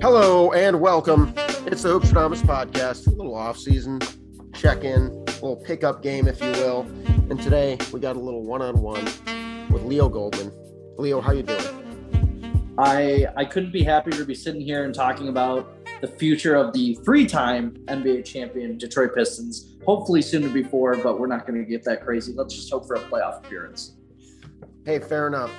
Hello 0.00 0.52
and 0.52 0.80
welcome. 0.80 1.32
It's 1.66 1.82
the 1.82 1.88
Hoops 1.88 2.12
Hoopstradamus 2.12 2.42
podcast, 2.42 3.06
a 3.06 3.10
little 3.10 3.34
off-season 3.34 4.00
check-in, 4.52 5.21
a 5.21 5.21
little 5.42 5.56
pickup 5.56 6.02
game, 6.02 6.28
if 6.28 6.40
you 6.40 6.50
will. 6.52 6.82
And 7.30 7.40
today 7.40 7.76
we 7.92 7.98
got 7.98 8.16
a 8.16 8.18
little 8.18 8.42
one-on-one 8.44 9.04
with 9.70 9.82
Leo 9.82 10.08
Goldman. 10.08 10.52
Leo, 10.96 11.20
how 11.20 11.32
you 11.32 11.42
doing? 11.42 12.74
I 12.78 13.26
I 13.36 13.44
couldn't 13.44 13.72
be 13.72 13.82
happier 13.82 14.16
to 14.16 14.24
be 14.24 14.34
sitting 14.34 14.60
here 14.60 14.84
and 14.84 14.94
talking 14.94 15.28
about 15.28 15.74
the 16.00 16.06
future 16.08 16.54
of 16.54 16.72
the 16.72 16.94
three-time 17.04 17.72
NBA 17.86 18.24
champion 18.24 18.78
Detroit 18.78 19.14
Pistons. 19.14 19.76
Hopefully 19.84 20.22
sooner 20.22 20.48
before, 20.48 20.96
but 20.96 21.18
we're 21.18 21.26
not 21.26 21.46
going 21.46 21.62
to 21.62 21.68
get 21.68 21.84
that 21.84 22.04
crazy. 22.04 22.32
Let's 22.34 22.54
just 22.54 22.70
hope 22.70 22.86
for 22.86 22.94
a 22.94 23.00
playoff 23.00 23.44
appearance. 23.44 23.96
Hey, 24.84 24.98
fair 25.00 25.26
enough. 25.26 25.52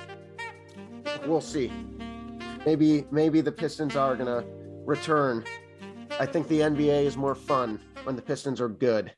We'll 1.26 1.40
see. 1.40 1.70
Maybe 2.66 3.04
maybe 3.10 3.42
the 3.42 3.52
Pistons 3.52 3.96
are 3.96 4.16
gonna 4.16 4.44
return. 4.86 5.44
I 6.18 6.26
think 6.26 6.48
the 6.48 6.60
NBA 6.60 7.04
is 7.04 7.16
more 7.16 7.34
fun 7.34 7.80
when 8.04 8.16
the 8.16 8.22
Pistons 8.22 8.60
are 8.60 8.68
good 8.68 9.12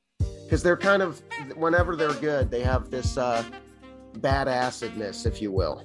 because 0.46 0.62
they're 0.62 0.76
kind 0.76 1.02
of 1.02 1.20
whenever 1.56 1.96
they're 1.96 2.14
good, 2.14 2.50
they 2.50 2.62
have 2.62 2.88
this 2.88 3.18
uh, 3.18 3.44
badassedness, 4.18 5.26
if 5.26 5.42
you 5.42 5.50
will. 5.50 5.82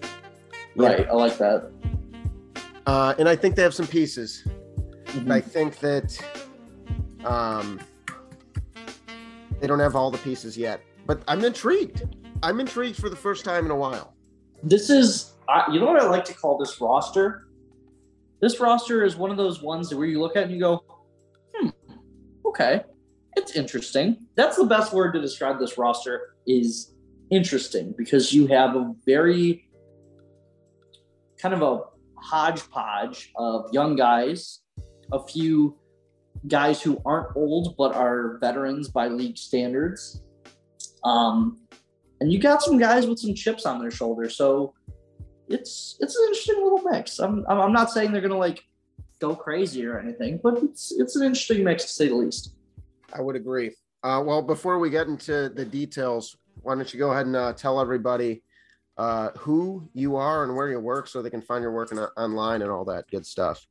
Right, 0.75 1.07
I 1.07 1.13
like 1.13 1.37
that. 1.39 1.71
Uh, 2.85 3.15
and 3.17 3.27
I 3.27 3.35
think 3.35 3.55
they 3.55 3.63
have 3.63 3.73
some 3.73 3.87
pieces. 3.87 4.43
Mhm. 5.07 5.31
I 5.31 5.41
think 5.41 5.79
that 5.79 6.17
um, 7.25 7.79
they 9.59 9.67
don't 9.67 9.79
have 9.79 9.95
all 9.95 10.11
the 10.11 10.19
pieces 10.19 10.57
yet, 10.57 10.81
but 11.07 11.23
I'm 11.27 11.43
intrigued. 11.43 12.03
I'm 12.43 12.59
intrigued 12.59 12.97
for 12.97 13.09
the 13.09 13.15
first 13.15 13.43
time 13.43 13.65
in 13.65 13.71
a 13.71 13.75
while. 13.75 14.13
This 14.63 14.89
is, 14.91 15.33
I 15.49 15.71
you 15.71 15.79
know 15.79 15.87
what 15.87 16.01
I 16.01 16.05
like 16.05 16.25
to 16.25 16.33
call 16.33 16.57
this 16.57 16.79
roster? 16.79 17.47
This 18.41 18.59
roster 18.59 19.03
is 19.03 19.15
one 19.15 19.31
of 19.31 19.37
those 19.37 19.61
ones 19.61 19.93
where 19.93 20.07
you 20.07 20.19
look 20.19 20.35
at 20.35 20.43
it 20.43 20.45
and 20.45 20.53
you 20.53 20.59
go, 20.59 20.83
hmm, 21.53 21.69
okay, 22.45 22.83
it's 23.35 23.55
interesting. 23.55 24.27
That's 24.35 24.57
the 24.57 24.65
best 24.65 24.93
word 24.93 25.13
to 25.13 25.21
describe 25.21 25.59
this 25.59 25.77
roster 25.77 26.35
is 26.47 26.93
interesting 27.31 27.93
because 27.97 28.33
you 28.33 28.47
have 28.47 28.75
a 28.75 28.93
very 29.05 29.67
kind 31.41 31.53
of 31.53 31.61
a 31.61 31.81
hodgepodge 32.17 33.31
of 33.35 33.71
young 33.73 33.95
guys, 33.95 34.59
a 35.11 35.25
few 35.25 35.77
guys 36.47 36.81
who 36.81 37.01
aren't 37.05 37.35
old 37.35 37.75
but 37.77 37.95
are 37.95 38.37
veterans 38.39 38.89
by 38.89 39.07
league 39.07 39.37
standards. 39.37 40.23
Um, 41.03 41.57
and 42.19 42.31
you 42.31 42.39
got 42.39 42.61
some 42.61 42.77
guys 42.77 43.07
with 43.07 43.19
some 43.19 43.33
chips 43.33 43.65
on 43.65 43.79
their 43.79 43.91
shoulders. 43.91 44.35
So 44.35 44.73
it's 45.47 45.97
it's 45.99 46.15
an 46.15 46.23
interesting 46.27 46.63
little 46.63 46.81
mix. 46.83 47.19
I'm 47.19 47.45
I'm 47.47 47.73
not 47.73 47.91
saying 47.91 48.11
they're 48.11 48.21
gonna 48.21 48.37
like 48.37 48.63
go 49.19 49.35
crazy 49.35 49.85
or 49.85 49.99
anything, 49.99 50.39
but 50.43 50.57
it's 50.63 50.93
it's 50.97 51.15
an 51.15 51.23
interesting 51.23 51.63
mix 51.63 51.83
to 51.83 51.89
say 51.89 52.07
the 52.07 52.15
least. 52.15 52.55
I 53.13 53.21
would 53.21 53.35
agree. 53.35 53.71
Uh, 54.03 54.23
well, 54.25 54.41
before 54.41 54.79
we 54.79 54.89
get 54.89 55.07
into 55.07 55.49
the 55.49 55.65
details, 55.65 56.35
why 56.61 56.75
don't 56.75 56.91
you 56.93 56.99
go 56.99 57.11
ahead 57.11 57.27
and 57.27 57.35
uh, 57.35 57.53
tell 57.53 57.79
everybody 57.79 58.43
uh, 58.97 59.29
who 59.37 59.87
you 59.93 60.15
are 60.15 60.43
and 60.43 60.55
where 60.55 60.69
you 60.69 60.79
work 60.79 61.07
so 61.07 61.21
they 61.21 61.29
can 61.29 61.41
find 61.41 61.61
your 61.61 61.71
work 61.71 61.91
in, 61.91 61.99
online 61.99 62.61
and 62.61 62.71
all 62.71 62.85
that 62.85 63.07
good 63.09 63.25
stuff. 63.25 63.65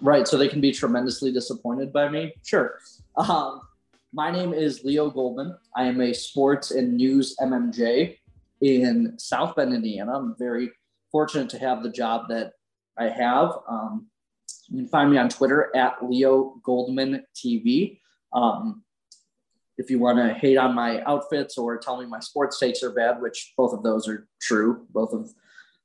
Right, 0.00 0.28
so 0.28 0.36
they 0.36 0.48
can 0.48 0.60
be 0.60 0.72
tremendously 0.72 1.32
disappointed 1.32 1.92
by 1.92 2.08
me. 2.08 2.34
Sure. 2.44 2.78
Um, 3.16 3.62
my 4.12 4.30
name 4.30 4.52
is 4.52 4.84
Leo 4.84 5.08
Goldman. 5.10 5.56
I 5.76 5.84
am 5.84 6.00
a 6.00 6.12
sports 6.12 6.72
and 6.72 6.96
news 6.96 7.36
MMJ 7.40 8.18
in 8.60 9.18
South 9.18 9.56
Bend, 9.56 9.72
Indiana. 9.72 10.18
I'm 10.18 10.34
very 10.38 10.70
fortunate 11.10 11.48
to 11.50 11.58
have 11.58 11.82
the 11.82 11.90
job 11.90 12.28
that 12.28 12.52
I 12.98 13.08
have. 13.08 13.52
Um, 13.68 14.08
you 14.68 14.78
can 14.78 14.88
find 14.88 15.10
me 15.10 15.18
on 15.18 15.28
Twitter 15.28 15.70
at 15.74 15.96
Leo 16.02 16.60
Goldman 16.64 17.24
TV. 17.34 17.99
Um, 18.32 18.84
if 19.78 19.90
you 19.90 19.98
want 19.98 20.18
to 20.18 20.34
hate 20.34 20.58
on 20.58 20.74
my 20.74 21.02
outfits 21.02 21.56
or 21.56 21.78
tell 21.78 22.00
me 22.00 22.06
my 22.06 22.20
sports 22.20 22.58
takes 22.58 22.82
are 22.82 22.90
bad, 22.90 23.20
which 23.20 23.54
both 23.56 23.72
of 23.72 23.82
those 23.82 24.06
are 24.08 24.28
true, 24.40 24.86
both 24.90 25.12
of 25.12 25.30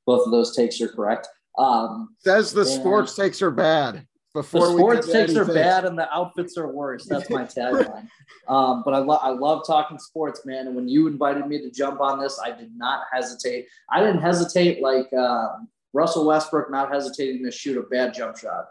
both 0.06 0.26
of 0.26 0.30
those 0.30 0.54
takes 0.54 0.80
are 0.80 0.88
correct. 0.88 1.28
Um, 1.58 2.14
Says 2.18 2.52
the 2.52 2.64
sports 2.64 3.14
takes 3.16 3.42
are 3.42 3.50
bad. 3.50 4.06
Before 4.34 4.74
we 4.74 4.80
sports 4.80 5.10
takes 5.10 5.34
are 5.34 5.46
bad 5.46 5.86
and 5.86 5.98
the 5.98 6.12
outfits 6.14 6.58
are 6.58 6.70
worse. 6.70 7.06
That's 7.06 7.30
my 7.30 7.44
tagline. 7.44 8.06
um, 8.48 8.82
but 8.84 8.92
I, 8.92 8.98
lo- 8.98 9.18
I 9.22 9.30
love 9.30 9.66
talking 9.66 9.98
sports, 9.98 10.44
man. 10.44 10.66
And 10.66 10.76
when 10.76 10.88
you 10.88 11.06
invited 11.06 11.46
me 11.46 11.58
to 11.62 11.70
jump 11.70 12.02
on 12.02 12.20
this, 12.20 12.38
I 12.38 12.50
did 12.50 12.76
not 12.76 13.04
hesitate. 13.10 13.66
I 13.90 14.00
didn't 14.00 14.20
hesitate 14.20 14.82
like 14.82 15.10
um, 15.14 15.68
Russell 15.94 16.26
Westbrook 16.26 16.70
not 16.70 16.92
hesitating 16.92 17.42
to 17.46 17.50
shoot 17.50 17.78
a 17.78 17.84
bad 17.84 18.12
jump 18.12 18.36
shot. 18.36 18.66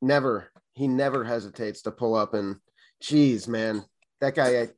Never. 0.00 0.52
He 0.74 0.86
never 0.86 1.24
hesitates 1.24 1.82
to 1.82 1.90
pull 1.90 2.14
up 2.14 2.34
and, 2.34 2.56
geez, 3.00 3.48
man, 3.48 3.84
that 4.20 4.34
guy. 4.34 4.62
I, 4.62 4.68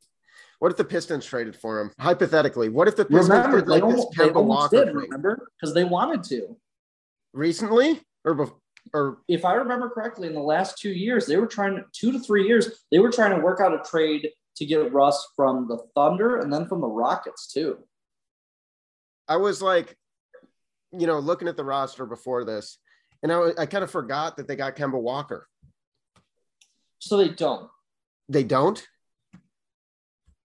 what 0.59 0.71
if 0.71 0.77
the 0.79 0.85
Pistons 0.85 1.27
traded 1.27 1.57
for 1.57 1.81
him? 1.81 1.91
Hypothetically, 1.99 2.69
what 2.69 2.87
if 2.87 2.95
the 2.97 3.05
Pistons 3.05 3.29
Remember, 3.29 3.59
did 3.59 3.67
they 3.67 3.81
like 3.81 3.83
this 3.83 4.01
almost, 4.01 4.17
they 4.17 4.25
Kemba 4.29 4.37
almost 4.37 4.73
Walker 4.73 4.85
did, 4.85 4.95
remember? 4.95 5.49
Because 5.61 5.75
they 5.75 5.85
wanted 5.85 6.23
to. 6.25 6.57
recently, 7.33 8.01
or 8.25 8.37
bef- 8.37 8.55
or 8.95 9.19
If 9.29 9.45
I 9.45 9.55
remember 9.55 9.91
correctly, 9.91 10.29
in 10.29 10.35
the 10.35 10.41
last 10.41 10.79
two 10.79 10.91
years, 10.91 11.27
they 11.27 11.37
were 11.37 11.47
trying 11.47 11.77
to, 11.77 11.85
two 11.93 12.13
to 12.13 12.21
three 12.21 12.47
years, 12.47 12.85
they 12.91 13.01
were 13.01 13.11
trying 13.11 13.35
to 13.37 13.43
work 13.43 13.61
out 13.61 13.75
a 13.75 13.83
trade 13.89 14.31
to 14.57 14.67
get 14.67 14.93
Russ 14.93 15.29
from 15.35 15.67
the 15.67 15.79
Thunder 15.95 16.39
and 16.39 16.53
then 16.53 16.67
from 16.67 16.81
the 16.81 16.89
Rockets, 16.89 17.53
too. 17.53 17.79
I 19.29 19.37
was 19.37 19.63
like, 19.63 19.97
you 20.93 21.07
know, 21.07 21.19
looking 21.19 21.49
at 21.49 21.57
the 21.57 21.65
roster 21.65 22.07
before 22.07 22.45
this, 22.45 22.79
and 23.23 23.33
I, 23.33 23.51
I 23.59 23.67
kind 23.67 23.83
of 23.83 23.91
forgot 23.91 24.37
that 24.37 24.47
they 24.47 24.57
got 24.57 24.77
Kemba 24.77 25.01
Walker. 25.01 25.49
So 26.99 27.17
they 27.17 27.31
don't. 27.31 27.69
They 28.29 28.45
don't. 28.45 28.87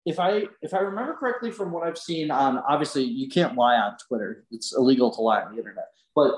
if 0.07 0.21
I 0.21 0.43
if 0.61 0.73
I 0.73 0.79
remember 0.79 1.13
correctly 1.15 1.51
from 1.51 1.73
what 1.73 1.85
I've 1.85 1.97
seen 1.97 2.31
on 2.31 2.59
obviously 2.59 3.03
you 3.03 3.27
can't 3.27 3.57
lie 3.57 3.75
on 3.75 3.97
Twitter. 4.07 4.45
It's 4.51 4.73
illegal 4.75 5.11
to 5.11 5.21
lie 5.21 5.41
on 5.41 5.51
the 5.51 5.57
internet. 5.57 5.87
But 6.15 6.33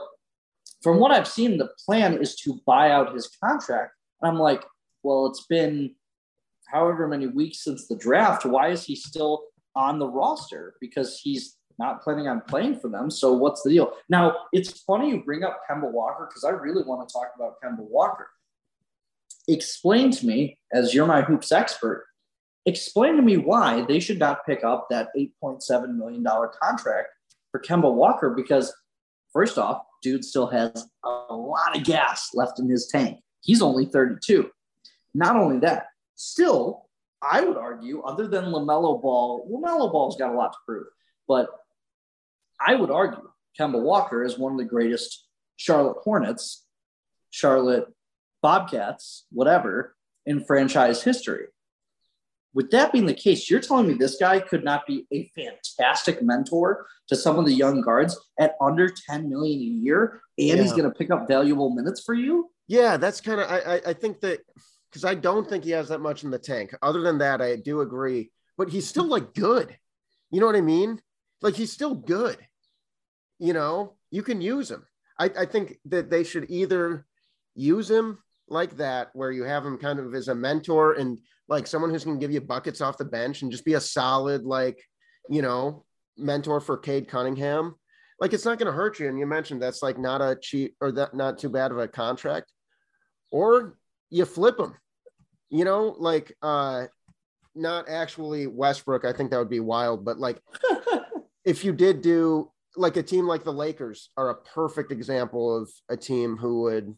from 0.81 0.99
what 0.99 1.11
I've 1.11 1.27
seen, 1.27 1.57
the 1.57 1.69
plan 1.85 2.17
is 2.17 2.35
to 2.37 2.59
buy 2.65 2.89
out 2.89 3.13
his 3.13 3.29
contract. 3.43 3.93
And 4.21 4.31
I'm 4.31 4.39
like, 4.39 4.65
well, 5.03 5.27
it's 5.27 5.45
been 5.45 5.93
however 6.67 7.07
many 7.07 7.27
weeks 7.27 7.63
since 7.63 7.87
the 7.87 7.95
draft. 7.95 8.43
Why 8.43 8.69
is 8.69 8.85
he 8.85 8.95
still 8.95 9.43
on 9.75 9.99
the 9.99 10.07
roster? 10.07 10.73
Because 10.81 11.19
he's 11.19 11.57
not 11.77 12.01
planning 12.01 12.27
on 12.27 12.41
playing 12.41 12.79
for 12.79 12.89
them. 12.89 13.11
So 13.11 13.33
what's 13.33 13.61
the 13.61 13.69
deal? 13.69 13.93
Now 14.09 14.35
it's 14.51 14.81
funny 14.81 15.09
you 15.11 15.23
bring 15.23 15.43
up 15.43 15.61
Kemba 15.69 15.91
Walker 15.91 16.27
because 16.27 16.43
I 16.43 16.49
really 16.49 16.83
want 16.83 17.07
to 17.07 17.13
talk 17.13 17.31
about 17.35 17.61
Kemba 17.63 17.81
Walker. 17.87 18.29
Explain 19.49 20.11
to 20.11 20.27
me, 20.27 20.59
as 20.71 20.93
you're 20.93 21.07
my 21.07 21.21
hoops 21.21 21.51
expert, 21.51 22.05
explain 22.67 23.15
to 23.15 23.23
me 23.23 23.37
why 23.37 23.81
they 23.81 23.99
should 23.99 24.19
not 24.19 24.45
pick 24.45 24.63
up 24.63 24.85
that 24.91 25.09
$8.7 25.17 25.95
million 25.95 26.23
contract 26.61 27.07
for 27.51 27.59
Kemba 27.59 27.91
Walker 27.91 28.29
because, 28.29 28.71
first 29.33 29.57
off, 29.57 29.81
dude 30.03 30.23
still 30.23 30.45
has 30.47 30.87
a 31.03 31.33
lot 31.33 31.75
of 31.75 31.83
gas 31.83 32.29
left 32.35 32.59
in 32.59 32.69
his 32.69 32.87
tank. 32.87 33.19
He's 33.41 33.63
only 33.63 33.85
32. 33.85 34.51
Not 35.15 35.35
only 35.35 35.57
that, 35.59 35.87
still, 36.13 36.85
I 37.21 37.41
would 37.41 37.57
argue, 37.57 38.01
other 38.03 38.27
than 38.27 38.45
LaMelo 38.45 39.01
Ball, 39.01 39.49
LaMelo 39.51 39.91
Ball's 39.91 40.15
got 40.15 40.31
a 40.31 40.37
lot 40.37 40.53
to 40.53 40.59
prove, 40.65 40.87
but 41.27 41.49
I 42.61 42.75
would 42.75 42.91
argue 42.91 43.29
Kemba 43.59 43.81
Walker 43.81 44.23
is 44.23 44.37
one 44.37 44.51
of 44.51 44.59
the 44.59 44.65
greatest 44.65 45.25
Charlotte 45.57 45.97
Hornets, 46.03 46.65
Charlotte 47.31 47.87
Bobcats, 48.41 49.25
whatever, 49.31 49.95
in 50.25 50.43
franchise 50.43 51.03
history. 51.03 51.47
With 52.53 52.71
that 52.71 52.91
being 52.91 53.05
the 53.05 53.13
case, 53.13 53.49
you're 53.49 53.59
telling 53.59 53.87
me 53.87 53.93
this 53.93 54.17
guy 54.19 54.39
could 54.39 54.63
not 54.63 54.87
be 54.87 55.05
a 55.13 55.31
fantastic 55.35 56.21
mentor 56.21 56.87
to 57.07 57.15
some 57.15 57.37
of 57.37 57.45
the 57.45 57.53
young 57.53 57.81
guards 57.81 58.19
at 58.39 58.55
under 58.59 58.89
10 58.89 59.29
million 59.29 59.59
a 59.59 59.63
year, 59.63 60.21
and 60.37 60.59
he's 60.59 60.71
going 60.71 60.83
to 60.83 60.91
pick 60.91 61.11
up 61.11 61.27
valuable 61.27 61.69
minutes 61.69 62.01
for 62.03 62.15
you? 62.15 62.49
Yeah, 62.67 62.97
that's 62.97 63.21
kind 63.21 63.39
of. 63.39 63.49
I, 63.49 63.57
I 63.59 63.81
I 63.87 63.93
think 63.93 64.21
that 64.21 64.39
because 64.89 65.05
I 65.05 65.15
don't 65.15 65.47
think 65.47 65.63
he 65.63 65.71
has 65.71 65.89
that 65.89 66.01
much 66.01 66.23
in 66.23 66.31
the 66.31 66.39
tank. 66.39 66.73
Other 66.81 67.01
than 67.01 67.19
that, 67.19 67.41
I 67.41 67.55
do 67.55 67.81
agree. 67.81 68.31
But 68.57 68.69
he's 68.69 68.87
still 68.87 69.07
like 69.07 69.33
good. 69.33 69.75
You 70.31 70.39
know 70.39 70.45
what 70.45 70.55
I 70.55 70.61
mean? 70.61 71.01
Like 71.41 71.55
he's 71.55 71.71
still 71.71 71.95
good. 71.95 72.37
You 73.39 73.53
know, 73.53 73.95
you 74.11 74.21
can 74.21 74.41
use 74.41 74.69
him. 74.69 74.85
I, 75.17 75.31
I 75.39 75.45
think 75.45 75.79
that 75.85 76.09
they 76.09 76.23
should 76.23 76.49
either 76.49 77.05
use 77.55 77.89
him 77.89 78.19
like 78.49 78.77
that 78.77 79.09
where 79.13 79.31
you 79.31 79.43
have 79.43 79.65
him 79.65 79.77
kind 79.77 79.99
of 79.99 80.13
as 80.13 80.27
a 80.27 80.35
mentor 80.35 80.93
and 80.93 81.19
like 81.47 81.67
someone 81.67 81.89
who's 81.89 82.03
going 82.03 82.17
to 82.17 82.23
give 82.23 82.31
you 82.31 82.41
buckets 82.41 82.81
off 82.81 82.97
the 82.97 83.05
bench 83.05 83.41
and 83.41 83.51
just 83.51 83.65
be 83.65 83.73
a 83.73 83.81
solid 83.81 84.43
like 84.43 84.81
you 85.29 85.41
know 85.41 85.85
mentor 86.17 86.59
for 86.59 86.77
Cade 86.77 87.07
Cunningham 87.07 87.75
like 88.19 88.33
it's 88.33 88.45
not 88.45 88.59
going 88.59 88.65
to 88.65 88.73
hurt 88.73 88.99
you. 88.99 89.07
And 89.07 89.17
you 89.17 89.25
mentioned 89.25 89.61
that's 89.61 89.81
like 89.81 89.97
not 89.97 90.21
a 90.21 90.37
cheap 90.41 90.75
or 90.81 90.91
that 90.91 91.13
not 91.13 91.37
too 91.39 91.47
bad 91.47 91.71
of 91.71 91.77
a 91.77 91.87
contract. 91.87 92.51
Or 93.31 93.77
you 94.09 94.25
flip 94.25 94.57
them 94.57 94.75
you 95.49 95.65
know 95.65 95.95
like 95.97 96.35
uh 96.41 96.85
not 97.55 97.89
actually 97.89 98.47
Westbrook 98.47 99.05
I 99.05 99.13
think 99.13 99.31
that 99.31 99.39
would 99.39 99.49
be 99.49 99.59
wild 99.59 100.05
but 100.05 100.19
like 100.19 100.41
if 101.45 101.65
you 101.65 101.73
did 101.73 102.01
do 102.01 102.51
like 102.75 102.97
a 102.97 103.03
team 103.03 103.25
like 103.25 103.43
the 103.43 103.53
Lakers 103.53 104.09
are 104.15 104.29
a 104.29 104.35
perfect 104.35 104.91
example 104.91 105.55
of 105.55 105.69
a 105.89 105.97
team 105.97 106.37
who 106.37 106.61
would 106.63 106.95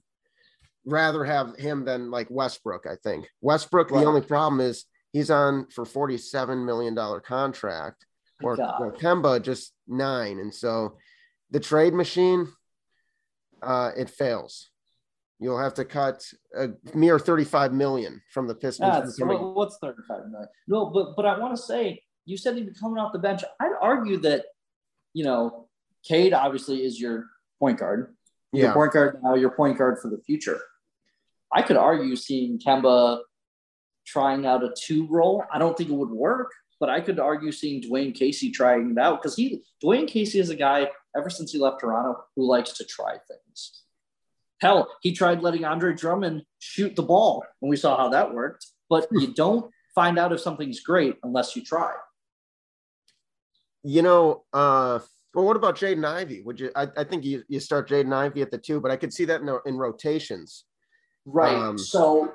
rather 0.85 1.23
have 1.23 1.55
him 1.57 1.85
than 1.85 2.11
like 2.11 2.27
Westbrook. 2.29 2.85
I 2.87 2.95
think 3.03 3.27
Westbrook. 3.41 3.91
Right. 3.91 4.01
The 4.01 4.05
only 4.05 4.21
problem 4.21 4.61
is 4.61 4.85
he's 5.13 5.31
on 5.31 5.67
for 5.67 5.85
forty-seven 5.85 6.65
million 6.65 6.95
dollar 6.95 7.19
contract, 7.19 8.05
or, 8.43 8.53
or 8.53 8.93
Kemba 8.93 9.41
just 9.41 9.73
nine, 9.87 10.39
and 10.39 10.53
so 10.53 10.97
the 11.51 11.59
trade 11.59 11.93
machine, 11.93 12.47
uh, 13.61 13.91
it 13.95 14.09
fails. 14.09 14.69
You'll 15.39 15.59
have 15.59 15.73
to 15.75 15.85
cut 15.85 16.23
a 16.55 16.69
mere 16.93 17.17
35 17.17 17.73
million 17.73 18.21
from 18.31 18.47
the 18.47 18.53
Pistons. 18.53 19.17
Yeah, 19.19 19.25
what's 19.25 19.77
35 19.81 20.29
million? 20.29 20.47
No, 20.67 20.85
but 20.85 21.15
but 21.15 21.25
I 21.25 21.37
want 21.39 21.55
to 21.55 21.61
say 21.61 22.03
you 22.25 22.37
said 22.37 22.55
he'd 22.55 22.67
be 22.67 22.79
coming 22.79 22.99
off 22.99 23.11
the 23.11 23.19
bench. 23.19 23.43
I'd 23.59 23.73
argue 23.81 24.17
that, 24.17 24.45
you 25.13 25.23
know, 25.23 25.67
Cade 26.07 26.33
obviously 26.33 26.83
is 26.83 26.99
your 26.99 27.25
point 27.59 27.79
guard. 27.79 28.15
Your 28.53 28.67
yeah. 28.67 28.73
point 28.73 28.91
guard 28.91 29.19
now, 29.23 29.35
your 29.35 29.51
point 29.51 29.77
guard 29.77 29.97
for 29.99 30.09
the 30.09 30.19
future. 30.19 30.61
I 31.53 31.61
could 31.61 31.77
argue 31.77 32.15
seeing 32.15 32.59
Kemba 32.59 33.19
trying 34.05 34.45
out 34.45 34.63
a 34.63 34.73
two 34.77 35.07
role. 35.09 35.43
I 35.51 35.59
don't 35.59 35.77
think 35.77 35.89
it 35.89 35.95
would 35.95 36.09
work, 36.09 36.51
but 36.79 36.89
I 36.89 37.01
could 37.01 37.19
argue 37.19 37.51
seeing 37.51 37.81
Dwane 37.81 38.15
Casey 38.15 38.51
trying 38.51 38.91
it 38.91 38.97
out 38.97 39.21
because 39.21 39.35
he 39.35 39.63
Dwane 39.83 40.07
Casey 40.07 40.39
is 40.39 40.49
a 40.49 40.55
guy 40.55 40.89
ever 41.15 41.29
since 41.29 41.51
he 41.51 41.59
left 41.59 41.81
Toronto 41.81 42.23
who 42.35 42.47
likes 42.47 42.73
to 42.73 42.85
try 42.85 43.17
things. 43.27 43.83
Hell, 44.61 44.89
he 45.01 45.13
tried 45.13 45.41
letting 45.41 45.65
Andre 45.65 45.93
Drummond 45.93 46.43
shoot 46.59 46.95
the 46.95 47.03
ball, 47.03 47.43
and 47.61 47.69
we 47.69 47.75
saw 47.75 47.97
how 47.97 48.09
that 48.09 48.33
worked. 48.33 48.67
But 48.89 49.07
you 49.11 49.33
don't 49.33 49.71
find 49.95 50.19
out 50.19 50.31
if 50.31 50.39
something's 50.39 50.81
great 50.81 51.15
unless 51.23 51.55
you 51.55 51.63
try. 51.63 51.93
You 53.83 54.03
know, 54.03 54.43
uh, 54.53 54.99
well, 55.33 55.45
what 55.45 55.55
about 55.55 55.77
Jaden 55.77 56.05
Ivey? 56.05 56.41
Would 56.41 56.59
you? 56.59 56.71
I, 56.75 56.87
I 56.95 57.03
think 57.03 57.23
you, 57.23 57.43
you 57.47 57.59
start 57.59 57.89
Jaden 57.89 58.13
Ivey 58.13 58.41
at 58.41 58.51
the 58.51 58.57
two, 58.57 58.79
but 58.79 58.91
I 58.91 58.97
could 58.97 59.13
see 59.13 59.25
that 59.25 59.41
in, 59.41 59.49
in 59.65 59.77
rotations. 59.77 60.65
Right. 61.25 61.55
Um, 61.55 61.77
so 61.77 62.33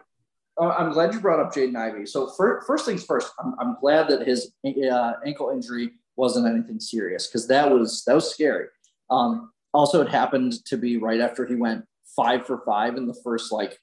uh, 0.60 0.68
I'm 0.68 0.92
glad 0.92 1.12
you 1.12 1.20
brought 1.20 1.40
up 1.40 1.52
Jaden 1.52 1.76
Ivey. 1.76 2.06
So 2.06 2.28
for, 2.28 2.62
first 2.66 2.86
things 2.86 3.04
first, 3.04 3.32
I'm, 3.38 3.54
I'm 3.58 3.76
glad 3.80 4.08
that 4.08 4.26
his 4.26 4.52
uh, 4.64 5.12
ankle 5.24 5.50
injury 5.50 5.92
wasn't 6.16 6.46
anything 6.46 6.80
serious 6.80 7.26
because 7.26 7.46
that 7.48 7.70
was 7.70 8.04
that 8.06 8.14
was 8.14 8.32
scary. 8.32 8.66
Um, 9.10 9.52
also, 9.74 10.00
it 10.00 10.08
happened 10.08 10.64
to 10.66 10.76
be 10.76 10.96
right 10.96 11.20
after 11.20 11.44
he 11.44 11.54
went 11.54 11.84
five 12.16 12.46
for 12.46 12.62
five 12.64 12.96
in 12.96 13.06
the 13.06 13.18
first 13.22 13.52
like 13.52 13.78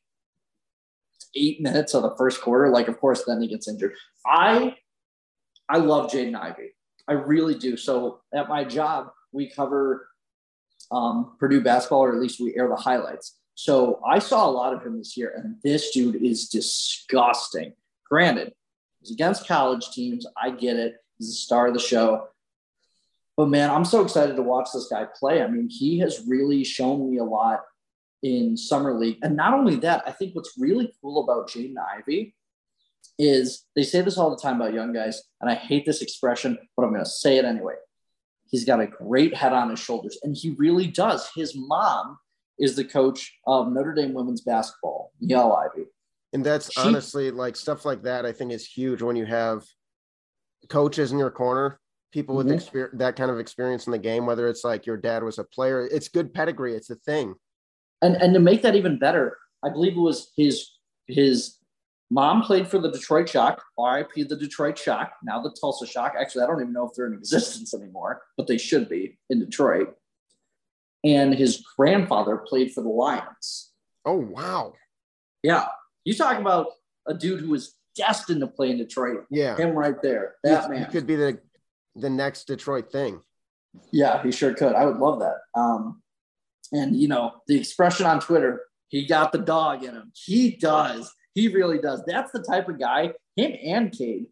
eight 1.35 1.61
minutes 1.61 1.93
of 1.93 2.01
the 2.03 2.15
first 2.17 2.41
quarter. 2.41 2.69
Like, 2.69 2.87
of 2.87 2.99
course, 2.99 3.23
then 3.25 3.41
he 3.41 3.47
gets 3.47 3.67
injured. 3.67 3.93
I 4.25 4.75
I 5.69 5.77
love 5.77 6.11
Jaden 6.11 6.35
Ivey. 6.35 6.73
I 7.07 7.13
really 7.13 7.55
do. 7.55 7.77
So 7.77 8.21
at 8.33 8.49
my 8.49 8.63
job, 8.63 9.11
we 9.31 9.49
cover 9.49 10.07
um, 10.91 11.35
Purdue 11.39 11.61
basketball, 11.61 12.01
or 12.01 12.13
at 12.13 12.21
least 12.21 12.39
we 12.39 12.55
air 12.55 12.67
the 12.67 12.75
highlights. 12.75 13.37
So 13.55 14.01
I 14.07 14.19
saw 14.19 14.47
a 14.47 14.51
lot 14.51 14.73
of 14.73 14.83
him 14.83 14.97
this 14.97 15.15
year, 15.15 15.33
and 15.35 15.57
this 15.63 15.91
dude 15.91 16.15
is 16.15 16.49
disgusting. 16.49 17.73
Granted, 18.09 18.53
he's 18.99 19.11
against 19.11 19.47
college 19.47 19.91
teams. 19.91 20.25
I 20.35 20.49
get 20.49 20.77
it. 20.77 20.95
He's 21.17 21.27
the 21.29 21.33
star 21.33 21.67
of 21.67 21.73
the 21.73 21.79
show. 21.79 22.27
But 23.37 23.49
man, 23.49 23.69
I'm 23.69 23.85
so 23.85 24.01
excited 24.03 24.35
to 24.35 24.41
watch 24.41 24.69
this 24.73 24.87
guy 24.91 25.05
play. 25.19 25.41
I 25.41 25.47
mean, 25.47 25.69
he 25.69 25.99
has 25.99 26.25
really 26.27 26.63
shown 26.63 27.09
me 27.09 27.17
a 27.17 27.23
lot 27.23 27.61
in 28.21 28.55
summer 28.55 28.93
league. 28.93 29.17
And 29.21 29.35
not 29.35 29.53
only 29.53 29.75
that, 29.77 30.03
I 30.05 30.11
think 30.11 30.35
what's 30.35 30.53
really 30.57 30.93
cool 31.01 31.23
about 31.23 31.49
Jaden 31.49 31.75
Ivey 31.77 32.35
is 33.19 33.65
they 33.75 33.83
say 33.83 34.01
this 34.01 34.17
all 34.17 34.29
the 34.29 34.41
time 34.41 34.61
about 34.61 34.73
young 34.73 34.93
guys, 34.93 35.21
and 35.41 35.49
I 35.49 35.55
hate 35.55 35.85
this 35.85 36.01
expression, 36.01 36.57
but 36.75 36.83
I'm 36.83 36.93
going 36.93 37.03
to 37.03 37.09
say 37.09 37.37
it 37.37 37.45
anyway. 37.45 37.75
He's 38.49 38.65
got 38.65 38.79
a 38.79 38.87
great 38.87 39.35
head 39.35 39.53
on 39.53 39.69
his 39.69 39.79
shoulders, 39.79 40.17
and 40.23 40.35
he 40.35 40.51
really 40.51 40.87
does. 40.87 41.29
His 41.35 41.55
mom 41.55 42.17
is 42.59 42.75
the 42.75 42.83
coach 42.83 43.33
of 43.47 43.71
Notre 43.71 43.93
Dame 43.93 44.13
women's 44.13 44.41
basketball, 44.41 45.11
Niele 45.21 45.57
Ivey. 45.57 45.87
And 46.33 46.43
that's 46.43 46.71
she, 46.71 46.81
honestly 46.81 47.31
like 47.31 47.55
stuff 47.55 47.85
like 47.85 48.03
that. 48.03 48.25
I 48.25 48.31
think 48.31 48.51
is 48.51 48.65
huge 48.65 49.01
when 49.01 49.15
you 49.15 49.25
have 49.25 49.63
coaches 50.69 51.11
in 51.11 51.19
your 51.19 51.31
corner, 51.31 51.79
people 52.11 52.35
with 52.35 52.47
mm-hmm. 52.47 52.55
experience, 52.55 52.95
that 52.97 53.15
kind 53.15 53.29
of 53.29 53.39
experience 53.39 53.85
in 53.85 53.91
the 53.91 53.99
game. 53.99 54.25
Whether 54.25 54.47
it's 54.47 54.63
like 54.63 54.85
your 54.85 54.97
dad 54.97 55.23
was 55.23 55.37
a 55.37 55.43
player, 55.43 55.87
it's 55.87 56.07
good 56.07 56.33
pedigree. 56.33 56.73
It's 56.73 56.89
a 56.89 56.95
thing. 56.95 57.35
And 58.01 58.15
and 58.15 58.33
to 58.33 58.39
make 58.39 58.61
that 58.63 58.75
even 58.75 58.97
better, 58.97 59.37
I 59.63 59.69
believe 59.69 59.95
it 59.95 60.01
was 60.01 60.31
his 60.35 60.71
his 61.07 61.57
mom 62.09 62.41
played 62.41 62.67
for 62.67 62.79
the 62.79 62.91
Detroit 62.91 63.29
Shock, 63.29 63.63
RIP 63.77 64.27
the 64.27 64.35
Detroit 64.35 64.77
Shock, 64.77 65.13
now 65.23 65.41
the 65.41 65.55
Tulsa 65.59 65.85
Shock. 65.85 66.13
Actually, 66.19 66.43
I 66.43 66.47
don't 66.47 66.61
even 66.61 66.73
know 66.73 66.87
if 66.87 66.95
they're 66.95 67.07
in 67.07 67.13
existence 67.13 67.73
anymore, 67.73 68.23
but 68.37 68.47
they 68.47 68.57
should 68.57 68.89
be 68.89 69.17
in 69.29 69.39
Detroit 69.39 69.95
and 71.03 71.33
his 71.33 71.63
grandfather 71.77 72.37
played 72.37 72.73
for 72.73 72.81
the 72.81 72.89
Lions. 72.89 73.71
Oh 74.05 74.17
wow! 74.17 74.73
Yeah, 75.41 75.67
you 76.05 76.13
talk 76.13 76.39
about 76.39 76.67
a 77.07 77.13
dude 77.13 77.41
who 77.41 77.49
was 77.49 77.75
destined 77.95 78.41
to 78.41 78.47
play 78.47 78.71
in 78.71 78.77
Detroit. 78.77 79.25
Yeah, 79.29 79.55
him 79.55 79.71
right 79.71 80.01
there. 80.01 80.35
That 80.43 80.63
he, 80.63 80.69
man 80.69 80.85
he 80.85 80.91
could 80.91 81.07
be 81.07 81.15
the 81.15 81.39
the 81.95 82.09
next 82.09 82.45
Detroit 82.45 82.91
thing. 82.91 83.21
Yeah, 83.91 84.21
he 84.21 84.31
sure 84.31 84.53
could. 84.53 84.75
I 84.75 84.85
would 84.85 84.97
love 84.97 85.19
that. 85.19 85.37
Um, 85.55 86.01
and 86.71 86.95
you 86.95 87.07
know 87.07 87.33
the 87.47 87.59
expression 87.59 88.05
on 88.05 88.19
Twitter, 88.19 88.61
he 88.89 89.05
got 89.05 89.31
the 89.31 89.39
dog 89.39 89.83
in 89.83 89.95
him. 89.95 90.11
He 90.13 90.51
does. 90.51 91.11
He 91.33 91.47
really 91.47 91.79
does. 91.79 92.03
That's 92.05 92.31
the 92.31 92.43
type 92.43 92.69
of 92.69 92.79
guy. 92.79 93.13
Him 93.35 93.53
and 93.63 93.91
Cade 93.91 94.27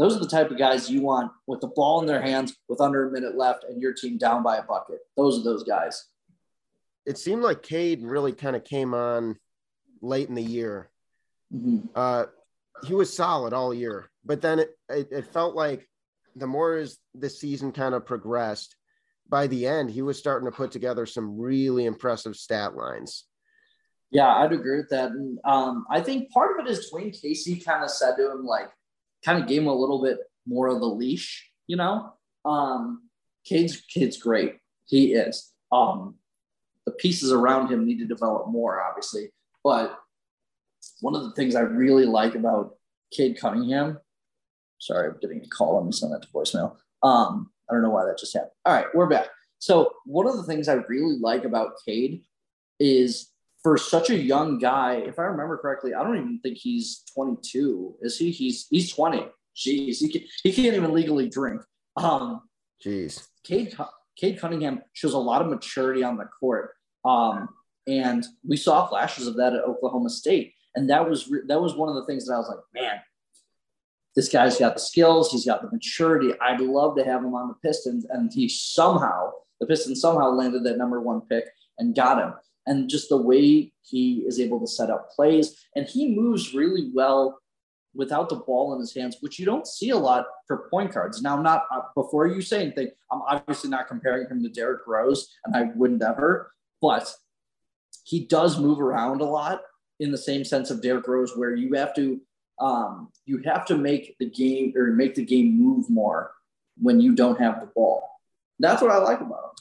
those 0.00 0.16
are 0.16 0.20
the 0.20 0.26
type 0.26 0.50
of 0.50 0.56
guys 0.56 0.90
you 0.90 1.02
want 1.02 1.30
with 1.46 1.60
the 1.60 1.66
ball 1.66 2.00
in 2.00 2.06
their 2.06 2.22
hands 2.22 2.56
with 2.70 2.80
under 2.80 3.06
a 3.06 3.12
minute 3.12 3.36
left 3.36 3.64
and 3.64 3.82
your 3.82 3.92
team 3.92 4.16
down 4.16 4.42
by 4.42 4.56
a 4.56 4.62
bucket. 4.62 5.00
Those 5.14 5.38
are 5.38 5.44
those 5.44 5.62
guys. 5.62 6.06
It 7.06 7.18
seemed 7.18 7.42
like 7.42 7.62
Cade 7.62 8.02
really 8.02 8.32
kind 8.32 8.56
of 8.56 8.64
came 8.64 8.94
on 8.94 9.36
late 10.02 10.28
in 10.28 10.34
the 10.34 10.42
year. 10.42 10.90
Mm-hmm. 11.52 11.86
Uh, 11.94 12.26
he 12.86 12.94
was 12.94 13.14
solid 13.14 13.52
all 13.52 13.74
year, 13.74 14.10
but 14.24 14.40
then 14.40 14.60
it, 14.60 14.70
it, 14.88 15.08
it 15.10 15.32
felt 15.32 15.54
like 15.54 15.88
the 16.36 16.46
more 16.46 16.76
as 16.76 16.98
the 17.14 17.28
season 17.28 17.72
kind 17.72 17.94
of 17.94 18.06
progressed, 18.06 18.76
by 19.28 19.46
the 19.46 19.66
end, 19.66 19.90
he 19.90 20.02
was 20.02 20.18
starting 20.18 20.50
to 20.50 20.56
put 20.56 20.72
together 20.72 21.06
some 21.06 21.38
really 21.38 21.86
impressive 21.86 22.36
stat 22.36 22.74
lines. 22.74 23.24
Yeah, 24.10 24.28
I'd 24.28 24.52
agree 24.52 24.78
with 24.78 24.88
that. 24.90 25.12
And 25.12 25.38
um, 25.44 25.86
I 25.90 26.00
think 26.00 26.30
part 26.30 26.58
of 26.58 26.66
it 26.66 26.70
is 26.70 26.90
Dwane 26.92 27.20
Casey 27.20 27.60
kind 27.60 27.84
of 27.84 27.90
said 27.90 28.16
to 28.16 28.30
him, 28.30 28.44
like, 28.44 28.68
kind 29.24 29.40
of 29.40 29.48
gave 29.48 29.62
him 29.62 29.68
a 29.68 29.74
little 29.74 30.02
bit 30.02 30.18
more 30.46 30.66
of 30.66 30.80
the 30.80 30.86
leash, 30.86 31.48
you 31.66 31.76
know. 31.76 32.12
Um, 32.44 33.08
Cade's 33.44 33.80
kid's 33.82 34.18
great. 34.18 34.56
He 34.86 35.14
is. 35.14 35.52
Um, 35.70 36.16
the 36.86 36.92
pieces 36.92 37.32
around 37.32 37.68
him 37.68 37.84
need 37.84 37.98
to 37.98 38.06
develop 38.06 38.48
more, 38.48 38.82
obviously. 38.82 39.30
But 39.62 39.98
one 41.00 41.14
of 41.14 41.22
the 41.22 41.32
things 41.32 41.54
I 41.54 41.60
really 41.60 42.06
like 42.06 42.34
about 42.34 42.74
Cade 43.12 43.38
Cunningham, 43.38 43.98
sorry, 44.78 45.08
I'm 45.08 45.18
getting 45.20 45.42
a 45.42 45.48
call. 45.48 45.76
Let 45.76 45.86
me 45.86 45.92
send 45.92 46.12
that 46.12 46.22
to 46.22 46.28
voicemail. 46.28 46.76
Um, 47.02 47.50
I 47.68 47.74
don't 47.74 47.82
know 47.82 47.90
why 47.90 48.04
that 48.06 48.18
just 48.18 48.34
happened. 48.34 48.52
All 48.64 48.74
right, 48.74 48.86
we're 48.94 49.08
back. 49.08 49.28
So 49.58 49.92
one 50.06 50.26
of 50.26 50.36
the 50.36 50.44
things 50.44 50.68
I 50.68 50.74
really 50.74 51.18
like 51.20 51.44
about 51.44 51.72
Cade 51.86 52.22
is 52.78 53.30
for 53.62 53.76
such 53.76 54.10
a 54.10 54.16
young 54.16 54.58
guy, 54.58 54.94
if 54.94 55.18
I 55.18 55.24
remember 55.24 55.58
correctly, 55.58 55.94
I 55.94 56.02
don't 56.02 56.16
even 56.16 56.40
think 56.42 56.56
he's 56.56 57.02
22. 57.14 57.96
Is 58.00 58.18
he? 58.18 58.30
He's 58.30 58.66
he's 58.70 58.92
20. 58.92 59.26
Jeez, 59.56 59.98
he, 59.98 60.10
can, 60.10 60.22
he 60.42 60.52
can't 60.52 60.76
even 60.76 60.94
legally 60.94 61.28
drink. 61.28 61.60
Um, 61.96 62.42
Jeez. 62.84 63.26
Cade, 63.44 63.76
Cade 64.20 64.38
Cunningham 64.38 64.82
shows 64.92 65.14
a 65.14 65.18
lot 65.18 65.40
of 65.40 65.48
maturity 65.48 66.02
on 66.02 66.16
the 66.16 66.26
court. 66.38 66.72
Um, 67.04 67.48
and 67.86 68.24
we 68.46 68.56
saw 68.56 68.86
flashes 68.86 69.26
of 69.26 69.36
that 69.36 69.54
at 69.54 69.64
Oklahoma 69.64 70.10
State. 70.10 70.52
And 70.74 70.90
that 70.90 71.08
was 71.08 71.32
that 71.48 71.60
was 71.60 71.74
one 71.74 71.88
of 71.88 71.94
the 71.94 72.04
things 72.04 72.26
that 72.26 72.34
I 72.34 72.38
was 72.38 72.48
like, 72.48 72.58
man, 72.74 73.00
this 74.14 74.28
guy's 74.28 74.58
got 74.58 74.74
the 74.74 74.80
skills, 74.80 75.32
he's 75.32 75.46
got 75.46 75.62
the 75.62 75.70
maturity. 75.70 76.32
I'd 76.40 76.60
love 76.60 76.96
to 76.96 77.04
have 77.04 77.24
him 77.24 77.34
on 77.34 77.48
the 77.48 77.68
Pistons. 77.68 78.06
And 78.08 78.30
he 78.32 78.48
somehow, 78.48 79.30
the 79.60 79.66
Pistons 79.66 80.00
somehow 80.00 80.30
landed 80.30 80.64
that 80.64 80.78
number 80.78 81.00
one 81.00 81.22
pick 81.22 81.44
and 81.78 81.96
got 81.96 82.22
him 82.22 82.34
and 82.66 82.88
just 82.88 83.08
the 83.08 83.16
way 83.16 83.72
he 83.82 84.24
is 84.26 84.38
able 84.38 84.60
to 84.60 84.66
set 84.66 84.90
up 84.90 85.10
plays. 85.10 85.56
And 85.74 85.86
he 85.86 86.14
moves 86.14 86.54
really 86.54 86.90
well 86.94 87.40
without 87.94 88.28
the 88.28 88.36
ball 88.36 88.72
in 88.74 88.80
his 88.80 88.94
hands, 88.94 89.16
which 89.20 89.38
you 89.38 89.44
don't 89.44 89.66
see 89.66 89.90
a 89.90 89.96
lot 89.96 90.26
for 90.46 90.68
point 90.70 90.94
guards. 90.94 91.22
Now, 91.22 91.36
I'm 91.36 91.42
not 91.42 91.64
uh, 91.72 91.80
before 91.94 92.26
you 92.26 92.40
say 92.40 92.62
anything, 92.62 92.88
I'm 93.10 93.22
obviously 93.22 93.70
not 93.70 93.88
comparing 93.88 94.28
him 94.28 94.42
to 94.42 94.48
Derrick 94.48 94.86
Rose, 94.86 95.28
and 95.44 95.56
I 95.56 95.70
wouldn't 95.74 96.02
ever, 96.02 96.52
but 96.80 97.12
he 98.04 98.26
does 98.26 98.58
move 98.58 98.80
around 98.80 99.20
a 99.20 99.24
lot. 99.24 99.62
in 100.00 100.10
the 100.10 100.18
same 100.18 100.44
sense 100.44 100.70
of 100.70 100.80
Derrick 100.80 101.06
Rose, 101.06 101.36
where 101.36 101.54
you 101.54 101.74
have 101.74 101.94
to 101.94 102.20
um, 102.58 103.10
you 103.26 103.42
have 103.44 103.64
to 103.66 103.76
make 103.76 104.16
the 104.18 104.28
game 104.28 104.72
or 104.76 104.88
make 104.88 105.14
the 105.14 105.24
game 105.24 105.58
move 105.58 105.88
more 105.88 106.32
when 106.76 107.00
you 107.00 107.14
don't 107.14 107.40
have 107.40 107.60
the 107.60 107.66
ball. 107.66 108.06
That's 108.58 108.82
what 108.82 108.90
I 108.90 108.98
like 108.98 109.20
about 109.20 109.54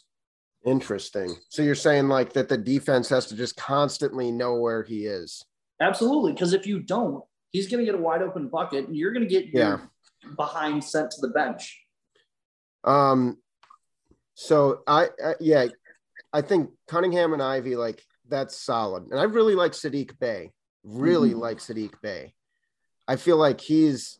him. 0.63 0.73
Interesting. 0.73 1.35
So 1.49 1.61
you're 1.61 1.75
saying 1.75 2.09
like 2.09 2.33
that 2.33 2.49
the 2.49 2.57
defense 2.57 3.07
has 3.09 3.27
to 3.27 3.35
just 3.35 3.55
constantly 3.55 4.31
know 4.31 4.55
where 4.55 4.83
he 4.83 5.05
is. 5.05 5.43
Absolutely, 5.81 6.33
because 6.33 6.53
if 6.53 6.67
you 6.67 6.79
don't, 6.81 7.23
he's 7.51 7.67
going 7.69 7.79
to 7.79 7.85
get 7.85 7.99
a 7.99 8.01
wide 8.01 8.21
open 8.21 8.47
bucket, 8.47 8.87
and 8.87 8.95
you're 8.95 9.11
going 9.11 9.27
to 9.27 9.29
get 9.29 9.47
Yeah. 9.53 9.79
your 10.23 10.33
behind 10.35 10.83
sent 10.83 11.11
to 11.11 11.21
the 11.21 11.29
bench. 11.29 11.81
Um, 12.83 13.37
so 14.35 14.81
I, 14.87 15.09
I 15.23 15.35
yeah, 15.39 15.67
I 16.31 16.41
think 16.41 16.71
Cunningham 16.87 17.33
and 17.33 17.41
Ivey 17.41 17.75
like 17.75 18.01
that's 18.27 18.55
solid, 18.57 19.09
and 19.11 19.19
I 19.19 19.23
really 19.23 19.55
like 19.55 19.73
Sadiq 19.73 20.17
Bey. 20.19 20.51
Really 20.83 21.31
Mhm. 21.33 21.39
like 21.39 21.57
Sadiq 21.57 21.99
Bey. 22.01 22.33
I 23.07 23.15
feel 23.17 23.37
like 23.37 23.59
he's 23.59 24.19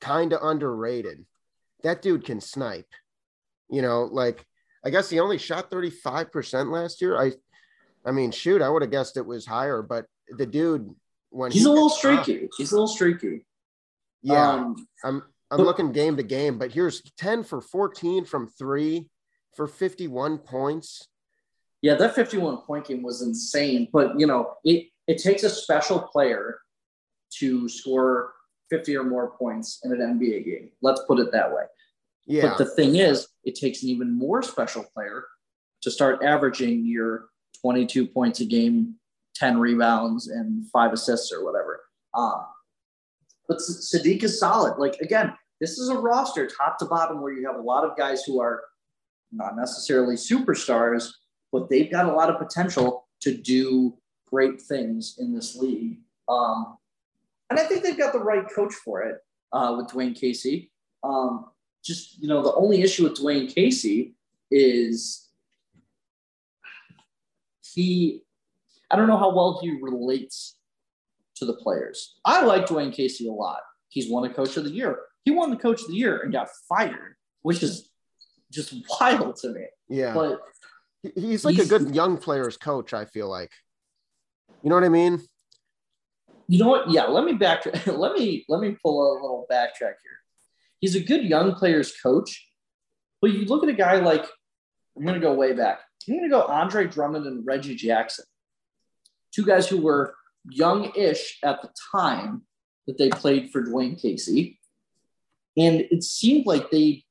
kind 0.00 0.32
of 0.32 0.40
underrated. 0.42 1.24
That 1.82 2.02
dude 2.02 2.24
can 2.24 2.40
snipe. 2.40 2.88
You 3.68 3.82
know, 3.82 4.04
like 4.04 4.44
I 4.84 4.90
guess 4.90 5.10
he 5.10 5.20
only 5.20 5.38
shot 5.38 5.70
thirty 5.70 5.90
five 5.90 6.32
percent 6.32 6.70
last 6.70 7.00
year. 7.00 7.20
I, 7.20 7.32
I 8.04 8.10
mean, 8.12 8.30
shoot, 8.32 8.62
I 8.62 8.68
would 8.68 8.82
have 8.82 8.90
guessed 8.90 9.16
it 9.16 9.26
was 9.26 9.44
higher, 9.46 9.82
but 9.82 10.06
the 10.30 10.46
dude 10.46 10.94
when 11.30 11.50
He's 11.50 11.62
he 11.62 11.68
a 11.68 11.72
little 11.72 11.90
streaky. 11.90 12.48
He's 12.56 12.72
a 12.72 12.74
little 12.74 12.88
streaky. 12.88 13.44
yeah, 14.22 14.52
Um, 14.54 14.86
I'm 15.04 15.22
I'm 15.50 15.58
But- 15.58 15.66
looking 15.66 15.92
game 15.92 16.16
to 16.18 16.22
game, 16.22 16.58
but 16.58 16.72
here's 16.72 17.00
10 17.16 17.42
for 17.42 17.60
14 17.62 18.24
from 18.26 18.48
three 18.48 19.08
for 19.54 19.66
51 19.66 20.38
points. 20.38 21.08
yeah, 21.80 21.94
that 21.94 22.14
51 22.14 22.58
point 22.58 22.86
game 22.86 23.02
was 23.02 23.22
insane. 23.22 23.88
But 23.92 24.18
you 24.20 24.26
know, 24.26 24.54
it 24.64 24.88
it 25.06 25.18
takes 25.18 25.42
a 25.44 25.50
special 25.50 26.00
player 26.00 26.60
to 27.38 27.68
score 27.68 28.34
50 28.70 28.96
or 28.96 29.04
more 29.04 29.30
points 29.38 29.80
in 29.84 29.92
an 29.92 30.00
NBA 30.00 30.44
game. 30.44 30.70
Let's 30.82 31.00
put 31.06 31.18
it 31.18 31.32
that 31.32 31.50
way. 31.54 31.64
Yeah. 32.26 32.48
But 32.48 32.58
the 32.58 32.66
thing 32.66 32.96
is, 32.96 33.28
it 33.44 33.54
takes 33.54 33.82
an 33.82 33.88
even 33.88 34.12
more 34.12 34.42
special 34.42 34.84
player 34.94 35.24
to 35.82 35.90
start 35.90 36.22
averaging 36.22 36.84
your 36.84 37.28
22 37.62 38.06
points 38.06 38.40
a 38.40 38.44
game, 38.44 38.96
10 39.38 39.58
rebounds, 39.58 40.28
and 40.28 40.68
five 40.70 40.92
assists 40.92 41.32
or 41.32 41.44
whatever. 41.44 41.80
Um, 42.14 42.46
but 43.48 43.58
Sadiq 43.58 44.22
is 44.22 44.38
solid. 44.38 44.78
Like, 44.78 44.96
again, 45.00 45.32
this 45.60 45.78
is 45.78 45.88
a 45.88 45.98
roster 45.98 46.46
top 46.46 46.78
to 46.78 46.84
bottom 46.84 47.22
where 47.22 47.32
you 47.32 47.46
have 47.46 47.56
a 47.56 47.62
lot 47.62 47.84
of 47.84 47.96
guys 47.96 48.22
who 48.24 48.40
are 48.40 48.62
not 49.32 49.56
necessarily 49.56 50.14
superstars, 50.14 51.08
but 51.52 51.68
they've 51.68 51.90
got 51.90 52.06
a 52.06 52.12
lot 52.12 52.30
of 52.30 52.38
potential 52.38 53.08
to 53.20 53.36
do 53.36 53.96
great 54.26 54.60
things 54.60 55.16
in 55.18 55.34
this 55.34 55.56
league. 55.56 55.98
Um, 56.28 56.76
and 57.50 57.58
I 57.58 57.64
think 57.64 57.82
they've 57.82 57.98
got 57.98 58.12
the 58.12 58.18
right 58.18 58.44
coach 58.54 58.74
for 58.74 59.02
it 59.02 59.18
uh, 59.52 59.74
with 59.76 59.88
Dwane 59.88 60.18
Casey. 60.18 60.70
Um, 61.02 61.46
just 61.84 62.20
you 62.20 62.28
know, 62.28 62.42
the 62.42 62.54
only 62.54 62.82
issue 62.82 63.04
with 63.04 63.18
Dwane 63.18 63.52
Casey 63.52 64.14
is 64.50 65.28
he. 67.62 68.22
I 68.90 68.96
don't 68.96 69.08
know 69.08 69.18
how 69.18 69.34
well 69.34 69.58
he 69.62 69.78
relates 69.80 70.56
to 71.36 71.44
the 71.44 71.54
players. 71.54 72.16
I 72.24 72.44
like 72.44 72.66
Dwane 72.66 72.92
Casey 72.92 73.28
a 73.28 73.32
lot. 73.32 73.60
He's 73.88 74.10
won 74.10 74.28
a 74.28 74.32
Coach 74.32 74.56
of 74.56 74.64
the 74.64 74.70
Year. 74.70 74.98
He 75.24 75.30
won 75.30 75.50
the 75.50 75.56
Coach 75.56 75.82
of 75.82 75.88
the 75.88 75.94
Year 75.94 76.20
and 76.20 76.32
got 76.32 76.48
fired, 76.68 77.16
which 77.42 77.62
is 77.62 77.90
just 78.50 78.74
wild 79.00 79.36
to 79.36 79.50
me. 79.50 79.66
yeah. 79.88 80.14
But 80.14 80.40
he's 81.14 81.44
like 81.44 81.58
a 81.58 81.66
good 81.66 81.94
young 81.94 82.16
players 82.16 82.56
coach, 82.56 82.92
I 82.92 83.04
feel 83.04 83.28
like. 83.28 83.50
You 84.62 84.70
know 84.70 84.74
what 84.76 84.84
I 84.84 84.88
mean? 84.88 85.20
you 86.48 86.58
know 86.58 86.68
what? 86.68 86.90
Yeah, 86.90 87.04
let 87.04 87.24
me 87.24 87.34
back. 87.34 87.64
Let 87.86 88.14
me 88.14 88.44
let 88.48 88.60
me 88.60 88.76
pull 88.82 89.12
a 89.12 89.20
little 89.20 89.46
backtrack 89.50 89.96
here. 90.02 90.18
He's 90.80 90.96
a 90.96 91.00
good 91.00 91.24
young 91.24 91.54
players 91.54 91.94
coach, 92.02 92.48
but 93.20 93.32
you 93.32 93.44
look 93.44 93.62
at 93.62 93.68
a 93.68 93.74
guy 93.74 93.96
like 93.96 94.24
I'm 94.96 95.02
going 95.02 95.14
to 95.14 95.20
go 95.20 95.34
way 95.34 95.52
back. 95.52 95.80
I'm 96.08 96.16
going 96.16 96.28
to 96.28 96.34
go 96.34 96.42
Andre 96.42 96.86
Drummond 96.86 97.26
and 97.26 97.46
Reggie 97.46 97.74
Jackson, 97.74 98.24
two 99.38 99.46
guys 99.46 99.68
who 99.68 99.80
were 99.80 100.16
young-ish 100.50 101.38
at 101.44 101.62
the 101.62 101.70
time 101.92 102.42
that 102.88 102.98
they 102.98 103.08
played 103.08 103.50
for 103.50 103.62
Dwane 103.62 104.00
Casey, 104.00 104.58
and 105.56 105.86
it 105.92 106.02
seemed 106.02 106.44
like 106.44 106.70
they 106.70 107.04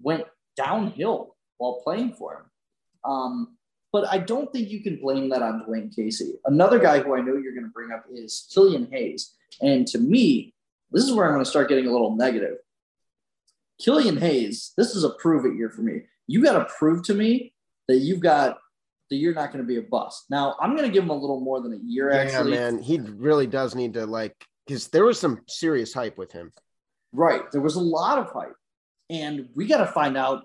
went 0.00 0.24
downhill 0.56 1.36
while 1.58 1.82
playing 1.84 2.14
for 2.14 2.34
him. 2.34 3.10
Um, 3.10 3.56
but 3.92 4.08
I 4.08 4.18
don't 4.18 4.50
think 4.52 4.70
you 4.70 4.82
can 4.82 4.96
blame 4.96 5.28
that 5.30 5.42
on 5.42 5.64
Dwane 5.68 5.94
Casey. 5.94 6.38
Another 6.46 6.78
guy 6.78 7.00
who 7.00 7.14
I 7.14 7.20
know 7.20 7.36
you're 7.36 7.54
going 7.54 7.64
to 7.64 7.70
bring 7.70 7.92
up 7.92 8.04
is 8.10 8.48
Killian 8.52 8.88
Hayes. 8.90 9.34
And 9.60 9.86
to 9.88 9.98
me, 9.98 10.54
this 10.90 11.04
is 11.04 11.12
where 11.12 11.26
I'm 11.26 11.32
going 11.32 11.44
to 11.44 11.50
start 11.50 11.68
getting 11.68 11.86
a 11.86 11.92
little 11.92 12.16
negative. 12.16 12.56
Killian 13.78 14.16
Hayes, 14.16 14.72
this 14.78 14.94
is 14.96 15.04
a 15.04 15.10
prove 15.10 15.44
it 15.44 15.56
year 15.56 15.70
for 15.70 15.82
me. 15.82 16.02
You 16.26 16.42
got 16.42 16.58
to 16.58 16.72
prove 16.78 17.02
to 17.04 17.14
me 17.14 17.52
that 17.88 17.98
you've 17.98 18.20
got 18.20 18.58
that 19.10 19.16
you're 19.16 19.34
not 19.34 19.52
going 19.52 19.64
to 19.64 19.68
be 19.68 19.76
a 19.76 19.82
bust. 19.82 20.24
Now, 20.30 20.56
I'm 20.60 20.76
going 20.76 20.88
to 20.88 20.92
give 20.92 21.04
him 21.04 21.10
a 21.10 21.14
little 21.16 21.40
more 21.40 21.60
than 21.60 21.72
a 21.72 21.78
year, 21.84 22.10
Yeah, 22.10 22.18
actually. 22.18 22.50
man. 22.52 22.78
He 22.80 22.98
really 22.98 23.46
does 23.46 23.74
need 23.74 23.94
to 23.94 24.06
like 24.06 24.34
because 24.66 24.88
there 24.88 25.04
was 25.04 25.18
some 25.20 25.40
serious 25.48 25.94
hype 25.94 26.18
with 26.18 26.32
him. 26.32 26.52
Right. 27.12 27.42
There 27.52 27.60
was 27.60 27.76
a 27.76 27.80
lot 27.80 28.18
of 28.18 28.30
hype. 28.32 28.56
And 29.08 29.48
we 29.54 29.66
got 29.66 29.78
to 29.78 29.86
find 29.86 30.16
out 30.16 30.42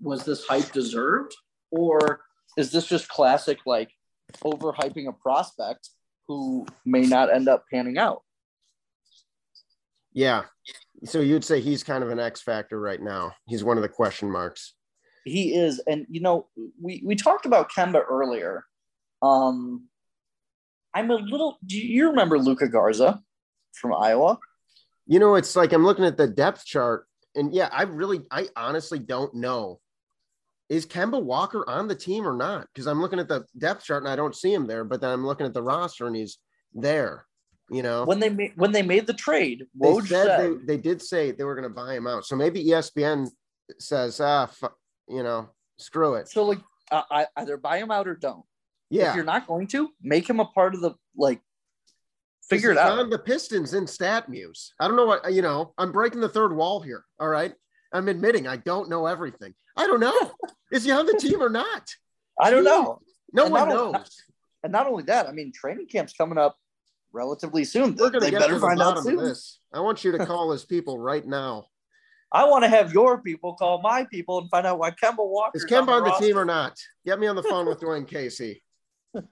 was 0.00 0.24
this 0.24 0.46
hype 0.46 0.72
deserved 0.72 1.34
or 1.70 2.20
is 2.56 2.70
this 2.72 2.86
just 2.86 3.08
classic 3.08 3.58
like 3.66 3.90
overhyping 4.42 5.08
a 5.08 5.12
prospect 5.12 5.90
who 6.28 6.66
may 6.86 7.02
not 7.02 7.32
end 7.32 7.48
up 7.48 7.64
panning 7.70 7.98
out? 7.98 8.22
Yeah. 10.12 10.44
So 11.04 11.20
you'd 11.20 11.44
say 11.44 11.60
he's 11.60 11.84
kind 11.84 12.02
of 12.02 12.10
an 12.10 12.18
X 12.18 12.40
factor 12.40 12.80
right 12.80 13.00
now. 13.00 13.32
He's 13.46 13.62
one 13.62 13.76
of 13.76 13.82
the 13.82 13.88
question 13.88 14.30
marks. 14.30 14.74
He 15.28 15.54
is. 15.54 15.80
And 15.86 16.06
you 16.10 16.20
know, 16.20 16.46
we 16.80 17.02
we 17.04 17.14
talked 17.14 17.46
about 17.46 17.70
Kemba 17.70 18.02
earlier. 18.08 18.64
Um 19.22 19.84
I'm 20.94 21.10
a 21.10 21.16
little 21.16 21.58
do 21.64 21.78
you 21.78 22.08
remember 22.08 22.38
Luka 22.38 22.68
Garza 22.68 23.20
from 23.74 23.94
Iowa? 23.94 24.38
You 25.06 25.18
know, 25.18 25.36
it's 25.36 25.56
like 25.56 25.72
I'm 25.72 25.84
looking 25.84 26.04
at 26.04 26.16
the 26.16 26.26
depth 26.26 26.66
chart, 26.66 27.06
and 27.34 27.52
yeah, 27.54 27.70
I 27.72 27.84
really, 27.84 28.20
I 28.30 28.48
honestly 28.54 28.98
don't 28.98 29.34
know. 29.34 29.80
Is 30.68 30.84
Kemba 30.84 31.22
Walker 31.22 31.64
on 31.66 31.88
the 31.88 31.94
team 31.94 32.28
or 32.28 32.36
not? 32.36 32.66
Because 32.72 32.86
I'm 32.86 33.00
looking 33.00 33.18
at 33.18 33.28
the 33.28 33.46
depth 33.56 33.84
chart 33.84 34.02
and 34.02 34.12
I 34.12 34.16
don't 34.16 34.36
see 34.36 34.52
him 34.52 34.66
there, 34.66 34.84
but 34.84 35.00
then 35.00 35.10
I'm 35.10 35.26
looking 35.26 35.46
at 35.46 35.54
the 35.54 35.62
roster 35.62 36.06
and 36.06 36.14
he's 36.14 36.38
there. 36.74 37.24
You 37.70 37.82
know, 37.82 38.04
When 38.04 38.18
they 38.20 38.28
made 38.30 38.52
when 38.56 38.72
they 38.72 38.82
made 38.82 39.06
the 39.06 39.14
trade, 39.14 39.66
they 39.74 39.94
said 39.94 40.06
said, 40.06 40.40
they, 40.40 40.76
they 40.76 40.76
did 40.76 41.00
say 41.02 41.30
they 41.30 41.44
were 41.44 41.54
going 41.54 41.68
to 41.68 41.74
buy 41.74 41.94
him 41.94 42.06
out. 42.06 42.24
So 42.24 42.34
maybe 42.36 42.64
ESPN 42.64 43.28
says, 43.78 44.20
ah, 44.20 44.46
fu- 44.46 44.68
you 45.08 45.22
know, 45.22 45.48
screw 45.78 46.14
it. 46.14 46.28
so 46.28 46.44
like 46.44 46.58
uh, 46.90 47.02
I, 47.10 47.26
either 47.36 47.56
buy 47.56 47.78
him 47.78 47.90
out 47.90 48.08
or 48.08 48.14
don't. 48.14 48.44
Yeah, 48.90 49.10
if 49.10 49.16
you're 49.16 49.24
not 49.24 49.46
going 49.46 49.66
to 49.68 49.90
make 50.02 50.28
him 50.28 50.40
a 50.40 50.46
part 50.46 50.74
of 50.74 50.80
the 50.80 50.92
like 51.16 51.40
figure 52.48 52.70
it 52.70 52.78
out 52.78 52.98
On 52.98 53.10
the 53.10 53.18
Pistons 53.18 53.74
in 53.74 53.84
StatMuse. 53.84 54.70
I 54.80 54.88
don't 54.88 54.96
know 54.96 55.04
what 55.06 55.30
you 55.32 55.42
know. 55.42 55.74
I'm 55.78 55.92
breaking 55.92 56.20
the 56.20 56.28
third 56.28 56.54
wall 56.56 56.80
here. 56.80 57.04
All 57.20 57.28
right, 57.28 57.52
I'm 57.92 58.08
admitting 58.08 58.46
I 58.46 58.56
don't 58.56 58.88
know 58.88 59.06
everything. 59.06 59.54
I 59.76 59.86
don't 59.86 60.00
know. 60.00 60.32
Is 60.72 60.84
he 60.84 60.90
on 60.90 61.06
the 61.06 61.14
team 61.14 61.40
or 61.42 61.48
not? 61.48 61.88
i 62.40 62.50
don't 62.50 62.62
know 62.62 63.00
No 63.32 63.44
And 63.46 63.52
one 63.52 63.62
only- 63.72 63.92
knows. 63.98 64.22
and 64.62 64.70
not 64.70 64.86
only 64.86 65.02
that 65.04 65.26
i 65.28 65.32
mean 65.32 65.50
training 65.52 65.86
camp's 65.88 66.12
coming 66.12 66.38
up 66.38 66.56
relatively 67.12 67.64
soon 67.64 67.96
We're 67.96 68.10
gonna 68.10 68.20
they 68.26 68.30
get 68.30 68.38
better 68.40 68.52
to 68.54 68.60
the 68.60 68.66
find 68.66 68.80
out 68.80 69.02
soon 69.02 69.18
of 69.18 69.24
this. 69.24 69.58
I 69.74 69.80
want 69.80 70.04
you 70.04 70.12
to 70.12 70.24
call 70.26 70.52
his 70.52 70.64
people 70.64 70.98
right 71.00 71.26
now. 71.26 71.66
I 72.32 72.44
want 72.44 72.64
to 72.64 72.68
have 72.68 72.92
your 72.92 73.22
people 73.22 73.54
call 73.54 73.80
my 73.80 74.04
people 74.04 74.38
and 74.38 74.50
find 74.50 74.66
out 74.66 74.78
why 74.78 74.90
kemba 74.90 75.16
walker 75.18 75.56
Is 75.56 75.64
Kemba 75.64 75.88
on 75.88 76.04
the 76.04 76.14
team 76.18 76.36
or 76.36 76.44
not? 76.44 76.76
Get 77.06 77.18
me 77.18 77.26
on 77.26 77.36
the 77.36 77.42
phone 77.42 77.66
with 77.66 77.80
Dwane 77.80 78.06
Casey. 78.06 78.62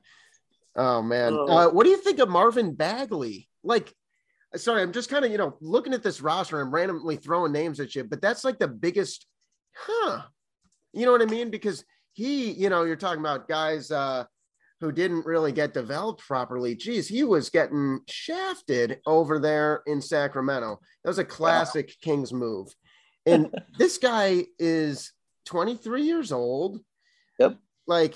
Oh 0.78 1.00
man, 1.00 1.32
uh, 1.32 1.68
what 1.68 1.84
do 1.84 1.90
you 1.90 1.96
think 1.96 2.18
of 2.18 2.28
Marvin 2.28 2.74
Bagley? 2.74 3.48
Like, 3.64 3.94
sorry, 4.56 4.82
I'm 4.82 4.92
just 4.92 5.08
kind 5.08 5.24
of 5.24 5.32
you 5.32 5.38
know 5.38 5.56
looking 5.62 5.94
at 5.94 6.02
this 6.02 6.20
roster 6.20 6.60
and 6.60 6.70
randomly 6.70 7.16
throwing 7.16 7.52
names 7.52 7.80
at 7.80 7.94
you, 7.94 8.04
but 8.04 8.20
that's 8.20 8.44
like 8.44 8.58
the 8.58 8.68
biggest, 8.68 9.24
huh? 9.74 10.20
You 10.92 11.06
know 11.06 11.12
what 11.12 11.22
I 11.22 11.26
mean? 11.26 11.48
Because 11.48 11.82
he, 12.12 12.50
you 12.50 12.68
know, 12.68 12.82
you're 12.82 12.96
talking 12.96 13.20
about 13.20 13.48
guys 13.48 13.90
uh, 13.90 14.24
who 14.80 14.92
didn't 14.92 15.24
really 15.24 15.52
get 15.52 15.72
developed 15.72 16.20
properly. 16.26 16.74
Geez, 16.74 17.08
he 17.08 17.24
was 17.24 17.48
getting 17.48 18.00
shafted 18.08 19.00
over 19.06 19.38
there 19.38 19.82
in 19.86 20.02
Sacramento. 20.02 20.78
That 21.04 21.10
was 21.10 21.18
a 21.18 21.24
classic 21.24 21.94
Kings 22.02 22.34
move. 22.34 22.68
And 23.26 23.52
this 23.78 23.98
guy 23.98 24.46
is 24.58 25.12
23 25.46 26.02
years 26.02 26.32
old. 26.32 26.80
Yep. 27.38 27.56
Like, 27.86 28.14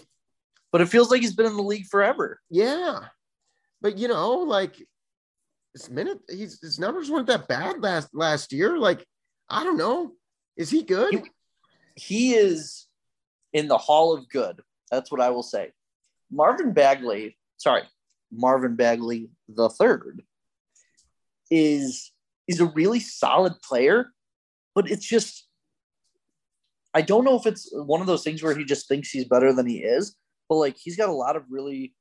but 0.73 0.81
it 0.81 0.89
feels 0.89 1.11
like 1.11 1.21
he's 1.21 1.35
been 1.35 1.47
in 1.47 1.57
the 1.57 1.63
league 1.63 1.87
forever 1.87 2.41
yeah. 2.51 3.01
But 3.83 3.99
you 3.99 4.09
know, 4.09 4.35
like 4.35 4.77
his 5.73 5.89
minute 5.91 6.21
he's 6.29 6.61
his 6.61 6.79
numbers 6.79 7.11
weren't 7.11 7.29
that 7.29 7.49
bad 7.49 7.83
last 7.83 8.09
last 8.13 8.53
year. 8.53 8.79
Like, 8.79 9.05
I 9.49 9.65
don't 9.65 9.79
know. 9.79 10.13
Is 10.57 10.71
he 10.71 10.83
good? 10.83 11.15
He- 11.15 11.31
he 11.97 12.35
is 12.35 12.87
in 13.53 13.67
the 13.67 13.77
hall 13.77 14.15
of 14.15 14.27
good 14.29 14.63
that's 14.93 15.11
what 15.11 15.21
i 15.21 15.29
will 15.29 15.43
say 15.43 15.73
marvin 16.31 16.73
bagley 16.73 17.37
sorry 17.59 17.83
Marvin 18.33 18.77
Bagley 18.77 19.31
the 19.49 19.69
third 19.69 20.23
is 21.51 22.13
is 22.47 22.61
a 22.61 22.67
really 22.67 23.01
solid 23.01 23.55
player, 23.63 24.13
but 24.75 24.91
it's 24.91 25.07
just 25.07 25.47
I 26.93 27.03
don't 27.03 27.25
know 27.25 27.37
if 27.37 27.47
it's 27.47 27.71
one 27.73 28.01
of 28.01 28.07
those 28.07 28.25
things 28.25 28.43
where 28.43 28.57
he 28.57 28.65
just 28.65 28.89
thinks 28.89 29.11
he's 29.11 29.25
better 29.25 29.53
than 29.53 29.67
he 29.67 29.79
is, 29.79 30.17
but 30.49 30.57
like 30.57 30.77
he's 30.77 30.97
got 30.97 31.09
a 31.09 31.13
lot 31.13 31.37
of 31.37 31.45
really 31.49 31.95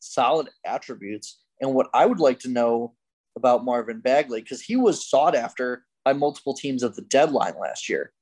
solid 0.00 0.48
attributes. 0.64 1.40
And 1.60 1.74
what 1.74 1.88
I 1.92 2.06
would 2.06 2.20
like 2.20 2.40
to 2.40 2.48
know 2.48 2.94
about 3.36 3.64
Marvin 3.64 4.00
Bagley, 4.00 4.40
because 4.40 4.62
he 4.62 4.76
was 4.76 5.08
sought 5.08 5.34
after 5.34 5.84
by 6.04 6.12
multiple 6.12 6.54
teams 6.54 6.82
at 6.82 6.94
the 6.94 7.02
deadline 7.02 7.54
last 7.60 7.88
year. 7.88 8.12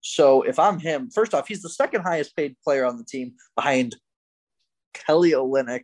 So 0.00 0.42
if 0.42 0.58
I'm 0.58 0.78
him, 0.78 1.10
first 1.10 1.34
off, 1.34 1.46
he's 1.46 1.62
the 1.62 1.68
second 1.68 2.02
highest 2.02 2.34
paid 2.34 2.56
player 2.64 2.86
on 2.86 2.96
the 2.96 3.04
team 3.04 3.34
behind 3.54 3.96
Kelly 4.94 5.32
Olynyk. 5.32 5.82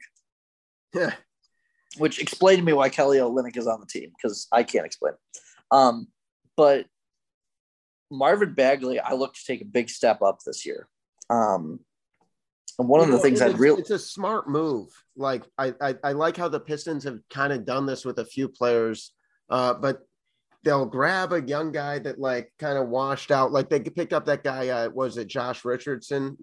Yeah. 0.95 1.13
Which 1.99 2.19
explained 2.19 2.59
to 2.59 2.65
me 2.65 2.73
why 2.73 2.89
Kelly 2.89 3.19
Olynyk 3.19 3.57
is 3.57 3.67
on 3.67 3.81
the 3.81 3.87
team 3.87 4.11
because 4.17 4.49
I 4.51 4.63
can't 4.63 4.87
explain. 4.87 5.15
Um, 5.71 6.09
but 6.57 6.87
Marvin 8.11 8.55
Bagley, 8.55 9.01
I 9.01 9.15
look 9.15 9.35
to 9.35 9.45
take 9.47 9.63
a 9.63 9.67
big 9.67 9.91
step 9.91 10.23
up 10.23 10.41
this 10.45 10.65
year. 10.65 10.89
Um, 11.29 11.81
and 12.79 12.89
one 12.89 13.01
you 13.01 13.05
of 13.05 13.11
the 13.11 13.17
know, 13.17 13.23
things 13.23 13.41
I'd 13.41 13.59
really 13.59 13.81
it's 13.81 13.91
a 13.91 13.99
smart 13.99 14.49
move. 14.49 14.89
Like 15.17 15.45
I, 15.57 15.75
I, 15.81 15.95
I 16.05 16.13
like 16.13 16.37
how 16.37 16.49
the 16.49 16.61
Pistons 16.61 17.05
have 17.05 17.21
kind 17.31 17.53
of 17.53 17.65
done 17.65 17.87
this 17.87 18.05
with 18.05 18.19
a 18.19 18.25
few 18.25 18.49
players, 18.49 19.13
uh, 19.49 19.75
but 19.75 20.01
they'll 20.63 20.85
grab 20.85 21.33
a 21.33 21.41
young 21.41 21.73
guy 21.73 21.99
that 22.01 22.19
like 22.19 22.53
kind 22.59 22.77
of 22.77 22.89
washed 22.89 23.31
out. 23.31 23.53
Like 23.53 23.71
they 23.71 23.81
picked 23.81 24.13
up 24.13 24.27
that 24.27 24.45
guy. 24.45 24.69
Uh, 24.69 24.91
was 24.91 25.17
it 25.17 25.29
Josh 25.29 25.65
Richardson 25.65 26.37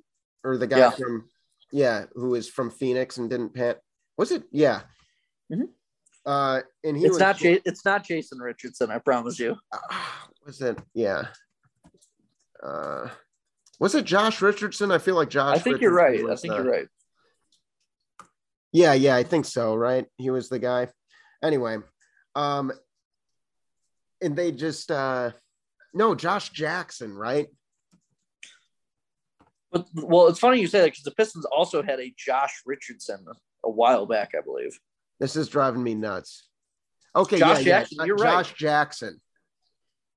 or 0.43 0.57
the 0.57 0.67
guy 0.67 0.79
yeah. 0.79 0.89
from 0.91 1.29
yeah 1.71 2.05
who 2.13 2.35
is 2.35 2.49
from 2.49 2.71
Phoenix 2.71 3.17
and 3.17 3.29
didn't 3.29 3.53
pan? 3.53 3.75
Was 4.17 4.31
it 4.31 4.43
yeah? 4.51 4.81
Mm-hmm. 5.51 5.65
Uh, 6.25 6.61
and 6.83 6.97
he 6.97 7.03
it's 7.05 7.13
was, 7.13 7.19
not 7.19 7.37
J- 7.37 7.61
it's 7.65 7.83
not 7.83 8.05
Jason 8.05 8.39
Richardson. 8.39 8.89
I 8.89 8.99
promise 8.99 9.39
you. 9.39 9.57
Uh, 9.71 9.77
was 10.45 10.61
it 10.61 10.79
yeah? 10.93 11.27
Uh, 12.61 13.09
was 13.79 13.93
it 13.95 14.05
Josh 14.05 14.41
Richardson? 14.41 14.91
I 14.91 14.99
feel 14.99 15.15
like 15.15 15.29
Josh. 15.29 15.55
I 15.55 15.59
think 15.59 15.81
Richardson 15.81 15.81
you're 15.81 15.93
right. 15.93 16.31
I 16.31 16.35
think 16.35 16.53
the, 16.53 16.63
you're 16.63 16.71
right. 16.71 16.87
Yeah, 18.71 18.93
yeah, 18.93 19.15
I 19.15 19.23
think 19.23 19.45
so. 19.45 19.75
Right, 19.75 20.05
he 20.17 20.29
was 20.29 20.47
the 20.47 20.59
guy. 20.59 20.87
Anyway, 21.43 21.77
um, 22.35 22.71
and 24.21 24.35
they 24.35 24.53
just 24.53 24.91
uh, 24.91 25.31
no 25.93 26.15
Josh 26.15 26.49
Jackson, 26.49 27.13
right? 27.13 27.47
But 29.73 29.87
well, 29.93 30.27
it's 30.27 30.39
funny 30.39 30.61
you 30.61 30.67
say 30.67 30.79
that 30.79 30.91
because 30.91 31.03
the 31.03 31.11
Pistons 31.11 31.45
also 31.45 31.83
had 31.83 31.99
a 31.99 32.13
Josh 32.17 32.61
Richardson 32.65 33.25
a 33.65 33.69
while 33.69 34.05
back, 34.05 34.31
I 34.37 34.41
believe. 34.41 34.79
This 35.19 35.35
is 35.35 35.47
driving 35.47 35.83
me 35.83 35.95
nuts. 35.95 36.47
Okay, 37.15 37.39
Josh 37.39 37.59
yeah, 37.59 37.63
Jackson, 37.63 37.97
yeah. 37.99 38.05
you're 38.05 38.17
Josh 38.17 38.49
right. 38.49 38.55
Jackson. 38.57 39.21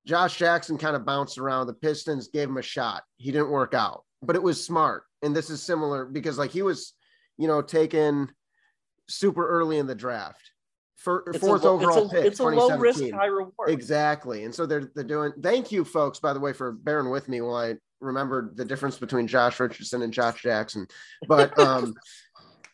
Josh 0.06 0.38
Jackson 0.38 0.78
kind 0.78 0.96
of 0.96 1.04
bounced 1.04 1.36
around. 1.38 1.66
The 1.66 1.74
Pistons 1.74 2.28
gave 2.28 2.48
him 2.48 2.56
a 2.56 2.62
shot. 2.62 3.02
He 3.16 3.32
didn't 3.32 3.50
work 3.50 3.74
out, 3.74 4.04
but 4.22 4.36
it 4.36 4.42
was 4.42 4.64
smart. 4.64 5.02
And 5.22 5.34
this 5.34 5.50
is 5.50 5.62
similar 5.62 6.04
because, 6.04 6.38
like, 6.38 6.52
he 6.52 6.62
was, 6.62 6.92
you 7.36 7.48
know, 7.48 7.60
taken 7.60 8.30
super 9.08 9.46
early 9.46 9.78
in 9.78 9.86
the 9.86 9.94
draft, 9.94 10.50
for, 10.96 11.24
fourth 11.38 11.64
a, 11.64 11.68
overall 11.68 12.04
it's 12.04 12.12
a, 12.12 12.16
pick. 12.16 12.24
It's 12.24 12.38
a 12.40 12.44
low 12.44 12.76
risk, 12.78 13.02
high 13.10 13.26
reward. 13.26 13.68
Exactly. 13.68 14.44
And 14.44 14.54
so 14.54 14.64
they're 14.64 14.90
they're 14.94 15.04
doing. 15.04 15.32
Thank 15.42 15.72
you, 15.72 15.84
folks, 15.84 16.18
by 16.18 16.32
the 16.32 16.40
way, 16.40 16.52
for 16.52 16.72
bearing 16.72 17.10
with 17.10 17.28
me 17.28 17.40
while 17.40 17.56
I 17.56 17.74
remembered 18.00 18.56
the 18.56 18.64
difference 18.64 18.98
between 18.98 19.26
Josh 19.26 19.58
Richardson 19.60 20.02
and 20.02 20.12
Josh 20.12 20.42
Jackson. 20.42 20.86
But 21.28 21.58
um, 21.58 21.94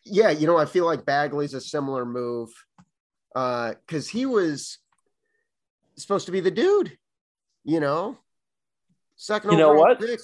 yeah, 0.04 0.30
you 0.30 0.46
know, 0.46 0.58
I 0.58 0.64
feel 0.64 0.86
like 0.86 1.04
Bagley's 1.04 1.54
a 1.54 1.60
similar 1.60 2.04
move 2.04 2.50
because 3.32 4.08
uh, 4.08 4.10
he 4.12 4.26
was 4.26 4.78
supposed 5.96 6.26
to 6.26 6.32
be 6.32 6.40
the 6.40 6.50
dude 6.50 6.96
you 7.64 7.80
know, 7.80 8.18
second. 9.16 9.52
You 9.52 9.58
know 9.58 9.74
what? 9.74 10.00
Pick. 10.00 10.20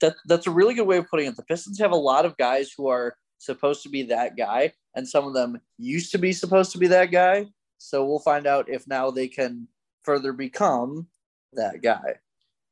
That 0.00 0.16
that's 0.26 0.46
a 0.46 0.50
really 0.50 0.74
good 0.74 0.86
way 0.86 0.96
of 0.96 1.08
putting 1.08 1.26
it. 1.26 1.36
The 1.36 1.42
Pistons 1.42 1.78
have 1.78 1.92
a 1.92 1.96
lot 1.96 2.24
of 2.24 2.36
guys 2.36 2.72
who 2.76 2.88
are 2.88 3.16
supposed 3.38 3.82
to 3.82 3.88
be 3.88 4.04
that 4.04 4.36
guy, 4.36 4.72
and 4.94 5.06
some 5.06 5.26
of 5.26 5.34
them 5.34 5.60
used 5.78 6.12
to 6.12 6.18
be 6.18 6.32
supposed 6.32 6.72
to 6.72 6.78
be 6.78 6.88
that 6.88 7.06
guy. 7.06 7.46
So 7.78 8.04
we'll 8.04 8.18
find 8.18 8.46
out 8.46 8.68
if 8.68 8.86
now 8.86 9.10
they 9.10 9.28
can 9.28 9.68
further 10.02 10.32
become 10.32 11.06
that 11.52 11.82
guy. 11.82 12.16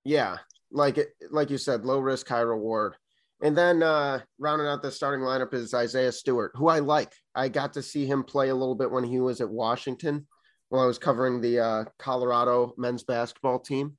Yeah, 0.05 0.38
like 0.71 0.99
it, 0.99 1.14
like 1.31 1.51
you 1.51 1.59
said, 1.59 1.85
low 1.85 1.99
risk, 1.99 2.29
high 2.29 2.40
reward. 2.40 2.95
And 3.40 3.57
then 3.57 3.83
uh, 3.83 4.20
rounding 4.38 4.66
out 4.66 4.83
the 4.83 4.90
starting 4.90 5.24
lineup 5.24 5.55
is 5.55 5.72
Isaiah 5.72 6.11
Stewart, 6.11 6.53
who 6.55 6.68
I 6.68 6.81
like. 6.81 7.12
I 7.35 7.48
got 7.48 7.72
to 7.74 7.83
see 7.83 8.05
him 8.05 8.24
play 8.24 8.48
a 8.48 8.55
little 8.55 8.74
bit 8.74 8.90
when 8.90 9.05
he 9.05 9.20
was 9.20 9.40
at 9.40 9.48
Washington 9.48 10.27
while 10.70 10.83
I 10.83 10.87
was 10.87 10.98
covering 10.98 11.40
the 11.40 11.61
uh, 11.61 11.85
Colorado 11.98 12.74
men's 12.77 13.05
basketball 13.05 13.61
team. 13.61 13.96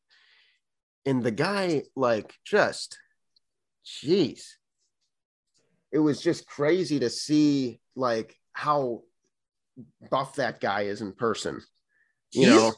And 1.05 1.23
the 1.23 1.31
guy, 1.31 1.83
like, 1.95 2.35
just, 2.45 2.97
jeez, 3.85 4.43
it 5.91 5.99
was 5.99 6.21
just 6.21 6.45
crazy 6.45 6.99
to 6.99 7.09
see, 7.09 7.79
like, 7.95 8.35
how 8.51 9.03
buff 10.11 10.35
that 10.35 10.59
guy 10.59 10.81
is 10.81 11.01
in 11.01 11.13
person. 11.13 11.61
You 12.33 12.45
he's, 12.45 12.55
know, 12.55 12.73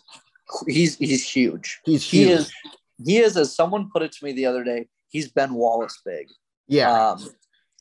he's 0.68 0.98
he's 0.98 1.28
huge. 1.28 1.80
He's 1.84 2.04
huge. 2.04 2.28
He 2.28 2.32
is 2.32 2.52
he 3.04 3.18
is 3.18 3.36
as 3.36 3.56
someone 3.56 3.90
put 3.92 4.04
it 4.04 4.12
to 4.14 4.26
me 4.26 4.32
the 4.34 4.46
other 4.46 4.64
day. 4.64 4.88
He's 5.10 5.32
Ben 5.32 5.54
Wallace 5.56 6.00
big. 6.06 6.28
Yeah. 6.72 7.10
Um, 7.10 7.30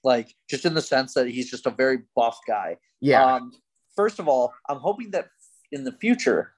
like 0.03 0.35
just 0.49 0.65
in 0.65 0.75
the 0.75 0.83
sense 0.83 1.15
that 1.15 1.29
he's 1.29 1.51
just 1.51 1.67
a 1.67 1.71
very 1.71 2.01
buff 2.17 2.39
guy. 2.47 2.77
Yeah. 3.01 3.25
Um, 3.25 3.53
first 3.97 4.19
of 4.19 4.29
all, 4.29 4.53
I'm 4.69 4.79
hoping 4.79 5.13
that 5.13 5.29
in 5.73 5.85
the 5.85 5.93
future, 5.93 6.53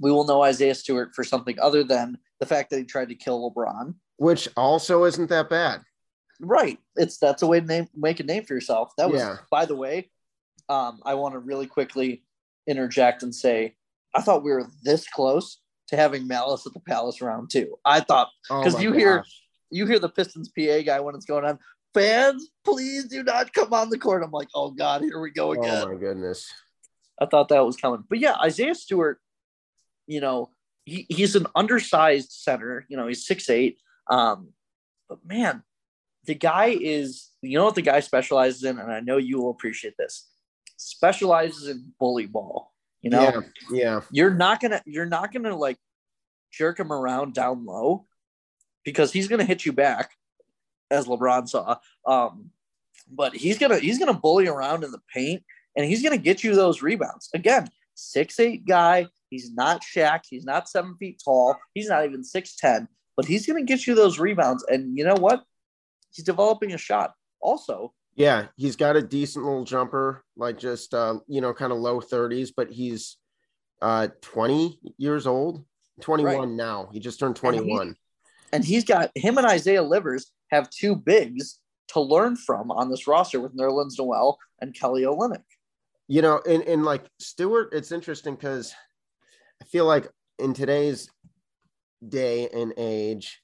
we 0.00 0.10
will 0.10 0.26
know 0.26 0.42
Isaiah 0.42 0.74
Stewart 0.74 1.14
for 1.14 1.22
something 1.22 1.58
other 1.60 1.84
than 1.84 2.18
the 2.40 2.46
fact 2.46 2.70
that 2.70 2.78
he 2.78 2.84
tried 2.84 3.08
to 3.10 3.14
kill 3.14 3.50
LeBron, 3.50 3.94
which 4.16 4.48
also 4.56 5.04
isn't 5.04 5.28
that 5.28 5.48
bad. 5.48 5.82
Right. 6.40 6.78
It's 6.96 7.18
that's 7.18 7.42
a 7.42 7.46
way 7.46 7.60
to 7.60 7.66
name, 7.66 7.88
make 7.94 8.20
a 8.20 8.24
name 8.24 8.44
for 8.44 8.54
yourself. 8.54 8.92
That 8.98 9.10
was, 9.10 9.20
yeah. 9.20 9.36
by 9.50 9.64
the 9.64 9.76
way, 9.76 10.10
um, 10.68 11.00
I 11.04 11.14
want 11.14 11.34
to 11.34 11.38
really 11.38 11.66
quickly 11.66 12.24
interject 12.66 13.22
and 13.22 13.34
say, 13.34 13.76
I 14.14 14.22
thought 14.22 14.42
we 14.42 14.50
were 14.50 14.66
this 14.82 15.06
close 15.08 15.60
to 15.88 15.96
having 15.96 16.26
Malice 16.26 16.66
at 16.66 16.72
the 16.72 16.80
Palace 16.80 17.20
round 17.22 17.50
two. 17.50 17.76
I 17.84 18.00
thought 18.00 18.28
because 18.48 18.74
oh 18.74 18.80
you 18.80 18.90
gosh. 18.90 18.98
hear 18.98 19.24
you 19.70 19.86
hear 19.86 19.98
the 19.98 20.08
Pistons 20.08 20.48
PA 20.48 20.80
guy 20.84 21.00
when 21.00 21.14
it's 21.14 21.24
going 21.24 21.44
on. 21.44 21.58
Fans, 21.94 22.50
please 22.64 23.04
do 23.06 23.22
not 23.22 23.52
come 23.52 23.72
on 23.72 23.88
the 23.88 23.98
court. 23.98 24.22
I'm 24.22 24.30
like, 24.30 24.48
oh 24.54 24.70
god, 24.70 25.02
here 25.02 25.20
we 25.20 25.30
go 25.30 25.52
again. 25.52 25.84
Oh 25.84 25.92
my 25.92 25.98
goodness. 25.98 26.50
I 27.20 27.26
thought 27.26 27.48
that 27.48 27.64
was 27.64 27.76
coming. 27.76 28.04
But 28.08 28.18
yeah, 28.18 28.34
Isaiah 28.42 28.74
Stewart, 28.74 29.18
you 30.06 30.20
know, 30.20 30.50
he, 30.84 31.06
he's 31.08 31.34
an 31.34 31.46
undersized 31.54 32.32
center. 32.32 32.84
You 32.88 32.96
know, 32.96 33.06
he's 33.06 33.26
six 33.26 33.48
eight. 33.48 33.78
Um, 34.10 34.50
but 35.08 35.18
man, 35.24 35.62
the 36.24 36.34
guy 36.34 36.76
is, 36.78 37.30
you 37.40 37.58
know 37.58 37.64
what 37.64 37.74
the 37.74 37.82
guy 37.82 38.00
specializes 38.00 38.64
in, 38.64 38.78
and 38.78 38.92
I 38.92 39.00
know 39.00 39.16
you 39.16 39.38
will 39.38 39.50
appreciate 39.50 39.94
this. 39.98 40.28
Specializes 40.76 41.68
in 41.68 41.92
bully 41.98 42.26
ball. 42.26 42.72
You 43.00 43.10
know, 43.10 43.22
yeah, 43.22 43.40
yeah. 43.70 44.00
You're 44.10 44.34
not 44.34 44.60
gonna, 44.60 44.82
you're 44.84 45.06
not 45.06 45.32
gonna 45.32 45.56
like 45.56 45.78
jerk 46.52 46.78
him 46.78 46.92
around 46.92 47.34
down 47.34 47.64
low 47.64 48.06
because 48.86 49.12
he's 49.12 49.28
gonna 49.28 49.44
hit 49.44 49.66
you 49.66 49.74
back, 49.74 50.12
as 50.90 51.04
LeBron 51.04 51.46
saw. 51.46 51.76
Um, 52.06 52.52
but 53.10 53.36
he's 53.36 53.58
gonna 53.58 53.78
he's 53.78 53.98
gonna 53.98 54.14
bully 54.14 54.48
around 54.48 54.82
in 54.82 54.90
the 54.92 55.02
paint 55.12 55.42
and 55.76 55.84
he's 55.84 56.02
going 56.02 56.16
to 56.16 56.22
get 56.22 56.42
you 56.42 56.54
those 56.54 56.82
rebounds. 56.82 57.28
Again, 57.34 57.68
six 57.94 58.40
eight 58.40 58.66
guy. 58.66 59.06
He's 59.30 59.52
not 59.52 59.82
Shaq. 59.82 60.22
He's 60.28 60.44
not 60.44 60.68
seven 60.68 60.96
feet 60.98 61.20
tall. 61.22 61.56
He's 61.74 61.88
not 61.88 62.04
even 62.04 62.22
6'10, 62.22 62.86
but 63.16 63.26
he's 63.26 63.46
going 63.46 63.64
to 63.64 63.70
get 63.70 63.86
you 63.86 63.94
those 63.94 64.18
rebounds. 64.18 64.64
And 64.68 64.96
you 64.96 65.04
know 65.04 65.16
what? 65.16 65.42
He's 66.12 66.24
developing 66.24 66.72
a 66.72 66.78
shot. 66.78 67.12
Also, 67.40 67.92
yeah, 68.14 68.46
he's 68.56 68.76
got 68.76 68.96
a 68.96 69.02
decent 69.02 69.44
little 69.44 69.64
jumper, 69.64 70.24
like 70.36 70.58
just, 70.58 70.94
uh, 70.94 71.18
you 71.26 71.40
know, 71.40 71.52
kind 71.52 71.72
of 71.72 71.78
low 71.78 72.00
30s, 72.00 72.50
but 72.56 72.70
he's 72.70 73.18
uh, 73.82 74.08
20 74.22 74.80
years 74.96 75.26
old, 75.26 75.64
21 76.00 76.36
right. 76.36 76.48
now. 76.48 76.88
He 76.92 77.00
just 77.00 77.20
turned 77.20 77.36
21. 77.36 77.94
And, 78.52 78.64
he, 78.64 78.74
and 78.74 78.74
he's 78.74 78.84
got 78.84 79.10
him 79.14 79.38
and 79.38 79.46
Isaiah 79.46 79.82
Livers 79.82 80.32
have 80.50 80.70
two 80.70 80.96
bigs 80.96 81.58
to 81.88 82.00
learn 82.00 82.36
from 82.36 82.70
on 82.70 82.90
this 82.90 83.06
roster 83.06 83.40
with 83.40 83.56
Nerlens 83.56 83.98
Noel 83.98 84.38
and 84.60 84.74
Kelly 84.74 85.02
Olynyk 85.02 85.42
you 86.08 86.22
know, 86.22 86.38
in, 86.38 86.62
in 86.62 86.84
like 86.84 87.04
Stewart, 87.18 87.70
it's 87.72 87.92
interesting 87.92 88.34
because 88.34 88.74
I 89.60 89.64
feel 89.64 89.86
like 89.86 90.08
in 90.38 90.54
today's 90.54 91.10
day 92.06 92.48
and 92.48 92.72
age, 92.76 93.40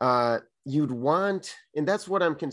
uh, 0.00 0.38
you'd 0.64 0.90
want, 0.90 1.54
and 1.74 1.86
that's 1.86 2.08
what 2.08 2.22
I'm 2.22 2.34
con- 2.34 2.52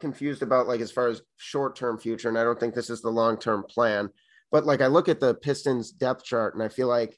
confused 0.00 0.42
about, 0.42 0.68
like 0.68 0.80
as 0.80 0.92
far 0.92 1.08
as 1.08 1.22
short 1.36 1.76
term 1.76 1.98
future. 1.98 2.28
And 2.28 2.38
I 2.38 2.44
don't 2.44 2.58
think 2.58 2.74
this 2.74 2.90
is 2.90 3.02
the 3.02 3.10
long 3.10 3.36
term 3.36 3.64
plan. 3.68 4.10
But 4.50 4.64
like 4.64 4.80
I 4.80 4.86
look 4.86 5.08
at 5.08 5.20
the 5.20 5.34
Pistons 5.34 5.90
depth 5.90 6.24
chart 6.24 6.54
and 6.54 6.62
I 6.62 6.68
feel 6.68 6.88
like 6.88 7.16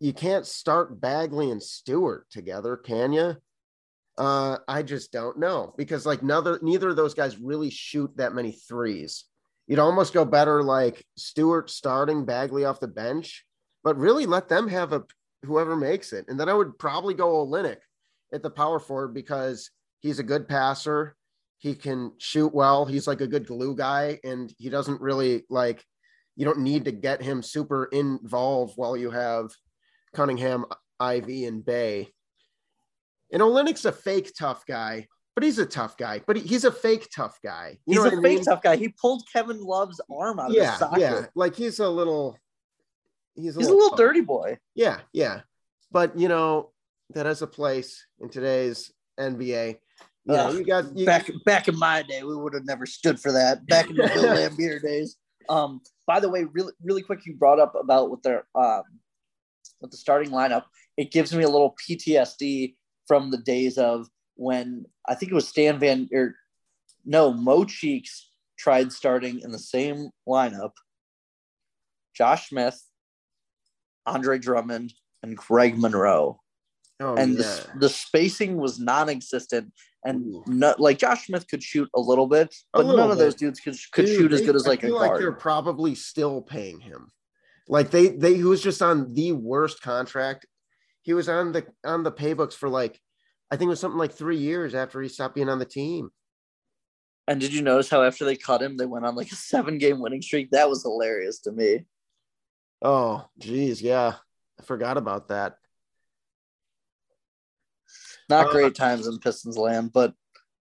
you 0.00 0.12
can't 0.12 0.46
start 0.46 1.00
Bagley 1.00 1.50
and 1.50 1.62
Stewart 1.62 2.30
together, 2.30 2.76
can 2.76 3.12
you? 3.12 3.36
Uh, 4.16 4.58
I 4.66 4.82
just 4.82 5.12
don't 5.12 5.38
know 5.38 5.74
because 5.76 6.04
like 6.04 6.22
neither 6.22 6.58
neither 6.60 6.88
of 6.88 6.96
those 6.96 7.14
guys 7.14 7.38
really 7.38 7.70
shoot 7.70 8.10
that 8.16 8.34
many 8.34 8.52
threes. 8.52 9.24
You'd 9.68 9.78
almost 9.78 10.12
go 10.12 10.24
better 10.24 10.62
like 10.62 11.04
Stewart 11.16 11.70
starting 11.70 12.24
Bagley 12.24 12.64
off 12.64 12.80
the 12.80 12.88
bench, 12.88 13.44
but 13.84 13.96
really 13.96 14.26
let 14.26 14.48
them 14.48 14.66
have 14.68 14.92
a 14.92 15.04
whoever 15.44 15.76
makes 15.76 16.12
it. 16.12 16.24
And 16.28 16.38
then 16.38 16.48
I 16.48 16.54
would 16.54 16.78
probably 16.78 17.14
go 17.14 17.46
Olynyk 17.46 17.78
at 18.32 18.42
the 18.42 18.50
power 18.50 18.80
forward 18.80 19.14
because 19.14 19.70
he's 20.00 20.18
a 20.18 20.24
good 20.24 20.48
passer. 20.48 21.16
He 21.58 21.74
can 21.74 22.12
shoot 22.18 22.52
well. 22.52 22.86
He's 22.86 23.06
like 23.06 23.20
a 23.20 23.26
good 23.26 23.46
glue 23.46 23.76
guy, 23.76 24.18
and 24.24 24.52
he 24.58 24.68
doesn't 24.68 25.00
really 25.00 25.44
like. 25.48 25.84
You 26.34 26.44
don't 26.44 26.60
need 26.60 26.84
to 26.84 26.92
get 26.92 27.20
him 27.20 27.42
super 27.42 27.86
involved 27.86 28.74
while 28.76 28.96
you 28.96 29.10
have 29.10 29.50
Cunningham, 30.18 30.64
Ivey, 30.98 31.44
and 31.44 31.64
Bey. 31.64 32.08
And 33.32 33.40
Olynyk's 33.40 33.84
a 33.84 33.92
fake 33.92 34.32
tough 34.36 34.66
guy, 34.66 35.06
but 35.36 35.44
he's 35.44 35.60
a 35.60 35.66
tough 35.66 35.96
guy. 35.96 36.22
But 36.26 36.34
he, 36.34 36.42
he's 36.42 36.64
a 36.64 36.72
fake 36.72 37.08
tough 37.14 37.38
guy. 37.40 37.78
You 37.86 38.02
he's 38.02 38.12
a 38.12 38.16
fake 38.16 38.22
mean? 38.22 38.44
tough 38.44 38.60
guy. 38.60 38.74
He 38.74 38.88
pulled 38.88 39.22
Kevin 39.32 39.60
Love's 39.60 40.00
arm 40.10 40.40
out 40.40 40.50
yeah, 40.50 40.62
of 40.62 40.68
his 40.70 40.78
socket. 40.80 41.00
Yeah, 41.00 41.26
like 41.36 41.54
he's 41.54 41.78
a 41.78 41.88
little. 41.88 42.36
He's 43.36 43.56
a, 43.56 43.60
he's 43.60 43.68
little, 43.68 43.74
a 43.74 43.80
little 43.80 43.96
dirty 43.96 44.22
boy. 44.22 44.58
Yeah, 44.74 44.98
yeah. 45.12 45.42
But 45.92 46.18
you 46.18 46.26
know 46.26 46.72
that 47.10 47.26
has 47.26 47.42
a 47.42 47.46
place 47.46 48.04
in 48.18 48.28
today's 48.28 48.90
NBA. 49.20 49.78
Yeah, 50.26 50.46
uh, 50.46 50.52
you 50.52 50.64
got 50.64 50.96
you, 50.98 51.06
back 51.06 51.30
back 51.44 51.68
in 51.68 51.78
my 51.78 52.02
day, 52.02 52.24
we 52.24 52.34
would 52.34 52.54
have 52.54 52.66
never 52.66 52.86
stood 52.86 53.20
for 53.20 53.30
that. 53.30 53.64
Back 53.68 53.88
in 53.88 53.94
the 53.94 54.10
Bill 54.12 54.24
Laimbeer 54.34 54.82
days. 54.82 55.16
Um, 55.48 55.80
by 56.08 56.18
the 56.18 56.28
way, 56.28 56.42
really 56.42 56.72
really 56.82 57.02
quick, 57.02 57.24
you 57.24 57.36
brought 57.36 57.60
up 57.60 57.76
about 57.80 58.10
with 58.10 58.22
their 58.22 58.48
um 58.56 58.82
with 59.80 59.90
the 59.90 59.96
starting 59.96 60.30
lineup. 60.30 60.64
It 60.96 61.12
gives 61.12 61.34
me 61.34 61.44
a 61.44 61.48
little 61.48 61.76
PTSD 61.88 62.74
from 63.06 63.30
the 63.30 63.38
days 63.38 63.78
of 63.78 64.08
when 64.34 64.86
I 65.06 65.14
think 65.14 65.32
it 65.32 65.34
was 65.34 65.48
Stan 65.48 65.78
Van 65.78 66.08
or 66.12 66.34
no 67.04 67.32
Mo 67.32 67.64
Cheeks 67.64 68.30
tried 68.58 68.92
starting 68.92 69.40
in 69.40 69.52
the 69.52 69.58
same 69.58 70.10
lineup. 70.28 70.72
Josh 72.14 72.48
Smith, 72.48 72.82
Andre 74.06 74.38
Drummond, 74.38 74.92
and 75.22 75.36
Greg 75.36 75.78
Monroe. 75.78 76.40
Oh, 77.00 77.14
and 77.14 77.34
yeah. 77.34 77.42
the, 77.42 77.68
the 77.80 77.88
spacing 77.88 78.56
was 78.56 78.80
non-existent 78.80 79.72
and 80.04 80.34
not, 80.46 80.80
like 80.80 80.98
Josh 80.98 81.26
Smith 81.26 81.46
could 81.48 81.62
shoot 81.62 81.88
a 81.94 82.00
little 82.00 82.26
bit, 82.26 82.54
but 82.72 82.84
little 82.84 82.96
none 82.96 83.08
bit. 83.08 83.12
of 83.12 83.18
those 83.18 83.34
dudes 83.34 83.60
could, 83.60 83.76
could 83.92 84.06
Dude, 84.06 84.18
shoot 84.18 84.32
as 84.32 84.40
good 84.40 84.56
as 84.56 84.66
like 84.66 84.82
a 84.82 84.88
guard. 84.88 85.10
Like 85.10 85.20
they're 85.20 85.32
probably 85.32 85.94
still 85.94 86.42
paying 86.42 86.80
him. 86.80 87.10
Like 87.68 87.90
they 87.90 88.08
they 88.08 88.34
he 88.34 88.44
was 88.44 88.62
just 88.62 88.80
on 88.80 89.12
the 89.12 89.32
worst 89.32 89.82
contract. 89.82 90.46
He 91.02 91.12
was 91.12 91.28
on 91.28 91.52
the 91.52 91.66
on 91.84 92.02
the 92.02 92.12
paybooks 92.12 92.54
for 92.54 92.68
like 92.68 92.98
I 93.50 93.56
think 93.56 93.68
it 93.68 93.70
was 93.70 93.80
something 93.80 93.98
like 93.98 94.12
three 94.12 94.38
years 94.38 94.74
after 94.74 95.00
he 95.00 95.08
stopped 95.08 95.34
being 95.34 95.48
on 95.48 95.58
the 95.58 95.64
team. 95.64 96.10
And 97.26 97.40
did 97.40 97.52
you 97.52 97.60
notice 97.60 97.90
how 97.90 98.02
after 98.02 98.24
they 98.24 98.36
cut 98.36 98.62
him, 98.62 98.76
they 98.76 98.86
went 98.86 99.04
on 99.04 99.14
like 99.14 99.30
a 99.30 99.36
seven 99.36 99.76
game 99.76 100.00
winning 100.00 100.22
streak? 100.22 100.50
That 100.50 100.68
was 100.68 100.82
hilarious 100.82 101.40
to 101.40 101.52
me. 101.52 101.84
Oh, 102.80 103.26
geez, 103.38 103.82
yeah, 103.82 104.14
I 104.58 104.62
forgot 104.62 104.96
about 104.96 105.28
that. 105.28 105.56
Not 108.30 108.46
uh, 108.46 108.50
great 108.50 108.74
times 108.74 109.06
in 109.06 109.18
Pistons 109.18 109.58
land, 109.58 109.92
but 109.92 110.14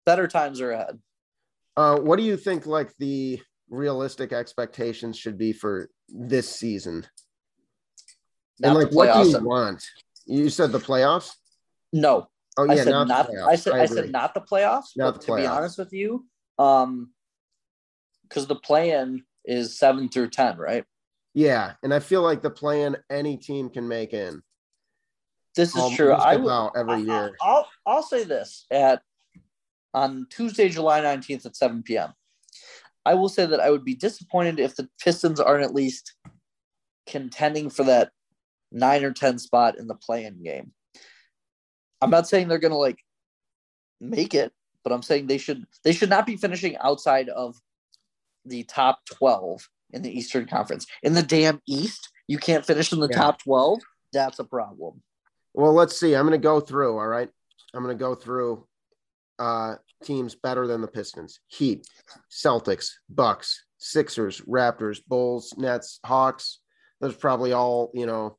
better 0.06 0.28
times 0.28 0.62
are 0.62 0.72
ahead. 0.72 1.00
Uh, 1.76 1.98
what 1.98 2.18
do 2.18 2.24
you 2.24 2.38
think 2.38 2.66
like 2.66 2.96
the 2.98 3.40
realistic 3.70 4.34
expectations 4.34 5.18
should 5.18 5.38
be 5.38 5.54
for 5.54 5.90
this 6.10 6.50
season? 6.50 7.06
Not 8.60 8.70
and 8.70 8.80
like 8.80 8.94
what 8.94 9.24
do 9.24 9.30
you 9.30 9.40
want? 9.40 9.86
You 10.26 10.50
said 10.50 10.72
the 10.72 10.80
playoffs? 10.80 11.34
No. 11.94 12.28
Oh 12.58 12.64
yeah, 12.64 12.74
I 12.74 12.76
said 12.78 12.90
not, 12.90 13.08
not 13.08 13.30
I 13.48 13.56
said 13.56 13.74
I, 13.74 13.80
I, 13.82 13.86
said 13.86 14.12
not 14.12 14.34
the 14.34 14.42
playoffs. 14.42 14.96
Not 14.96 15.22
the 15.22 15.28
to 15.28 15.36
be 15.36 15.46
honest 15.46 15.78
with 15.78 15.94
you, 15.94 16.26
um 16.58 17.12
because 18.24 18.48
the 18.48 18.56
plan 18.56 19.24
is 19.46 19.78
seven 19.78 20.10
through 20.10 20.30
ten, 20.32 20.58
right? 20.58 20.84
Yeah, 21.34 21.74
and 21.84 21.94
I 21.94 22.00
feel 22.00 22.24
like 22.24 22.42
the 22.42 22.50
plan 22.50 22.98
any 23.12 23.38
team 23.38 23.70
can 23.70 23.88
make 23.88 24.14
in. 24.14 24.42
This 25.56 25.76
is 25.76 25.96
true. 25.96 26.14
I 26.14 26.36
will 26.36 26.72
every 26.76 27.02
year. 27.02 27.36
I'll, 27.42 27.56
I'll 27.56 27.68
I'll 27.86 28.04
say 28.04 28.24
this 28.24 28.66
at 28.72 29.02
on 29.94 30.28
Tuesday, 30.30 30.70
July 30.70 31.02
19th 31.02 31.46
at 31.46 31.56
7 31.56 31.84
p.m. 31.84 32.14
I 33.08 33.14
will 33.14 33.30
say 33.30 33.46
that 33.46 33.62
I 33.62 33.70
would 33.72 33.86
be 33.86 33.96
disappointed 33.96 34.60
if 34.60 34.76
the 34.76 34.90
Pistons 35.02 35.40
aren't 35.40 35.64
at 35.64 35.74
least 35.74 36.14
contending 37.08 37.70
for 37.70 37.86
that 37.86 38.12
nine 38.70 39.06
or 39.06 39.14
10 39.14 39.40
spot 39.40 39.78
in 39.80 39.88
the 39.88 39.96
play-in 39.96 40.44
game. 40.44 40.74
I'm 42.02 42.10
not 42.10 42.28
saying 42.28 42.50
they're 42.50 42.60
going 42.60 42.74
to 42.74 42.78
like 42.78 43.00
make 44.02 44.34
it, 44.34 44.52
but 44.84 44.92
I'm 44.92 45.02
saying 45.02 45.28
they 45.28 45.38
should 45.38 45.66
they 45.86 45.94
should 45.94 46.10
not 46.10 46.26
be 46.26 46.36
finishing 46.36 46.76
outside 46.80 47.30
of 47.30 47.56
the 48.46 48.64
top 48.64 49.00
12 49.06 49.62
in 49.92 50.02
the 50.02 50.12
Eastern 50.12 50.46
Conference. 50.46 50.86
In 51.02 51.14
the 51.14 51.24
damn 51.24 51.62
East, 51.66 52.10
you 52.28 52.38
can't 52.38 52.66
finish 52.66 52.92
in 52.92 53.00
the 53.00 53.08
yeah. 53.10 53.18
top 53.18 53.42
12. 53.42 53.80
That's 54.12 54.40
a 54.40 54.44
problem. 54.44 55.02
Well, 55.54 55.72
let's 55.72 55.98
see. 55.98 56.14
I'm 56.14 56.28
going 56.28 56.40
to 56.40 56.44
go 56.44 56.60
through. 56.60 56.98
All 57.00 57.08
right. 57.08 57.30
I'm 57.74 57.84
going 57.84 57.98
to 57.98 58.04
go 58.04 58.16
through 58.16 58.68
uh, 59.40 59.76
teams 60.04 60.36
better 60.36 60.68
than 60.68 60.82
the 60.82 60.88
Pistons 60.88 61.40
Heat, 61.48 61.86
Celtics, 62.32 62.92
Bucks, 63.10 63.64
Sixers, 63.78 64.42
Raptors, 64.42 65.00
Bulls, 65.06 65.54
Nets, 65.58 66.00
Hawks. 66.06 66.60
Those 67.00 67.16
probably 67.16 67.54
all, 67.54 67.92
you 67.94 68.06
know. 68.06 68.38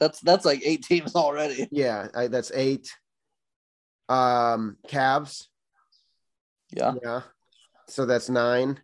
That's 0.00 0.20
that's 0.20 0.44
like 0.44 0.62
eight 0.64 0.82
teams 0.82 1.14
already. 1.14 1.68
Yeah, 1.72 2.08
I, 2.14 2.28
that's 2.28 2.52
eight. 2.54 2.90
Um, 4.08 4.76
Cavs. 4.88 5.46
Yeah. 6.70 6.94
Yeah. 7.02 7.20
So 7.88 8.06
that's 8.06 8.28
nine. 8.28 8.80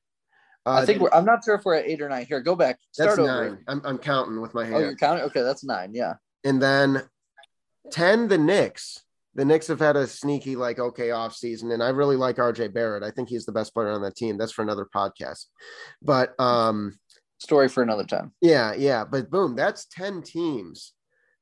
Uh, 0.66 0.80
I 0.82 0.86
think 0.86 1.00
we're. 1.00 1.10
I'm 1.12 1.24
not 1.24 1.44
sure 1.44 1.54
if 1.54 1.64
we're 1.64 1.76
at 1.76 1.86
eight 1.86 2.02
or 2.02 2.08
nine. 2.08 2.26
Here, 2.26 2.40
go 2.40 2.54
back. 2.54 2.78
Start 2.92 3.16
that's 3.16 3.18
over. 3.18 3.50
nine. 3.50 3.64
I'm, 3.66 3.80
I'm 3.84 3.98
counting 3.98 4.40
with 4.40 4.54
my 4.54 4.64
hand. 4.64 4.76
Oh, 4.76 4.80
you're 4.80 4.96
counting. 4.96 5.24
Okay, 5.24 5.42
that's 5.42 5.64
nine. 5.64 5.94
Yeah. 5.94 6.14
And 6.44 6.60
then 6.60 7.02
10 7.90 8.28
the 8.28 8.38
Knicks. 8.38 9.02
The 9.38 9.44
Knicks 9.44 9.68
have 9.68 9.78
had 9.78 9.96
a 9.96 10.06
sneaky, 10.06 10.56
like, 10.56 10.78
okay, 10.78 11.12
off 11.12 11.34
season, 11.34 11.70
and 11.70 11.82
I 11.82 11.90
really 11.90 12.16
like 12.16 12.36
RJ 12.36 12.74
Barrett. 12.74 13.04
I 13.04 13.12
think 13.12 13.28
he's 13.28 13.46
the 13.46 13.52
best 13.52 13.72
player 13.72 13.90
on 13.90 14.02
that 14.02 14.16
team. 14.16 14.36
That's 14.36 14.52
for 14.52 14.62
another 14.62 14.86
podcast. 14.94 15.46
But 16.02 16.38
um 16.38 16.98
story 17.38 17.68
for 17.68 17.82
another 17.82 18.04
time. 18.04 18.32
Yeah, 18.40 18.74
yeah. 18.74 19.04
But 19.04 19.30
boom, 19.30 19.56
that's 19.56 19.86
10 19.86 20.22
teams. 20.22 20.92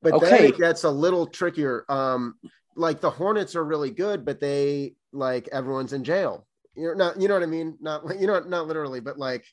But 0.02 0.12
okay. 0.14 0.30
then 0.30 0.44
it 0.44 0.58
gets 0.58 0.84
a 0.84 0.90
little 0.90 1.26
trickier. 1.26 1.84
Um, 1.88 2.34
like 2.76 3.00
the 3.00 3.10
Hornets 3.10 3.56
are 3.56 3.64
really 3.64 3.90
good, 3.90 4.24
but 4.24 4.40
they 4.40 4.94
like 5.12 5.48
everyone's 5.50 5.92
in 5.92 6.04
jail. 6.04 6.46
You're 6.74 6.94
not, 6.94 7.20
you 7.20 7.28
know 7.28 7.34
what 7.34 7.42
I 7.42 7.46
mean? 7.46 7.78
Not 7.80 8.02
you 8.20 8.26
know, 8.26 8.40
not 8.40 8.66
literally, 8.66 9.00
but 9.00 9.18
like 9.18 9.44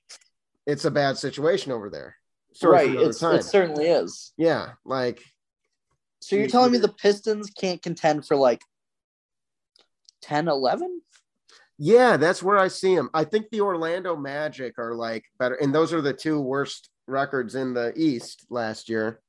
it's 0.67 0.85
a 0.85 0.91
bad 0.91 1.17
situation 1.17 1.71
over 1.71 1.89
there. 1.89 2.15
Story 2.53 2.89
right. 2.89 3.07
It's, 3.07 3.23
it 3.23 3.43
certainly 3.43 3.87
is. 3.87 4.33
Yeah. 4.37 4.71
Like 4.85 5.23
so 6.23 6.35
you're 6.35 6.47
telling 6.47 6.71
me 6.71 6.77
the 6.77 6.87
Pistons 6.87 7.49
can't 7.49 7.81
contend 7.81 8.25
for 8.25 8.35
like 8.35 8.61
10, 10.21 10.47
11? 10.47 11.01
Yeah, 11.77 12.17
that's 12.17 12.41
where 12.41 12.57
I 12.57 12.67
see 12.67 12.95
them. 12.95 13.09
I 13.13 13.23
think 13.23 13.49
the 13.49 13.61
Orlando 13.61 14.15
Magic 14.15 14.77
are 14.77 14.93
like 14.93 15.25
better, 15.39 15.55
and 15.55 15.73
those 15.73 15.91
are 15.91 16.01
the 16.01 16.13
two 16.13 16.39
worst 16.39 16.89
records 17.07 17.55
in 17.55 17.73
the 17.73 17.93
East 17.95 18.45
last 18.49 18.89
year. 18.89 19.19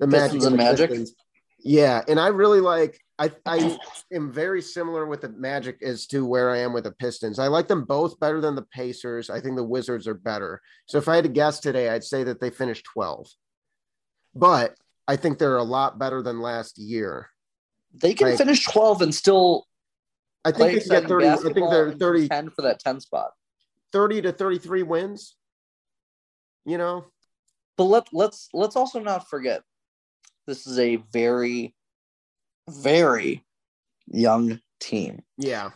The 0.00 0.08
Pistons 0.08 0.44
Magic 0.44 0.46
and, 0.46 0.56
Magic. 0.56 0.90
Pistons. 0.90 1.14
Yeah, 1.58 2.02
and 2.08 2.18
I 2.18 2.28
really 2.28 2.60
like. 2.60 3.00
I 3.18 3.30
I 3.46 3.78
am 4.12 4.32
very 4.32 4.60
similar 4.62 5.06
with 5.06 5.20
the 5.20 5.28
Magic 5.28 5.82
as 5.82 6.06
to 6.08 6.24
where 6.26 6.50
I 6.50 6.58
am 6.58 6.72
with 6.72 6.84
the 6.84 6.92
Pistons. 6.92 7.38
I 7.38 7.46
like 7.46 7.68
them 7.68 7.84
both 7.84 8.18
better 8.18 8.40
than 8.40 8.54
the 8.54 8.66
Pacers. 8.72 9.30
I 9.30 9.40
think 9.40 9.56
the 9.56 9.64
Wizards 9.64 10.08
are 10.08 10.14
better. 10.14 10.60
So 10.86 10.98
if 10.98 11.08
I 11.08 11.16
had 11.16 11.24
to 11.24 11.30
guess 11.30 11.60
today, 11.60 11.88
I'd 11.88 12.04
say 12.04 12.24
that 12.24 12.40
they 12.40 12.50
finished 12.50 12.86
12. 12.92 13.28
But 14.34 14.76
I 15.08 15.16
think 15.16 15.38
they're 15.38 15.56
a 15.56 15.62
lot 15.62 15.98
better 15.98 16.22
than 16.22 16.40
last 16.40 16.78
year. 16.78 17.30
They 17.94 18.14
can 18.14 18.28
like, 18.28 18.38
finish 18.38 18.64
12 18.64 19.02
and 19.02 19.14
still 19.14 19.66
I 20.44 20.52
think 20.52 20.72
they 20.72 20.80
can 20.80 21.02
get 21.02 21.08
30 21.08 21.28
I 21.28 21.36
think 21.36 21.70
they're 21.70 21.92
30 21.92 22.28
10 22.28 22.50
for 22.50 22.62
that 22.62 22.80
10 22.80 23.00
spot. 23.00 23.30
30 23.92 24.22
to 24.22 24.32
33 24.32 24.82
wins. 24.82 25.36
You 26.64 26.78
know. 26.78 27.06
But 27.76 27.84
let 27.84 28.08
let's 28.12 28.48
let's 28.52 28.76
also 28.76 29.00
not 29.00 29.28
forget 29.28 29.62
this 30.46 30.66
is 30.66 30.78
a 30.78 30.96
very 30.96 31.74
very 32.68 33.44
young 34.06 34.60
team. 34.80 35.22
Yeah. 35.38 35.70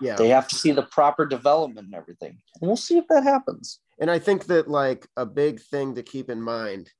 Yeah. 0.00 0.16
They 0.16 0.28
have 0.28 0.48
to 0.48 0.54
see 0.54 0.72
the 0.72 0.82
proper 0.82 1.26
development 1.26 1.86
and 1.86 1.94
everything. 1.94 2.38
And 2.60 2.68
we'll 2.68 2.76
see 2.76 2.98
if 2.98 3.06
that 3.08 3.24
happens. 3.24 3.80
And 3.98 4.10
I 4.10 4.18
think 4.18 4.46
that 4.46 4.68
like 4.68 5.06
a 5.16 5.26
big 5.26 5.60
thing 5.60 5.94
to 5.96 6.02
keep 6.02 6.30
in 6.30 6.40
mind 6.40 6.90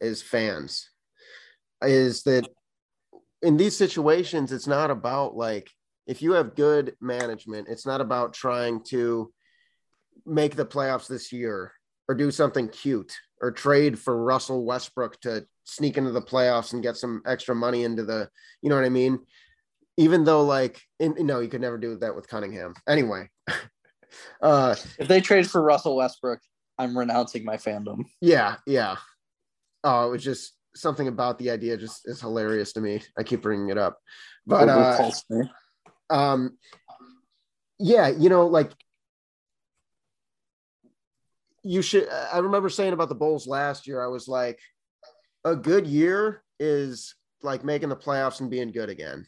is 0.00 0.22
fans 0.22 0.90
is 1.82 2.22
that 2.24 2.48
in 3.42 3.56
these 3.56 3.76
situations, 3.76 4.52
it's 4.52 4.66
not 4.66 4.90
about 4.90 5.36
like, 5.36 5.70
if 6.06 6.22
you 6.22 6.32
have 6.32 6.54
good 6.54 6.94
management, 7.00 7.68
it's 7.68 7.86
not 7.86 8.00
about 8.00 8.32
trying 8.32 8.82
to 8.84 9.32
make 10.24 10.56
the 10.56 10.66
playoffs 10.66 11.08
this 11.08 11.32
year 11.32 11.72
or 12.08 12.14
do 12.14 12.30
something 12.30 12.68
cute 12.68 13.12
or 13.40 13.50
trade 13.50 13.98
for 13.98 14.22
Russell 14.22 14.64
Westbrook 14.64 15.20
to 15.20 15.46
sneak 15.64 15.98
into 15.98 16.12
the 16.12 16.22
playoffs 16.22 16.72
and 16.72 16.82
get 16.82 16.96
some 16.96 17.22
extra 17.26 17.54
money 17.54 17.84
into 17.84 18.04
the, 18.04 18.28
you 18.62 18.70
know 18.70 18.76
what 18.76 18.84
I 18.84 18.90
mean? 18.90 19.18
even 19.96 20.24
though 20.24 20.42
like 20.42 20.80
in, 20.98 21.14
no, 21.20 21.40
you 21.40 21.48
could 21.48 21.60
never 21.60 21.78
do 21.78 21.96
that 21.98 22.14
with 22.14 22.28
Cunningham. 22.28 22.74
Anyway, 22.88 23.28
uh, 24.42 24.74
if 24.98 25.08
they 25.08 25.20
trade 25.20 25.50
for 25.50 25.62
Russell 25.62 25.96
Westbrook, 25.96 26.40
I'm 26.78 26.96
renouncing 26.96 27.44
my 27.44 27.56
fandom. 27.56 28.04
Yeah, 28.20 28.56
yeah. 28.66 28.96
Oh, 29.82 30.08
it 30.08 30.10
was 30.10 30.24
just 30.24 30.52
something 30.76 31.08
about 31.08 31.38
the 31.38 31.50
idea 31.50 31.76
just 31.76 32.08
is 32.08 32.20
hilarious 32.20 32.72
to 32.74 32.80
me. 32.80 33.02
I 33.18 33.22
keep 33.22 33.42
bringing 33.42 33.70
it 33.70 33.78
up, 33.78 33.98
but 34.46 34.68
uh, 34.68 35.10
um, 36.10 36.56
yeah, 37.78 38.08
you 38.08 38.28
know, 38.28 38.46
like 38.46 38.70
you 41.62 41.82
should. 41.82 42.08
I 42.08 42.38
remember 42.38 42.68
saying 42.68 42.92
about 42.92 43.08
the 43.08 43.14
Bulls 43.14 43.46
last 43.46 43.86
year. 43.86 44.02
I 44.02 44.08
was 44.08 44.28
like, 44.28 44.58
a 45.44 45.56
good 45.56 45.86
year 45.86 46.42
is 46.60 47.14
like 47.42 47.64
making 47.64 47.88
the 47.88 47.96
playoffs 47.96 48.40
and 48.40 48.50
being 48.50 48.72
good 48.72 48.88
again. 48.88 49.26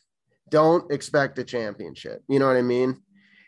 Don't 0.50 0.90
expect 0.90 1.38
a 1.38 1.44
championship. 1.44 2.22
You 2.28 2.38
know 2.38 2.46
what 2.46 2.56
I 2.56 2.62
mean? 2.62 3.02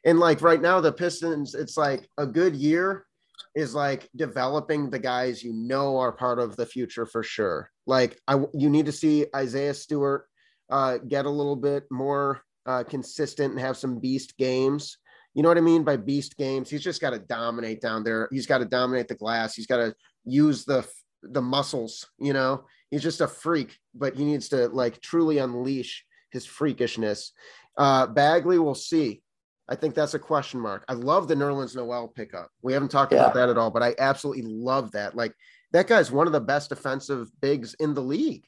And 0.05 0.19
like 0.19 0.43
right 0.43 0.61
now, 0.61 0.81
the 0.81 0.93
Pistons, 0.93 1.55
it's 1.55 1.77
like 1.77 2.09
a 2.19 2.27
good 2.27 2.55
year 2.57 3.07
is 3.55 3.75
like 3.75 4.09
developing 4.15 4.91
the 4.91 4.99
guys 4.99 5.43
you 5.43 5.53
know 5.53 5.99
are 5.99 6.13
part 6.13 6.39
of 6.39 6.57
the 6.57 6.67
future 6.67 7.07
for 7.07 7.23
sure. 7.23 7.71
Like 7.87 8.19
I, 8.29 8.37
you 8.55 8.71
need 8.71 8.87
to 8.87 8.93
see 8.93 9.27
Isaiah 9.35 9.75
Stewart 9.75 10.27
uh, 10.71 10.99
get 10.99 11.27
a 11.27 11.31
little 11.31 11.57
bit 11.57 11.85
more 11.91 12.43
uh, 12.67 12.85
consistent 12.85 13.53
and 13.53 13.61
have 13.61 13.77
some 13.77 13.99
beast 13.99 14.37
games. 14.37 14.99
You 15.35 15.43
know 15.43 15.49
what 15.49 15.59
I 15.59 15.63
mean 15.63 15.85
by 15.85 15.97
beast 15.97 16.37
games? 16.37 16.71
He's 16.71 16.83
just 16.83 17.01
got 17.01 17.11
to 17.11 17.19
dominate 17.19 17.81
down 17.81 18.05
there. 18.05 18.29
He's 18.33 18.47
got 18.47 18.59
to 18.59 18.65
dominate 18.65 19.09
the 19.09 19.15
glass. 19.15 19.55
He's 19.55 19.67
got 19.67 19.79
to 19.79 19.95
use 20.25 20.65
the 20.65 20.87
the 21.23 21.43
muscles. 21.43 22.09
You 22.19 22.33
know, 22.33 22.65
he's 22.91 23.03
just 23.03 23.21
a 23.21 23.29
freak, 23.29 23.77
but 23.95 24.17
he 24.17 24.25
needs 24.25 24.49
to 24.51 24.69
like 24.69 25.01
truly 25.01 25.39
unleash 25.39 26.05
his 26.31 26.47
freakishness. 26.47 27.31
Uh, 27.77 28.07
Bagley, 28.07 28.59
we'll 28.59 28.75
see. 28.75 29.23
I 29.71 29.77
think 29.77 29.95
that's 29.95 30.15
a 30.15 30.19
question 30.19 30.59
mark. 30.59 30.85
I 30.89 30.95
love 30.95 31.29
the 31.29 31.37
Nerlens 31.37 31.77
Noel 31.77 32.09
pickup. 32.09 32.51
We 32.61 32.73
haven't 32.73 32.91
talked 32.91 33.13
yeah. 33.13 33.21
about 33.21 33.35
that 33.35 33.49
at 33.49 33.57
all, 33.57 33.71
but 33.71 33.85
I 33.85 33.95
absolutely 33.99 34.43
love 34.43 34.91
that. 34.93 35.15
Like 35.15 35.33
that 35.73 35.87
guy's 35.87 36.11
one 36.11 36.27
of 36.27 36.33
the 36.33 36.41
best 36.41 36.71
defensive 36.71 37.31
bigs 37.41 37.75
in 37.75 37.95
the 37.95 38.03
league. 38.03 38.45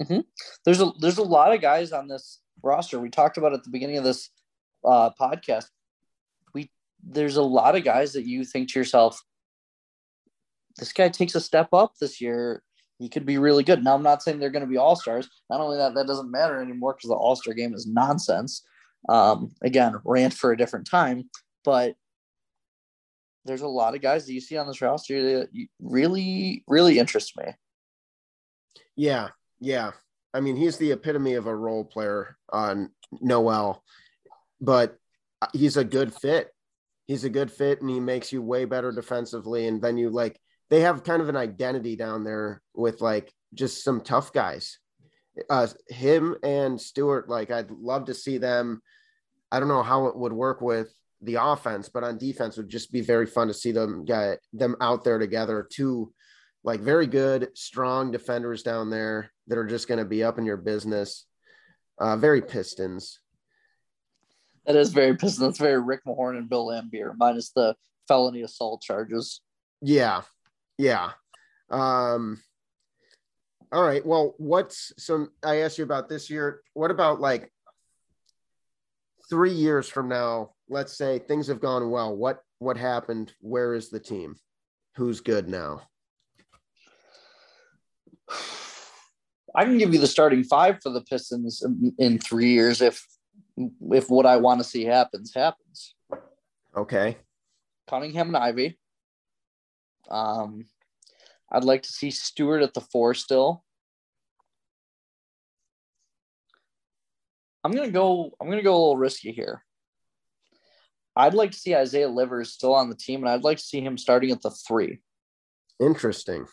Mm-hmm. 0.00 0.20
There's 0.64 0.80
a 0.80 0.92
there's 0.98 1.18
a 1.18 1.22
lot 1.22 1.54
of 1.54 1.60
guys 1.60 1.92
on 1.92 2.08
this 2.08 2.40
roster. 2.62 2.98
We 2.98 3.10
talked 3.10 3.36
about 3.36 3.52
at 3.52 3.64
the 3.64 3.70
beginning 3.70 3.98
of 3.98 4.04
this 4.04 4.30
uh, 4.84 5.10
podcast. 5.20 5.66
We 6.54 6.70
there's 7.02 7.36
a 7.36 7.42
lot 7.42 7.76
of 7.76 7.84
guys 7.84 8.14
that 8.14 8.26
you 8.26 8.44
think 8.44 8.70
to 8.72 8.78
yourself, 8.78 9.22
this 10.78 10.92
guy 10.92 11.10
takes 11.10 11.34
a 11.34 11.40
step 11.40 11.68
up 11.74 11.92
this 12.00 12.20
year. 12.20 12.62
He 12.98 13.10
could 13.10 13.26
be 13.26 13.36
really 13.36 13.62
good. 13.62 13.84
Now 13.84 13.94
I'm 13.94 14.02
not 14.02 14.22
saying 14.22 14.38
they're 14.38 14.48
going 14.48 14.64
to 14.64 14.70
be 14.70 14.78
all 14.78 14.96
stars. 14.96 15.28
Not 15.50 15.60
only 15.60 15.76
that, 15.76 15.94
that 15.94 16.06
doesn't 16.06 16.30
matter 16.30 16.62
anymore 16.62 16.94
because 16.94 17.08
the 17.08 17.14
all 17.14 17.36
star 17.36 17.52
game 17.52 17.74
is 17.74 17.86
nonsense. 17.86 18.62
Um, 19.08 19.52
again, 19.62 19.94
rant 20.04 20.34
for 20.34 20.52
a 20.52 20.56
different 20.56 20.88
time, 20.88 21.30
but 21.64 21.94
there's 23.44 23.62
a 23.62 23.68
lot 23.68 23.94
of 23.94 24.02
guys 24.02 24.26
that 24.26 24.32
you 24.32 24.40
see 24.40 24.56
on 24.56 24.66
this 24.66 24.82
roster 24.82 25.22
that 25.22 25.68
really, 25.80 26.64
really 26.66 26.98
interest 26.98 27.36
me. 27.36 27.52
Yeah, 28.96 29.28
yeah. 29.60 29.92
I 30.34 30.40
mean, 30.40 30.56
he's 30.56 30.76
the 30.76 30.92
epitome 30.92 31.34
of 31.34 31.46
a 31.46 31.54
role 31.54 31.84
player 31.84 32.36
on 32.50 32.90
Noel, 33.20 33.82
but 34.60 34.96
he's 35.52 35.76
a 35.76 35.84
good 35.84 36.12
fit. 36.12 36.50
He's 37.06 37.24
a 37.24 37.30
good 37.30 37.52
fit, 37.52 37.80
and 37.80 37.88
he 37.88 38.00
makes 38.00 38.32
you 38.32 38.42
way 38.42 38.64
better 38.64 38.90
defensively. 38.90 39.68
And 39.68 39.80
then 39.80 39.96
you 39.96 40.10
like 40.10 40.40
they 40.70 40.80
have 40.80 41.04
kind 41.04 41.22
of 41.22 41.28
an 41.28 41.36
identity 41.36 41.94
down 41.94 42.24
there 42.24 42.62
with 42.74 43.00
like 43.00 43.32
just 43.54 43.84
some 43.84 44.00
tough 44.00 44.32
guys. 44.32 44.78
Uh, 45.48 45.68
him 45.88 46.36
and 46.42 46.80
Stewart, 46.80 47.28
like 47.28 47.50
I'd 47.50 47.70
love 47.70 48.06
to 48.06 48.14
see 48.14 48.38
them 48.38 48.82
I 49.50 49.60
don't 49.60 49.68
know 49.68 49.82
how 49.82 50.06
it 50.06 50.16
would 50.16 50.32
work 50.32 50.60
with 50.60 50.92
the 51.22 51.36
offense, 51.36 51.88
but 51.88 52.04
on 52.04 52.18
defense 52.18 52.56
would 52.56 52.68
just 52.68 52.92
be 52.92 53.00
very 53.00 53.26
fun 53.26 53.48
to 53.48 53.54
see 53.54 53.72
them 53.72 54.04
get 54.04 54.40
them 54.52 54.76
out 54.80 55.04
there 55.04 55.18
together. 55.18 55.66
Two 55.70 56.12
like 56.66 56.80
very 56.80 57.06
good, 57.06 57.48
strong 57.54 58.10
defenders 58.10 58.62
down 58.62 58.90
there 58.90 59.30
that 59.46 59.56
are 59.56 59.66
just 59.66 59.86
going 59.86 59.98
to 59.98 60.04
be 60.04 60.24
up 60.24 60.36
in 60.36 60.44
your 60.44 60.56
business. 60.56 61.24
Uh, 61.98 62.16
very 62.16 62.42
Pistons. 62.42 63.20
That 64.66 64.74
is 64.74 64.92
very 64.92 65.16
Pistons. 65.16 65.38
That's 65.38 65.58
very 65.58 65.80
Rick 65.80 66.00
Mahorn 66.06 66.36
and 66.36 66.48
Bill 66.48 66.66
Laimbeer, 66.66 67.14
minus 67.16 67.50
the 67.50 67.76
felony 68.08 68.42
assault 68.42 68.82
charges. 68.82 69.40
Yeah, 69.80 70.22
yeah. 70.76 71.12
Um, 71.70 72.42
all 73.70 73.82
right. 73.82 74.04
Well, 74.04 74.34
what's 74.38 74.92
some? 74.98 75.30
I 75.44 75.58
asked 75.58 75.78
you 75.78 75.84
about 75.84 76.08
this 76.08 76.28
year. 76.28 76.62
What 76.74 76.90
about 76.90 77.20
like 77.20 77.52
three 79.28 79.52
years 79.52 79.88
from 79.88 80.08
now, 80.08 80.50
let's 80.68 80.96
say 80.96 81.18
things 81.18 81.46
have 81.48 81.60
gone 81.60 81.90
well. 81.90 82.16
What 82.16 82.40
what 82.58 82.76
happened? 82.76 83.32
Where 83.40 83.74
is 83.74 83.90
the 83.90 84.00
team? 84.00 84.36
Who's 84.96 85.20
good 85.20 85.48
now? 85.48 85.82
I 89.54 89.64
can 89.64 89.78
give 89.78 89.92
you 89.92 90.00
the 90.00 90.06
starting 90.06 90.44
five 90.44 90.78
for 90.82 90.90
the 90.90 91.02
Pistons 91.02 91.62
in, 91.62 91.94
in 91.98 92.18
three 92.18 92.50
years 92.50 92.82
if 92.82 93.04
if 93.90 94.10
what 94.10 94.26
I 94.26 94.36
want 94.36 94.60
to 94.60 94.64
see 94.64 94.84
happens 94.84 95.32
happens. 95.34 95.94
Okay. 96.76 97.16
Cunningham 97.88 98.28
and 98.28 98.36
Ivey. 98.36 98.78
Um, 100.10 100.66
I'd 101.50 101.64
like 101.64 101.82
to 101.82 101.92
see 101.92 102.10
Stewart 102.10 102.62
at 102.62 102.74
the 102.74 102.80
four 102.80 103.14
still. 103.14 103.64
I'm 107.66 107.72
gonna 107.72 107.90
go. 107.90 108.30
I'm 108.40 108.48
gonna 108.48 108.62
go 108.62 108.76
a 108.76 108.78
little 108.78 108.96
risky 108.96 109.32
here. 109.32 109.64
I'd 111.16 111.34
like 111.34 111.50
to 111.50 111.58
see 111.58 111.74
Isaiah 111.74 112.08
Livers 112.08 112.52
still 112.52 112.72
on 112.72 112.88
the 112.88 112.94
team, 112.94 113.24
and 113.24 113.28
I'd 113.28 113.42
like 113.42 113.58
to 113.58 113.64
see 113.64 113.80
him 113.80 113.98
starting 113.98 114.30
at 114.30 114.40
the 114.40 114.52
three. 114.52 115.00
Interesting. 115.80 116.46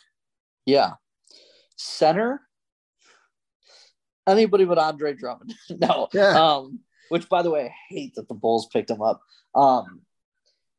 Yeah. 0.66 0.94
Center. 1.76 2.42
Anybody 4.28 4.66
but 4.66 4.80
Andre 4.80 5.14
Drummond. 5.14 5.54
no. 5.70 6.08
Yeah. 6.14 6.32
Um, 6.32 6.80
which 7.10 7.30
by 7.30 7.44
the 7.44 7.52
way, 7.52 7.66
I 7.66 7.76
hate 7.94 8.16
that 8.16 8.28
the 8.28 8.34
Bulls 8.34 8.66
picked 8.74 8.90
him 8.90 9.04
up. 9.04 9.22
Um, 9.54 10.02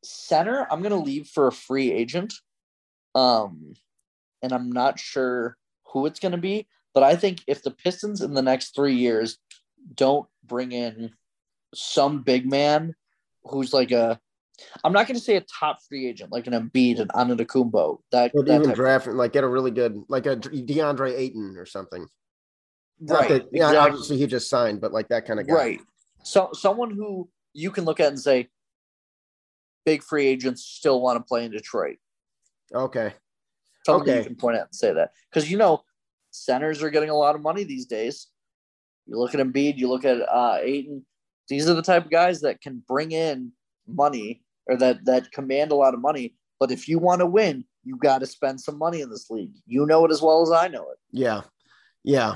center, 0.03 0.67
I'm 0.69 0.81
gonna 0.81 0.97
leave 0.97 1.27
for 1.27 1.47
a 1.47 1.53
free 1.53 1.93
agent. 1.93 2.33
Um, 3.13 3.75
and 4.41 4.51
I'm 4.51 4.69
not 4.69 4.99
sure 4.99 5.55
who 5.93 6.07
it's 6.07 6.19
gonna 6.19 6.37
be, 6.37 6.67
but 6.93 7.03
I 7.03 7.15
think 7.15 7.39
if 7.47 7.63
the 7.63 7.71
Pistons 7.71 8.19
in 8.19 8.33
the 8.33 8.41
next 8.41 8.75
three 8.75 8.95
years 8.95 9.37
don't 9.93 10.27
bring 10.45 10.71
in 10.71 11.11
some 11.73 12.23
big 12.23 12.49
man 12.49 12.95
who's 13.43 13.73
like 13.73 13.91
a 13.91 14.19
I'm 14.83 14.93
not 14.93 15.07
going 15.07 15.19
to 15.19 15.23
say 15.23 15.35
a 15.35 15.41
top 15.41 15.79
free 15.87 16.07
agent 16.07 16.31
like 16.31 16.47
an 16.47 16.53
Embiid 16.53 16.99
and 16.99 17.11
Antetokounmpo. 17.11 17.99
That, 18.11 18.31
that 18.33 18.61
even 18.61 18.73
draft 18.73 19.07
like 19.07 19.33
get 19.33 19.43
a 19.43 19.47
really 19.47 19.71
good 19.71 20.01
like 20.07 20.25
a 20.25 20.35
DeAndre 20.37 21.17
Ayton 21.17 21.55
or 21.57 21.65
something. 21.65 22.07
Right. 23.01 23.29
That, 23.29 23.47
yeah, 23.51 23.67
exactly. 23.67 23.77
obviously 23.77 24.17
he 24.17 24.27
just 24.27 24.49
signed, 24.49 24.81
but 24.81 24.93
like 24.93 25.09
that 25.09 25.25
kind 25.25 25.39
of 25.39 25.47
guy. 25.47 25.53
Right. 25.53 25.81
So 26.23 26.49
someone 26.53 26.91
who 26.91 27.29
you 27.53 27.71
can 27.71 27.83
look 27.85 27.99
at 27.99 28.07
and 28.07 28.19
say, 28.19 28.49
big 29.85 30.01
free 30.01 30.25
agents 30.25 30.63
still 30.63 31.01
want 31.01 31.17
to 31.17 31.23
play 31.23 31.45
in 31.45 31.51
Detroit. 31.51 31.97
Okay. 32.73 33.13
Someone 33.85 34.03
okay. 34.03 34.19
you 34.19 34.23
can 34.23 34.35
point 34.35 34.57
out 34.57 34.67
and 34.67 34.75
say 34.75 34.93
that 34.93 35.11
because 35.29 35.51
you 35.51 35.57
know 35.57 35.83
centers 36.31 36.81
are 36.81 36.89
getting 36.89 37.09
a 37.09 37.15
lot 37.15 37.35
of 37.35 37.41
money 37.41 37.63
these 37.63 37.85
days. 37.85 38.27
You 39.05 39.19
look 39.19 39.35
at 39.35 39.39
Embiid, 39.39 39.77
you 39.77 39.87
look 39.87 40.05
at 40.05 40.21
uh, 40.21 40.57
Ayton. 40.61 41.05
These 41.47 41.69
are 41.69 41.75
the 41.75 41.81
type 41.81 42.05
of 42.05 42.11
guys 42.11 42.41
that 42.41 42.61
can 42.61 42.83
bring 42.87 43.11
in 43.11 43.51
money 43.87 44.41
or 44.67 44.77
that 44.77 45.05
that 45.05 45.31
command 45.31 45.71
a 45.71 45.75
lot 45.75 45.93
of 45.93 46.01
money. 46.01 46.35
But 46.59 46.71
if 46.71 46.87
you 46.87 46.97
want 46.99 47.19
to 47.19 47.25
win, 47.25 47.65
you 47.83 47.97
got 47.97 48.19
to 48.19 48.25
spend 48.25 48.59
some 48.59 48.77
money 48.77 49.01
in 49.01 49.09
this 49.09 49.29
league. 49.29 49.53
You 49.67 49.85
know 49.85 50.05
it 50.05 50.11
as 50.11 50.21
well 50.21 50.41
as 50.41 50.51
I 50.51 50.67
know 50.67 50.89
it. 50.89 50.97
Yeah, 51.11 51.41
yeah, 52.03 52.35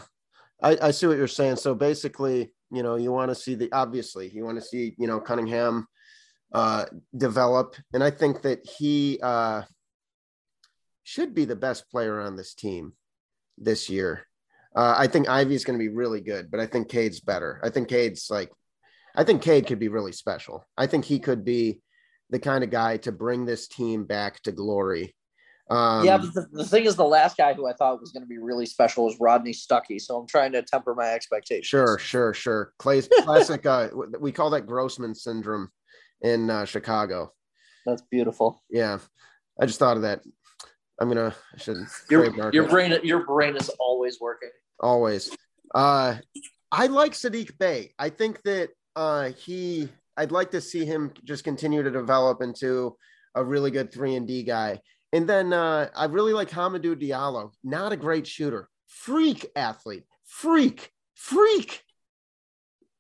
I, 0.62 0.78
I 0.82 0.92
see 0.92 1.08
what 1.08 1.18
you're 1.18 1.28
saying. 1.28 1.56
So 1.56 1.74
basically, 1.74 2.52
you 2.72 2.84
know, 2.84 2.96
you 2.96 3.12
want 3.12 3.30
to 3.30 3.36
see 3.36 3.56
the 3.56 3.72
obviously 3.72 4.30
you 4.30 4.46
want 4.46 4.58
to 4.60 4.66
see 4.66 4.96
you 4.98 5.08
know 5.08 5.20
Cunningham 5.20 5.88
uh, 6.54 6.86
develop, 7.18 7.76
and 7.94 8.04
I 8.04 8.12
think 8.12 8.44
that 8.44 8.66
he 8.66 9.20
uh, 9.24 9.64
should 11.04 11.34
be 11.34 11.46
the 11.46 11.56
best 11.56 11.90
player 11.90 12.20
on 12.20 12.36
this 12.36 12.54
team 12.54 12.94
this 13.58 13.90
year. 13.90 14.28
Uh, 14.76 14.96
I 14.98 15.08
think 15.08 15.28
Ivey 15.28 15.56
is 15.56 15.66
going 15.66 15.78
to 15.78 15.84
be 15.84 15.90
really 15.90 16.22
good, 16.22 16.52
but 16.52 16.60
I 16.60 16.66
think 16.66 16.90
Cade's 16.90 17.20
better. 17.20 17.60
I 17.64 17.70
think 17.70 17.88
Cade's 17.88 18.30
like, 18.30 18.52
I 19.16 19.24
think 19.24 19.42
Cade 19.42 19.68
could 19.68 19.80
be 19.80 19.88
really 19.88 20.12
special. 20.12 20.66
I 20.78 20.88
think 20.88 21.06
he 21.06 21.20
could 21.20 21.44
be 21.44 21.82
the 22.30 22.40
kind 22.40 22.64
of 22.64 22.70
guy 22.70 22.98
to 22.98 23.12
bring 23.12 23.46
this 23.46 23.68
team 23.68 24.06
back 24.06 24.42
to 24.44 24.52
glory. 24.52 25.16
Um, 25.70 26.04
yeah, 26.04 26.18
but 26.18 26.34
the, 26.34 26.48
the 26.52 26.66
thing 26.66 26.86
is, 26.86 26.96
the 26.96 27.04
last 27.04 27.38
guy 27.38 27.54
who 27.54 27.68
I 27.68 27.74
thought 27.74 28.00
was 28.02 28.12
going 28.12 28.24
to 28.24 28.28
be 28.28 28.40
really 28.40 28.66
special 28.66 29.06
was 29.06 29.20
Rodney 29.20 29.52
Stuckey. 29.52 30.02
So 30.02 30.18
I'm 30.18 30.28
trying 30.28 30.52
to 30.54 30.64
temper 30.64 30.96
my 30.96 31.10
expectations. 31.10 31.68
Sure, 31.68 32.00
sure, 32.00 32.34
sure. 32.34 32.74
Clay's 32.80 33.08
classic. 33.22 33.66
uh, 33.66 33.90
we 34.20 34.32
call 34.32 34.50
that 34.52 34.66
Grossman 34.66 35.14
syndrome 35.14 35.70
in 36.22 36.50
uh, 36.50 36.66
Chicago. 36.66 37.34
That's 37.86 38.02
beautiful. 38.10 38.64
Yeah, 38.70 38.98
I 39.60 39.68
just 39.68 39.80
thought 39.80 39.98
of 39.98 40.04
that. 40.04 40.22
I'm 41.00 41.08
gonna. 41.08 41.34
I 41.54 41.58
should. 41.58 41.78
Your 42.10 42.52
your 42.52 42.68
brain 42.68 42.98
your 43.04 43.26
brain 43.26 43.56
is 43.56 43.70
always 43.80 44.20
working. 44.20 44.50
Always. 44.80 45.36
Uh, 45.74 46.16
I 46.72 46.88
like 46.88 47.14
Sadiq 47.14 47.58
Bey. 47.58 47.94
I 47.98 48.10
think 48.10 48.42
that 48.44 48.70
uh, 48.96 49.30
he. 49.30 49.90
I'd 50.18 50.32
like 50.32 50.52
to 50.52 50.62
see 50.62 50.86
him 50.86 51.14
just 51.24 51.46
continue 51.46 51.82
to 51.82 51.92
develop 51.92 52.42
into 52.42 52.98
a 53.36 53.44
really 53.44 53.72
good 53.72 53.92
three 53.92 54.16
and 54.16 54.28
D 54.28 54.44
guy. 54.44 54.82
And 55.14 55.28
then 55.28 55.54
uh, 55.54 55.90
I 55.96 56.06
really 56.06 56.34
like 56.34 56.50
Hamidou 56.50 56.96
Diallo. 56.96 57.52
Not 57.64 57.94
a 57.94 57.98
great 57.98 58.28
shooter, 58.28 58.70
freak 58.88 59.50
athlete, 59.56 60.04
freak, 60.26 60.92
freak. 61.16 61.84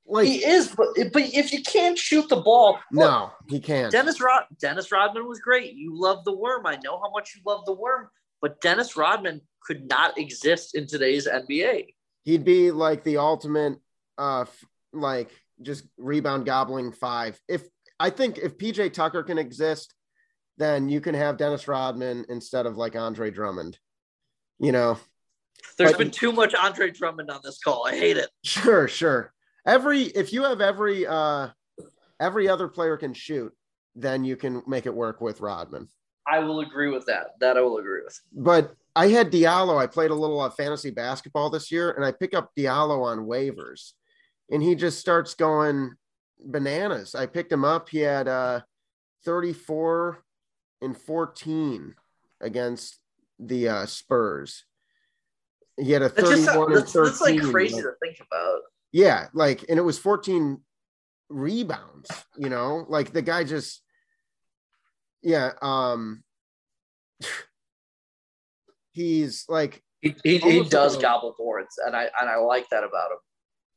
Like 0.09 0.27
he 0.27 0.43
is, 0.43 0.73
but 0.75 0.87
but 1.13 1.21
if 1.21 1.53
you 1.53 1.61
can't 1.61 1.97
shoot 1.97 2.27
the 2.29 2.37
ball, 2.37 2.79
no, 2.91 3.31
he 3.47 3.59
can't. 3.59 3.91
Dennis 3.91 4.19
Rod 4.19 4.45
Dennis 4.59 4.91
Rodman 4.91 5.27
was 5.27 5.39
great. 5.39 5.73
You 5.73 5.91
love 5.93 6.25
the 6.25 6.35
worm. 6.35 6.65
I 6.65 6.79
know 6.83 6.99
how 6.99 7.11
much 7.11 7.35
you 7.35 7.41
love 7.45 7.63
the 7.65 7.73
worm, 7.73 8.09
but 8.41 8.59
Dennis 8.59 8.97
Rodman 8.97 9.41
could 9.63 9.87
not 9.87 10.17
exist 10.17 10.75
in 10.75 10.87
today's 10.87 11.27
NBA. 11.27 11.93
He'd 12.25 12.43
be 12.43 12.71
like 12.71 13.03
the 13.03 13.17
ultimate, 13.17 13.77
uh, 14.17 14.45
like 14.93 15.29
just 15.61 15.85
rebound 15.97 16.47
gobbling 16.47 16.91
five. 16.91 17.39
If 17.47 17.67
I 17.99 18.09
think 18.09 18.39
if 18.39 18.57
PJ 18.57 18.93
Tucker 18.93 19.21
can 19.21 19.37
exist, 19.37 19.93
then 20.57 20.89
you 20.89 21.01
can 21.01 21.13
have 21.13 21.37
Dennis 21.37 21.67
Rodman 21.67 22.25
instead 22.29 22.65
of 22.65 22.77
like 22.77 22.95
Andre 22.95 23.29
Drummond. 23.29 23.77
You 24.57 24.71
know, 24.71 24.97
there's 25.77 25.91
but, 25.91 25.99
been 25.99 26.11
too 26.11 26.31
much 26.31 26.55
Andre 26.55 26.89
Drummond 26.89 27.29
on 27.29 27.41
this 27.43 27.59
call. 27.59 27.85
I 27.85 27.95
hate 27.95 28.17
it. 28.17 28.29
Sure, 28.43 28.87
sure 28.87 29.33
every 29.69 30.01
if 30.01 30.33
you 30.33 30.43
have 30.43 30.61
every 30.61 31.05
uh 31.05 31.49
every 32.19 32.49
other 32.49 32.67
player 32.67 32.97
can 32.97 33.13
shoot, 33.13 33.53
then 33.95 34.23
you 34.23 34.35
can 34.35 34.61
make 34.67 34.85
it 34.85 34.93
work 34.93 35.21
with 35.21 35.41
Rodman. 35.41 35.87
I 36.27 36.39
will 36.39 36.59
agree 36.59 36.89
with 36.89 37.05
that. 37.05 37.39
That 37.39 37.57
I 37.57 37.61
will 37.61 37.77
agree 37.77 38.01
with. 38.03 38.19
But 38.33 38.73
I 38.95 39.07
had 39.07 39.31
Diallo. 39.31 39.77
I 39.77 39.87
played 39.87 40.11
a 40.11 40.15
little 40.15 40.39
uh, 40.41 40.49
fantasy 40.49 40.91
basketball 40.91 41.49
this 41.49 41.71
year, 41.71 41.91
and 41.91 42.05
I 42.05 42.11
pick 42.11 42.33
up 42.33 42.51
Diallo 42.57 43.03
on 43.03 43.19
waivers, 43.19 43.93
and 44.51 44.61
he 44.61 44.75
just 44.75 44.99
starts 44.99 45.33
going 45.33 45.93
bananas. 46.39 47.15
I 47.15 47.25
picked 47.25 47.51
him 47.51 47.65
up. 47.65 47.89
He 47.89 47.99
had 47.99 48.27
uh, 48.27 48.61
34 49.25 50.23
and 50.81 50.95
14 50.97 51.95
against 52.41 52.99
the 53.39 53.69
uh, 53.69 53.85
Spurs. 53.85 54.65
He 55.77 55.91
had 55.91 56.01
a 56.01 56.09
31 56.09 56.73
that's 56.73 56.93
just, 56.93 56.95
and 56.95 57.05
13. 57.05 57.05
That's 57.05 57.21
like 57.21 57.51
crazy 57.51 57.81
to 57.81 57.93
think 58.01 58.19
about. 58.19 58.59
Yeah, 58.91 59.27
like, 59.33 59.65
and 59.69 59.77
it 59.77 59.83
was 59.83 59.99
14 59.99 60.59
rebounds, 61.29 62.09
you 62.37 62.49
know, 62.49 62.85
like 62.89 63.13
the 63.13 63.21
guy 63.21 63.43
just, 63.43 63.81
yeah, 65.21 65.51
um, 65.61 66.23
he's 68.91 69.45
like, 69.47 69.83
he, 70.01 70.15
he, 70.23 70.37
he 70.37 70.63
does 70.63 70.95
like, 70.95 71.01
gobble 71.01 71.35
boards, 71.37 71.77
and 71.85 71.95
I 71.95 72.09
and 72.19 72.29
I 72.29 72.37
like 72.37 72.69
that 72.69 72.85
about 72.85 73.11
him. 73.11 73.17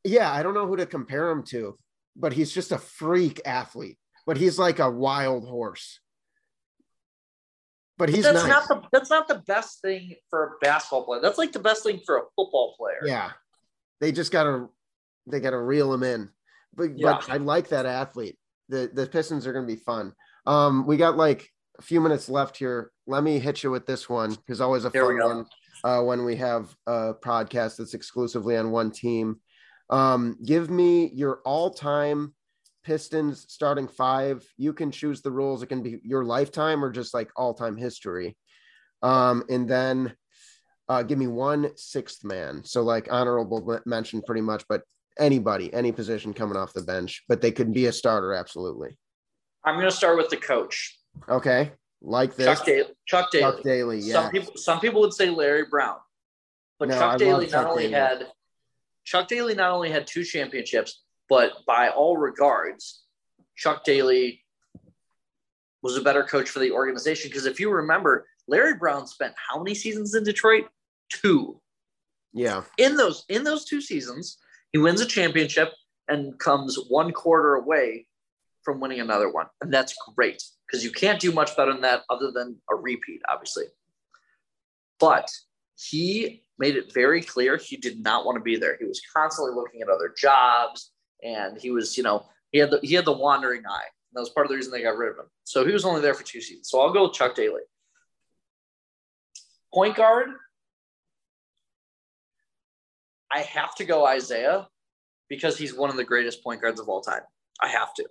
Yeah, 0.05 0.33
I 0.33 0.43
don't 0.43 0.55
know 0.55 0.67
who 0.67 0.77
to 0.77 0.87
compare 0.87 1.31
him 1.31 1.43
to, 1.47 1.77
but 2.17 2.33
he's 2.33 2.53
just 2.53 2.73
a 2.73 2.79
freak 2.79 3.41
athlete. 3.45 3.99
But 4.25 4.37
he's 4.37 4.59
like 4.59 4.79
a 4.79 4.91
wild 4.91 5.49
horse. 5.49 5.99
But 7.99 8.09
he's 8.09 8.25
but 8.25 8.35
that's 8.35 8.47
nice. 8.47 8.69
not 8.69 8.83
the 8.83 8.89
that's 8.93 9.11
not 9.11 9.29
the 9.29 9.43
best 9.47 9.83
thing 9.83 10.15
for 10.31 10.45
a 10.45 10.51
basketball 10.65 11.05
player. 11.05 11.21
That's 11.21 11.39
like 11.39 11.53
the 11.53 11.59
best 11.59 11.83
thing 11.83 12.01
for 12.07 12.19
a 12.19 12.23
football 12.37 12.75
player. 12.79 13.01
Yeah, 13.05 13.33
they 14.01 14.13
just 14.13 14.33
got 14.33 14.45
to 14.45 14.71
they 15.27 15.41
got 15.41 15.51
to 15.51 15.61
reel 15.61 15.93
him 15.93 16.03
in. 16.03 16.29
But, 16.75 16.99
yeah. 16.99 17.19
but 17.21 17.31
I 17.31 17.37
like 17.37 17.69
that 17.69 17.87
athlete. 17.87 18.39
The 18.69 18.91
the 18.93 19.07
Pistons 19.07 19.47
are 19.47 19.53
going 19.53 19.67
to 19.67 19.75
be 19.75 19.81
fun. 19.81 20.15
Um, 20.47 20.87
we 20.87 20.97
got 20.97 21.17
like 21.17 21.49
a 21.79 21.83
few 21.83 22.01
minutes 22.01 22.29
left 22.29 22.57
here. 22.57 22.91
Let 23.07 23.23
me 23.23 23.39
hit 23.39 23.63
you 23.63 23.71
with 23.71 23.87
this 23.87 24.09
one 24.09 24.35
because 24.35 24.61
always 24.61 24.85
a 24.85 24.91
fun 24.91 25.19
one 25.19 25.47
uh, 25.85 26.03
when 26.03 26.25
we 26.25 26.37
have 26.37 26.75
a 26.87 27.15
podcast 27.15 27.77
that's 27.77 27.95
exclusively 27.95 28.57
on 28.57 28.71
one 28.71 28.91
team. 28.91 29.41
Um, 29.91 30.39
give 30.45 30.71
me 30.71 31.11
your 31.13 31.41
all-time 31.45 32.35
Pistons 32.85 33.45
starting 33.49 33.87
five. 33.87 34.45
You 34.57 34.73
can 34.73 34.91
choose 34.91 35.21
the 35.21 35.31
rules. 35.31 35.63
It 35.63 35.67
can 35.67 35.83
be 35.83 36.01
your 36.03 36.25
lifetime 36.25 36.85
or 36.85 36.91
just 36.91 37.15
like 37.15 37.31
all-time 37.37 37.77
history. 37.77 38.37
Um, 39.03 39.45
and 39.51 39.69
then 39.69 40.15
uh, 40.89 41.03
give 41.03 41.19
me 41.19 41.27
one 41.27 41.71
sixth 41.77 42.25
man. 42.25 42.65
So 42.65 42.83
like 42.83 43.09
honorable 43.11 43.81
mention 43.85 44.23
pretty 44.23 44.41
much, 44.41 44.65
but 44.69 44.83
anybody, 45.19 45.73
any 45.73 45.93
position 45.93 46.33
coming 46.33 46.57
off 46.57 46.73
the 46.73 46.83
bench, 46.83 47.25
but 47.29 47.41
they 47.41 47.53
could 47.53 47.73
be 47.73 47.87
a 47.87 47.93
starter. 47.93 48.33
Absolutely. 48.35 48.97
I'm 49.65 49.77
going 49.77 49.89
to 49.89 49.97
start 49.97 50.17
with 50.17 50.29
the 50.29 50.37
coach. 50.37 50.99
Okay. 51.29 51.73
Like 52.01 52.35
this. 52.35 52.47
Chuck 52.47 52.67
Daly. 52.67 52.89
Chuck 53.07 53.31
Daly. 53.31 53.43
Chuck 53.43 53.63
Daly. 53.63 53.99
Yeah. 54.01 54.13
Some 54.15 54.31
people, 54.31 54.53
some 54.57 54.81
people 54.81 55.01
would 55.03 55.13
say 55.13 55.31
Larry 55.31 55.67
Brown, 55.71 55.97
but 56.79 56.89
no, 56.89 56.99
Chuck 56.99 57.15
I 57.15 57.17
Daly 57.19 57.47
not 57.47 57.67
only 57.67 57.85
Daly. 57.85 57.95
had 57.95 58.27
Chuck 59.05 59.29
Daly 59.29 59.55
not 59.55 59.71
only 59.71 59.91
had 59.91 60.07
two 60.07 60.25
championships, 60.25 61.03
but 61.29 61.53
by 61.67 61.91
all 61.91 62.17
regards, 62.17 63.03
Chuck 63.57 63.85
Daly 63.85 64.45
was 65.83 65.97
a 65.97 66.01
better 66.01 66.25
coach 66.25 66.49
for 66.49 66.59
the 66.59 66.73
organization. 66.73 67.29
Because 67.31 67.47
if 67.47 67.61
you 67.61 67.71
remember, 67.71 68.27
Larry 68.49 68.75
Brown 68.75 69.07
spent 69.07 69.35
how 69.37 69.63
many 69.63 69.75
seasons 69.75 70.15
in 70.15 70.25
Detroit? 70.25 70.67
Two. 71.09 71.61
Yeah. 72.33 72.63
In 72.79 72.97
those 72.97 73.25
in 73.29 73.45
those 73.45 73.65
two 73.65 73.81
seasons, 73.81 74.39
he 74.73 74.79
wins 74.79 75.01
a 75.01 75.07
championship 75.07 75.73
and 76.09 76.39
comes 76.39 76.79
one 76.89 77.13
quarter 77.13 77.55
away 77.55 78.07
from 78.63 78.81
winning 78.81 79.01
another 79.01 79.31
one. 79.31 79.47
And 79.61 79.73
that's 79.73 79.95
great 80.15 80.43
because 80.67 80.85
you 80.85 80.91
can't 80.91 81.21
do 81.21 81.33
much 81.33 81.57
better 81.57 81.73
than 81.73 81.83
that 81.83 82.03
other 82.09 82.31
than 82.31 82.57
a 82.71 82.75
repeat, 82.75 83.21
obviously. 83.29 83.65
But 84.99 85.29
he 85.77 86.45
made 86.59 86.77
it 86.77 86.93
very 86.93 87.23
clear 87.23 87.57
he 87.57 87.77
did 87.77 88.03
not 88.03 88.25
want 88.25 88.37
to 88.37 88.43
be 88.43 88.57
there. 88.57 88.77
He 88.79 88.85
was 88.85 89.03
constantly 89.15 89.55
looking 89.55 89.83
at 89.83 89.89
other 89.89 90.15
jobs 90.17 90.93
and 91.23 91.59
he 91.59 91.71
was, 91.71 91.97
you 91.97 92.03
know, 92.03 92.27
he 92.51 92.59
had 92.59 92.71
the 92.71 92.81
he 92.83 92.95
had 92.95 93.05
the 93.05 93.13
wandering 93.13 93.63
eye. 93.67 93.89
And 94.11 94.15
that 94.15 94.21
was 94.21 94.31
part 94.31 94.47
of 94.47 94.51
the 94.51 94.57
reason 94.57 94.73
they 94.73 94.83
got 94.83 94.97
rid 94.97 95.11
of 95.11 95.19
him. 95.19 95.27
So 95.45 95.67
he 95.67 95.73
was 95.73 95.85
only 95.85 96.01
there 96.01 96.15
for 96.15 96.23
two 96.23 96.41
seasons. 96.41 96.69
So 96.69 96.81
I'll 96.81 96.93
go 96.93 97.05
with 97.05 97.15
Chuck 97.15 97.35
Daly. 97.35 97.63
Point 99.73 99.97
guard, 99.97 100.29
I 103.33 103.41
have 103.41 103.75
to 103.77 103.85
go 103.85 104.11
Isiah 104.11 104.69
because 105.29 105.57
he's 105.57 105.75
one 105.75 105.91
of 105.91 105.97
the 105.97 106.05
greatest 106.05 106.45
point 106.45 106.61
guards 106.61 106.81
of 106.81 106.89
all 106.89 107.01
time. 107.01 107.23
I 107.61 107.69
have 107.69 107.95
to. 107.95 108.07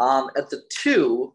Um, 0.00 0.30
at 0.36 0.50
the 0.50 0.62
two, 0.70 1.34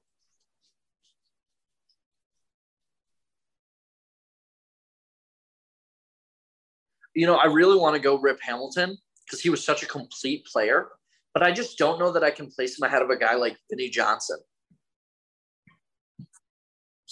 you 7.16 7.26
know, 7.26 7.36
I 7.36 7.46
really 7.46 7.78
want 7.78 7.96
to 7.96 8.02
go 8.02 8.18
Rip 8.18 8.40
Hamilton 8.42 8.98
because 9.26 9.42
he 9.42 9.50
was 9.50 9.64
such 9.64 9.84
a 9.84 9.86
complete 9.86 10.46
player, 10.46 10.90
but 11.34 11.44
I 11.44 11.52
just 11.52 11.78
don't 11.78 12.00
know 12.00 12.12
that 12.12 12.24
I 12.24 12.32
can 12.32 12.50
place 12.50 12.78
him 12.78 12.86
ahead 12.86 13.02
of 13.02 13.10
a 13.10 13.18
guy 13.18 13.36
like 13.36 13.58
Vinnie 13.70 13.90
Johnson. 13.90 14.38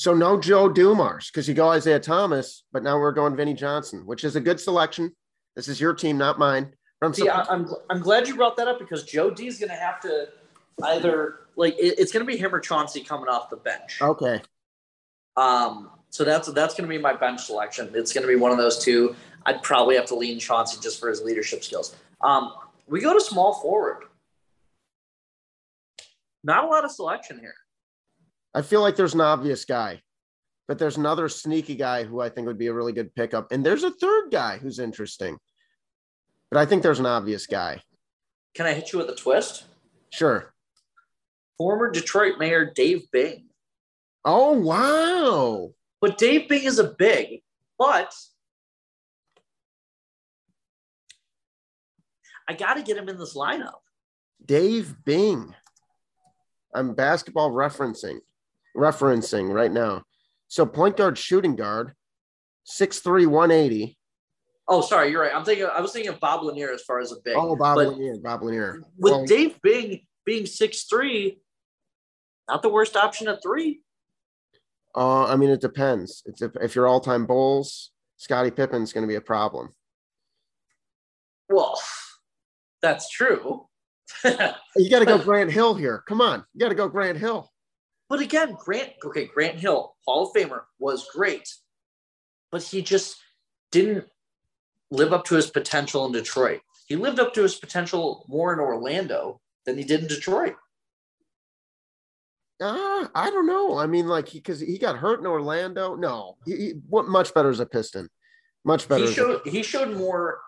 So 0.02 0.16
no 0.16 0.40
Joe 0.40 0.68
Dumars 0.68 1.30
because 1.30 1.48
you 1.48 1.54
go 1.54 1.72
Isiah 1.74 2.00
Thomas, 2.00 2.64
but 2.72 2.82
now 2.82 2.98
we're 2.98 3.12
going 3.12 3.36
Vinnie 3.36 3.54
Johnson, 3.54 4.04
which 4.08 4.24
is 4.24 4.36
a 4.36 4.42
good 4.42 4.60
selection. 4.60 5.16
This 5.56 5.68
is 5.68 5.80
your 5.80 5.94
team, 5.94 6.18
not 6.18 6.40
mine. 6.40 6.74
I'm 7.04 7.14
See, 7.14 7.30
I'm, 7.30 7.70
I'm 7.88 8.00
glad 8.00 8.28
you 8.28 8.36
brought 8.36 8.58
that 8.58 8.68
up 8.68 8.80
because 8.80 9.04
Joe 9.04 9.30
D 9.30 9.46
is 9.46 9.60
going 9.60 9.70
to 9.70 9.76
have 9.76 10.00
to 10.00 10.30
either 10.86 11.42
like 11.56 11.76
it, 11.78 12.00
it's 12.00 12.12
going 12.12 12.26
to 12.26 12.28
be 12.28 12.36
him 12.36 12.56
or 12.56 12.60
Chauncey 12.60 13.02
coming 13.02 13.30
off 13.30 13.52
the 13.52 13.58
bench. 13.58 14.02
Okay. 14.02 14.42
Um. 15.38 15.92
So 16.10 16.24
that's 16.24 16.52
that's 16.52 16.74
going 16.74 16.90
to 16.90 16.96
be 16.96 17.00
my 17.00 17.14
bench 17.14 17.42
selection. 17.46 17.92
It's 17.94 18.12
going 18.12 18.24
to 18.24 18.28
be 18.28 18.38
one 18.38 18.52
of 18.52 18.58
those 18.58 18.84
two. 18.84 19.16
I'd 19.46 19.62
probably 19.62 19.98
have 19.98 20.08
to 20.08 20.16
lean 20.16 20.40
Chauncey 20.40 20.80
just 20.82 21.00
for 21.00 21.10
his 21.10 21.22
leadership 21.22 21.64
skills. 21.64 21.96
Um. 22.22 22.54
We 22.88 23.02
go 23.02 23.14
to 23.14 23.22
small 23.22 23.54
forward. 23.54 24.06
Not 26.44 26.64
a 26.64 26.68
lot 26.68 26.86
of 26.86 26.90
selection 26.90 27.38
here. 27.38 27.54
I 28.54 28.62
feel 28.62 28.82
like 28.82 28.96
there's 28.96 29.14
an 29.14 29.22
obvious 29.22 29.66
guy, 29.66 30.02
but 30.68 30.78
there's 30.78 30.98
another 30.98 31.30
sneaky 31.30 31.76
guy 31.76 32.04
who 32.04 32.20
I 32.20 32.30
think 32.30 32.48
would 32.48 32.58
be 32.58 32.68
a 32.68 32.74
really 32.74 32.92
good 32.92 33.16
pickup. 33.16 33.52
And 33.52 33.66
there's 33.66 33.84
a 33.84 33.92
third 33.92 34.30
guy 34.32 34.58
who's 34.58 34.80
interesting, 34.80 35.38
but 36.50 36.60
I 36.60 36.66
think 36.66 36.84
there's 36.84 37.00
an 37.00 37.06
obvious 37.06 37.48
guy. 37.48 37.82
Can 38.54 38.66
I 38.66 38.74
hit 38.74 38.92
you 38.92 39.00
with 39.00 39.10
a 39.10 39.16
twist? 39.16 39.64
Sure. 40.12 40.54
Former 41.58 41.90
Detroit 41.92 42.40
Mayor 42.40 42.72
Dave 42.76 43.10
Bing. 43.12 43.48
Oh, 44.26 44.52
wow. 44.54 45.72
But 46.02 46.18
Dave 46.18 46.50
Bing 46.50 46.64
is 46.64 46.80
a 46.80 46.94
big, 46.98 47.42
but 47.80 48.14
I 52.50 52.54
got 52.54 52.74
to 52.74 52.84
get 52.84 52.98
him 52.98 53.08
in 53.08 53.18
this 53.18 53.36
lineup. 53.36 53.80
Dave 54.46 54.96
Bing. 55.06 55.56
I'm 56.76 56.96
basketball 56.96 57.52
referencing 57.52 58.20
referencing 58.76 59.54
right 59.54 59.72
now. 59.72 60.04
So 60.48 60.66
point 60.66 60.98
guard, 60.98 61.18
shooting 61.18 61.56
guard, 61.56 61.94
6'3", 62.80 63.28
180. 63.28 63.98
Oh, 64.68 64.82
sorry, 64.82 65.12
you're 65.12 65.22
right. 65.22 65.34
I'm 65.34 65.44
thinking. 65.44 65.66
I 65.66 65.82
was 65.82 65.92
thinking 65.92 66.12
of 66.14 66.20
Bob 66.20 66.44
Lanier 66.44 66.72
as 66.72 66.82
far 66.82 67.00
as 67.00 67.12
a 67.12 67.16
big. 67.26 67.36
Oh, 67.36 67.56
Bob 67.56 67.76
but 67.76 67.88
Lanier, 67.90 68.18
Bob 68.18 68.44
Lanier. 68.44 68.82
With 68.98 69.12
well, 69.12 69.26
Dave 69.26 69.62
Bing 69.62 70.02
being 70.26 70.46
six 70.46 70.84
three, 70.84 71.42
not 72.48 72.62
the 72.62 72.70
worst 72.70 72.96
option 72.96 73.28
at 73.28 73.44
three. 73.44 73.82
Uh, 74.96 75.26
I 75.26 75.36
mean, 75.36 75.50
it 75.50 75.62
depends. 75.62 76.24
It's 76.26 76.42
if, 76.42 76.52
if 76.62 76.76
you're 76.76 76.88
all 76.88 77.00
time 77.00 77.26
Bulls, 77.26 77.92
Scottie 78.18 78.52
Pippen's 78.52 78.94
going 78.94 79.04
to 79.04 79.08
be 79.08 79.16
a 79.16 79.22
problem. 79.22 79.70
Well, 81.50 81.82
that's 82.82 83.10
true. 83.10 83.68
You 84.76 84.90
got 84.90 85.00
to 85.00 85.06
go 85.06 85.18
Grant 85.18 85.52
Hill 85.52 85.76
here. 85.76 86.02
Come 86.08 86.22
on, 86.22 86.46
you 86.54 86.60
got 86.62 86.70
to 86.70 86.76
go 86.76 86.88
Grant 86.88 87.18
Hill. 87.18 87.52
But 88.12 88.20
again, 88.20 88.58
Grant, 88.60 88.92
okay, 89.06 89.26
Grant 89.26 89.58
Hill, 89.58 89.96
Hall 90.06 90.28
of 90.28 90.34
Famer, 90.36 90.64
was 90.80 91.08
great, 91.14 91.48
but 92.52 92.62
he 92.62 92.82
just 92.82 93.16
didn't 93.72 94.06
live 94.92 95.14
up 95.14 95.24
to 95.28 95.36
his 95.36 95.50
potential 95.50 96.06
in 96.06 96.12
Detroit. 96.12 96.60
He 96.88 96.98
lived 96.98 97.22
up 97.22 97.34
to 97.36 97.42
his 97.42 97.56
potential 97.56 98.26
more 98.28 98.52
in 98.52 98.60
Orlando 98.60 99.40
than 99.66 99.78
he 99.78 99.86
did 99.86 100.02
in 100.02 100.08
Detroit. 100.08 100.56
Uh, 102.62 103.08
I 103.16 103.30
don't 103.30 103.48
know. 103.48 103.78
I 103.78 103.88
mean, 103.88 104.10
like, 104.10 104.34
because 104.34 104.60
he, 104.60 104.74
he, 104.74 104.78
got 104.78 104.98
hurt 104.98 105.22
in 105.22 105.26
Orlando. 105.26 105.96
No, 105.96 106.36
he, 106.46 106.56
he 106.58 106.74
what 106.90 107.08
much 107.08 107.34
better 107.34 107.50
as 107.50 107.62
a 107.62 107.66
Piston. 107.66 108.10
Much 108.66 108.90
better. 108.90 109.06
He 109.06 109.14
showed 109.14 109.42
he 109.46 109.64
showed 109.64 109.96
more 109.96 110.42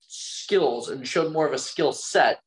skills 0.00 0.88
and 0.88 1.06
showed 1.06 1.32
more 1.32 1.46
of 1.46 1.52
a 1.52 1.58
skill 1.58 1.92
set 1.92 2.40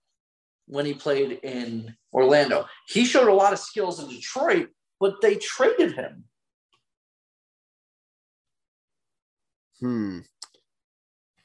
when 0.68 0.86
he 0.86 0.94
played 0.94 1.40
in 1.44 1.96
Orlando. 2.14 2.66
He 2.88 3.06
showed 3.06 3.28
a 3.28 3.34
lot 3.34 3.54
of 3.54 3.60
skills 3.60 4.02
in 4.02 4.10
Detroit, 4.10 4.70
but 5.00 5.22
they 5.22 5.36
traded 5.36 5.94
him. 5.94 6.26
Hmm. 9.80 10.20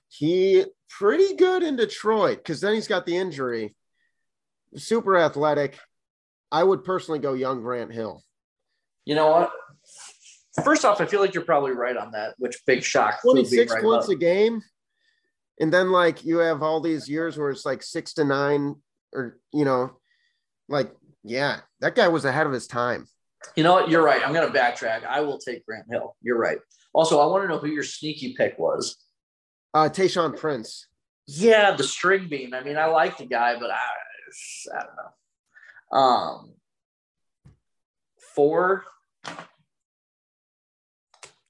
He 0.09 0.65
pretty 0.89 1.35
good 1.37 1.63
in 1.63 1.77
Detroit 1.77 2.39
because 2.39 2.61
then 2.61 2.75
he's 2.75 2.89
got 2.89 3.07
the 3.07 3.17
injury. 3.17 3.75
Super 4.77 5.17
athletic. 5.17 5.79
I 6.53 6.63
would 6.63 6.85
personally 6.85 7.19
go 7.19 7.35
young 7.35 7.61
Grant 7.63 7.93
Hill. 7.93 8.23
You 9.05 9.15
know 9.15 9.31
what? 9.31 9.51
First 10.65 10.85
off, 10.85 11.01
I 11.01 11.07
feel 11.07 11.21
like 11.21 11.35
you're 11.35 11.45
probably 11.45 11.73
right 11.73 11.97
on 11.97 12.13
that, 12.13 12.35
which 12.39 12.63
big 12.67 12.83
shock. 12.83 13.21
26 13.23 13.73
right 13.73 13.83
points 13.83 14.09
a 14.09 14.15
game. 14.15 14.63
And 15.61 15.73
then 15.73 15.91
like 15.91 16.25
you 16.25 16.39
have 16.39 16.63
all 16.63 16.81
these 16.81 17.09
years 17.09 17.37
where 17.37 17.51
it's 17.51 17.67
like 17.67 17.83
six 17.83 18.15
to 18.15 18.25
nine, 18.25 18.77
or 19.13 19.39
you 19.53 19.65
know, 19.65 19.97
like, 20.69 20.95
yeah, 21.23 21.61
that 21.81 21.95
guy 21.95 22.09
was 22.09 22.25
ahead 22.25 22.47
of 22.47 22.53
his 22.53 22.67
time. 22.67 23.07
You 23.55 23.63
know 23.63 23.75
what? 23.75 23.89
You're 23.91 24.03
right. 24.03 24.23
I'm 24.25 24.33
gonna 24.33 24.53
backtrack. 24.53 25.05
I 25.05 25.21
will 25.21 25.39
take 25.39 25.65
Grant 25.67 25.87
Hill. 25.91 26.17
You're 26.23 26.39
right. 26.39 26.59
Also, 26.93 27.21
I 27.21 27.27
want 27.27 27.45
to 27.45 27.49
know 27.49 27.59
who 27.59 27.69
your 27.69 27.85
sneaky 27.85 28.35
pick 28.35 28.59
was. 28.59 28.97
Uh 29.75 29.89
Tayshaun 29.89 30.37
Prince. 30.37 30.87
Yeah, 31.27 31.73
the 31.73 31.85
string 31.85 32.29
bean. 32.29 32.55
I 32.55 32.63
mean, 32.63 32.77
I 32.77 32.87
like 32.87 33.19
the 33.19 33.27
guy, 33.27 33.59
but 33.59 33.71
I, 33.71 33.79
I 34.75 34.83
don't 34.83 34.97
know. 34.97 35.99
Um, 35.99 36.53
four. 38.35 38.85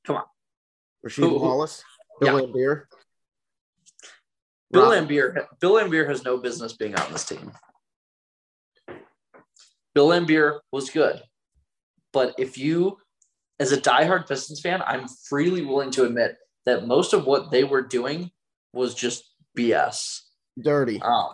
Come 0.05 0.17
on. 0.17 0.23
Rasheed 1.07 1.29
who, 1.29 1.39
Wallace. 1.39 1.85
Bill 2.21 2.41
yeah. 2.41 2.47
Laimbeer. 2.47 2.85
Bill 4.71 4.91
Laimbeer. 4.91 5.47
Bill 5.61 5.75
Laimbeer 5.75 6.09
has 6.09 6.25
no 6.25 6.39
business 6.39 6.73
being 6.73 6.95
on 6.95 7.12
this 7.12 7.25
team. 7.25 7.53
Bill 9.95 10.09
Laimbeer 10.09 10.61
was 10.73 10.91
good, 10.91 11.23
but 12.12 12.35
if 12.39 12.59
you, 12.59 12.99
as 13.59 13.73
a 13.73 13.81
diehard 13.81 14.29
Pistons 14.29 14.61
fan, 14.61 14.83
I'm 14.87 15.07
freely 15.29 15.64
willing 15.64 15.91
to 15.93 16.05
admit 16.05 16.37
that 16.67 16.87
most 16.87 17.12
of 17.14 17.27
what 17.27 17.51
they 17.51 17.64
were 17.64 17.83
doing 17.83 18.31
was 18.73 18.95
just 18.95 19.25
BS. 19.57 20.21
Dirty. 20.62 21.01
Um, 21.01 21.31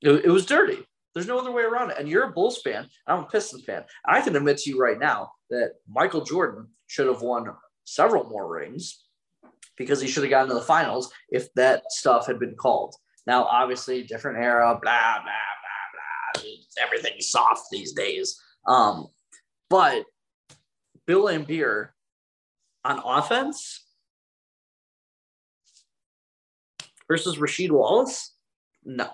it, 0.00 0.24
it 0.24 0.30
was 0.30 0.46
dirty. 0.46 0.78
There's 1.14 1.26
no 1.26 1.38
other 1.38 1.50
way 1.50 1.62
around 1.62 1.90
it. 1.90 1.98
And 1.98 2.08
you're 2.08 2.24
a 2.24 2.32
Bulls 2.32 2.62
fan. 2.62 2.88
I'm 3.06 3.24
a 3.24 3.26
Pistons 3.26 3.64
fan. 3.64 3.84
I 4.06 4.20
can 4.20 4.36
admit 4.36 4.58
to 4.58 4.70
you 4.70 4.78
right 4.78 4.98
now 4.98 5.32
that 5.50 5.72
Michael 5.88 6.22
Jordan 6.22 6.68
should 6.86 7.08
have 7.08 7.22
won 7.22 7.48
several 7.84 8.24
more 8.24 8.48
rings 8.48 9.04
because 9.76 10.00
he 10.00 10.08
should 10.08 10.22
have 10.22 10.30
gotten 10.30 10.48
to 10.48 10.54
the 10.54 10.60
finals 10.60 11.12
if 11.30 11.52
that 11.54 11.82
stuff 11.90 12.26
had 12.26 12.38
been 12.38 12.54
called. 12.54 12.94
Now, 13.26 13.44
obviously, 13.44 14.02
different 14.02 14.38
era, 14.38 14.78
blah, 14.80 14.80
blah, 14.80 15.22
blah, 15.22 16.42
blah. 16.42 16.50
Everything's 16.82 17.30
soft 17.30 17.66
these 17.70 17.92
days. 17.92 18.40
Um, 18.66 19.08
but 19.70 20.04
Bill 21.06 21.24
Laimbeer 21.24 21.88
on 22.84 23.00
offense 23.04 23.84
versus 27.08 27.36
Rasheed 27.36 27.70
Wallace? 27.70 28.34
No. 28.84 29.10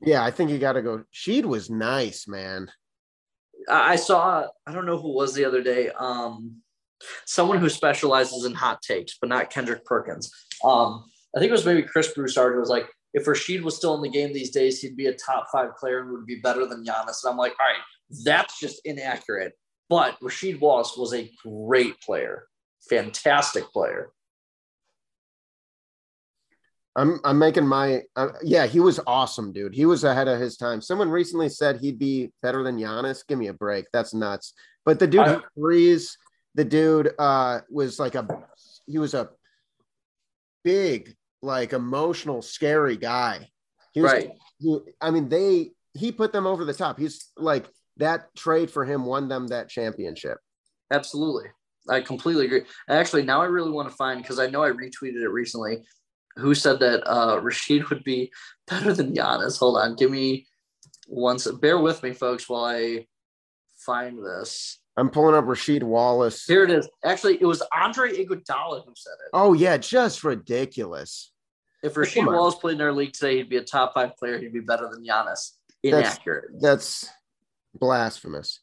Yeah, 0.00 0.22
I 0.22 0.30
think 0.30 0.50
you 0.50 0.58
got 0.58 0.72
to 0.72 0.82
go. 0.82 1.04
Sheed 1.12 1.44
was 1.44 1.70
nice, 1.70 2.28
man. 2.28 2.70
I 3.68 3.96
saw. 3.96 4.46
I 4.66 4.72
don't 4.72 4.86
know 4.86 4.98
who 4.98 5.14
was 5.14 5.34
the 5.34 5.46
other 5.46 5.62
day. 5.62 5.88
Um, 5.88 6.62
someone 7.26 7.58
who 7.58 7.68
specializes 7.68 8.44
in 8.44 8.54
hot 8.54 8.82
takes, 8.82 9.16
but 9.20 9.28
not 9.28 9.50
Kendrick 9.50 9.84
Perkins. 9.84 10.32
Um, 10.64 11.04
I 11.36 11.40
think 11.40 11.48
it 11.48 11.52
was 11.52 11.66
maybe 11.66 11.82
Chris 11.82 12.12
Broussard 12.12 12.54
who 12.54 12.60
was 12.60 12.68
like, 12.68 12.88
if 13.12 13.26
Rasheed 13.26 13.62
was 13.62 13.76
still 13.76 13.94
in 13.94 14.02
the 14.02 14.08
game 14.08 14.32
these 14.32 14.50
days, 14.50 14.80
he'd 14.80 14.96
be 14.96 15.06
a 15.06 15.14
top 15.14 15.46
five 15.52 15.76
player 15.78 16.00
and 16.00 16.10
would 16.10 16.26
be 16.26 16.40
better 16.40 16.66
than 16.66 16.84
Giannis. 16.84 17.22
And 17.22 17.30
I'm 17.30 17.36
like, 17.36 17.54
all 17.60 17.66
right, 17.66 17.82
that's 18.24 18.58
just 18.58 18.80
inaccurate. 18.84 19.52
But 19.88 20.18
Rasheed 20.20 20.60
Wallace 20.60 20.96
was 20.96 21.14
a 21.14 21.30
great 21.44 22.00
player, 22.00 22.46
fantastic 22.88 23.64
player. 23.72 24.10
I'm 26.96 27.20
I'm 27.24 27.38
making 27.38 27.66
my 27.66 28.02
uh, 28.14 28.28
yeah. 28.42 28.66
He 28.66 28.78
was 28.78 29.00
awesome, 29.06 29.52
dude. 29.52 29.74
He 29.74 29.84
was 29.84 30.04
ahead 30.04 30.28
of 30.28 30.40
his 30.40 30.56
time. 30.56 30.80
Someone 30.80 31.10
recently 31.10 31.48
said 31.48 31.80
he'd 31.80 31.98
be 31.98 32.30
better 32.40 32.62
than 32.62 32.78
Giannis. 32.78 33.26
Give 33.26 33.38
me 33.38 33.48
a 33.48 33.52
break. 33.52 33.86
That's 33.92 34.14
nuts. 34.14 34.54
But 34.84 35.00
the 35.00 35.08
dude 35.08 35.20
I, 35.20 35.40
threes. 35.58 36.16
The 36.54 36.64
dude 36.64 37.12
uh, 37.18 37.60
was 37.70 37.98
like 37.98 38.14
a 38.14 38.26
he 38.86 38.98
was 38.98 39.14
a 39.14 39.30
big, 40.62 41.14
like 41.42 41.72
emotional, 41.72 42.42
scary 42.42 42.96
guy. 42.96 43.48
He 43.92 44.00
was, 44.00 44.12
right. 44.12 44.30
He, 44.58 44.78
I 45.00 45.10
mean, 45.10 45.28
they 45.28 45.70
he 45.94 46.12
put 46.12 46.32
them 46.32 46.46
over 46.46 46.64
the 46.64 46.74
top. 46.74 46.98
He's 46.98 47.32
like 47.36 47.66
that 47.96 48.34
trade 48.36 48.70
for 48.70 48.84
him 48.84 49.04
won 49.04 49.28
them 49.28 49.48
that 49.48 49.68
championship. 49.68 50.38
Absolutely. 50.90 51.50
I 51.88 52.00
completely 52.00 52.46
agree. 52.46 52.62
Actually, 52.88 53.24
now 53.24 53.42
I 53.42 53.46
really 53.46 53.70
want 53.70 53.90
to 53.90 53.96
find 53.96 54.22
because 54.22 54.38
I 54.38 54.46
know 54.46 54.62
I 54.62 54.70
retweeted 54.70 55.22
it 55.22 55.28
recently 55.28 55.84
who 56.36 56.54
said 56.54 56.80
that 56.80 57.06
uh, 57.08 57.40
Rasheed 57.40 57.88
would 57.90 58.04
be 58.04 58.32
better 58.66 58.92
than 58.92 59.14
Giannis? 59.14 59.58
Hold 59.58 59.78
on, 59.78 59.96
give 59.96 60.10
me 60.10 60.46
one. 61.06 61.38
Bear 61.60 61.78
with 61.78 62.02
me, 62.02 62.12
folks, 62.12 62.48
while 62.48 62.64
I 62.64 63.06
find 63.84 64.18
this. 64.18 64.80
I'm 64.96 65.10
pulling 65.10 65.34
up 65.34 65.44
Rasheed 65.44 65.82
Wallace. 65.82 66.44
Here 66.44 66.62
it 66.62 66.70
is. 66.70 66.88
Actually, 67.04 67.38
it 67.40 67.46
was 67.46 67.62
Andre 67.72 68.12
Iguodala 68.12 68.84
who 68.84 68.92
said 68.94 69.14
it. 69.24 69.30
Oh 69.32 69.52
yeah, 69.52 69.76
just 69.76 70.22
ridiculous. 70.22 71.32
If 71.82 71.94
Rasheed 71.94 72.26
Wallace 72.26 72.54
played 72.54 72.76
in 72.76 72.80
our 72.80 72.92
league 72.92 73.12
today, 73.12 73.36
he'd 73.36 73.50
be 73.50 73.56
a 73.56 73.64
top 73.64 73.92
five 73.94 74.16
player. 74.16 74.38
He'd 74.38 74.52
be 74.52 74.60
better 74.60 74.88
than 74.90 75.04
Giannis. 75.04 75.50
Inaccurate. 75.82 76.44
That's, 76.52 77.02
that's 77.02 77.12
blasphemous. 77.74 78.60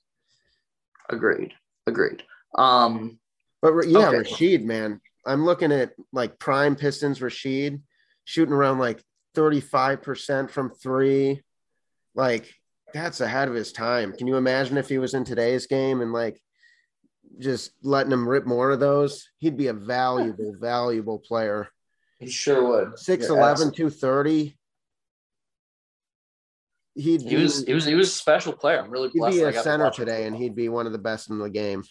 Agreed. 1.09 1.53
Agreed. 1.85 2.23
Um, 2.57 3.19
but 3.61 3.73
yeah, 3.87 4.09
okay. 4.09 4.17
Rasheed, 4.29 4.63
man, 4.63 5.01
I'm 5.25 5.45
looking 5.45 5.71
at 5.71 5.91
like 6.11 6.39
prime 6.39 6.75
Pistons 6.75 7.19
Rasheed 7.19 7.81
shooting 8.23 8.53
around 8.53 8.79
like 8.79 9.03
35% 9.35 10.49
from 10.49 10.71
three. 10.71 11.41
Like 12.15 12.51
that's 12.93 13.21
ahead 13.21 13.47
of 13.47 13.53
his 13.53 13.71
time. 13.71 14.13
Can 14.13 14.27
you 14.27 14.37
imagine 14.37 14.77
if 14.77 14.89
he 14.89 14.97
was 14.97 15.13
in 15.13 15.23
today's 15.23 15.67
game 15.67 16.01
and 16.01 16.13
like 16.13 16.41
just 17.39 17.71
letting 17.81 18.11
him 18.11 18.27
rip 18.27 18.45
more 18.45 18.71
of 18.71 18.79
those? 18.79 19.29
He'd 19.37 19.57
be 19.57 19.67
a 19.67 19.73
valuable, 19.73 20.55
valuable 20.59 21.19
player. 21.19 21.69
He 22.19 22.29
sure 22.29 22.67
would. 22.67 22.93
6'11, 22.93 23.75
230. 23.75 24.57
He'd 26.93 27.21
he 27.21 27.37
was 27.37 27.65
he 27.65 27.73
was 27.73 27.85
he 27.85 27.95
was 27.95 28.09
a 28.09 28.11
special 28.11 28.53
player. 28.53 28.79
I'm 28.79 28.91
really 28.91 29.09
blessed. 29.13 29.37
He'd 29.37 29.49
be 29.49 29.55
a 29.55 29.63
center 29.63 29.89
today, 29.91 30.25
and 30.25 30.35
he'd 30.35 30.55
be 30.55 30.67
one 30.67 30.85
of 30.85 30.91
the 30.91 30.97
best 30.97 31.29
in 31.29 31.39
the 31.39 31.49
game. 31.49 31.83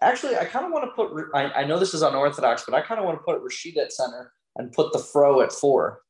Actually, 0.00 0.36
I 0.36 0.44
kind 0.44 0.66
of 0.66 0.72
want 0.72 0.84
to 0.84 0.90
put. 0.90 1.28
I, 1.32 1.62
I 1.62 1.64
know 1.64 1.78
this 1.78 1.94
is 1.94 2.02
unorthodox, 2.02 2.64
but 2.66 2.74
I 2.74 2.80
kind 2.80 2.98
of 2.98 3.06
want 3.06 3.18
to 3.18 3.22
put 3.22 3.40
Rasheed 3.42 3.76
at 3.78 3.92
center 3.92 4.32
and 4.56 4.72
put 4.72 4.92
the 4.92 4.98
Fro 4.98 5.42
at 5.42 5.52
four. 5.52 6.00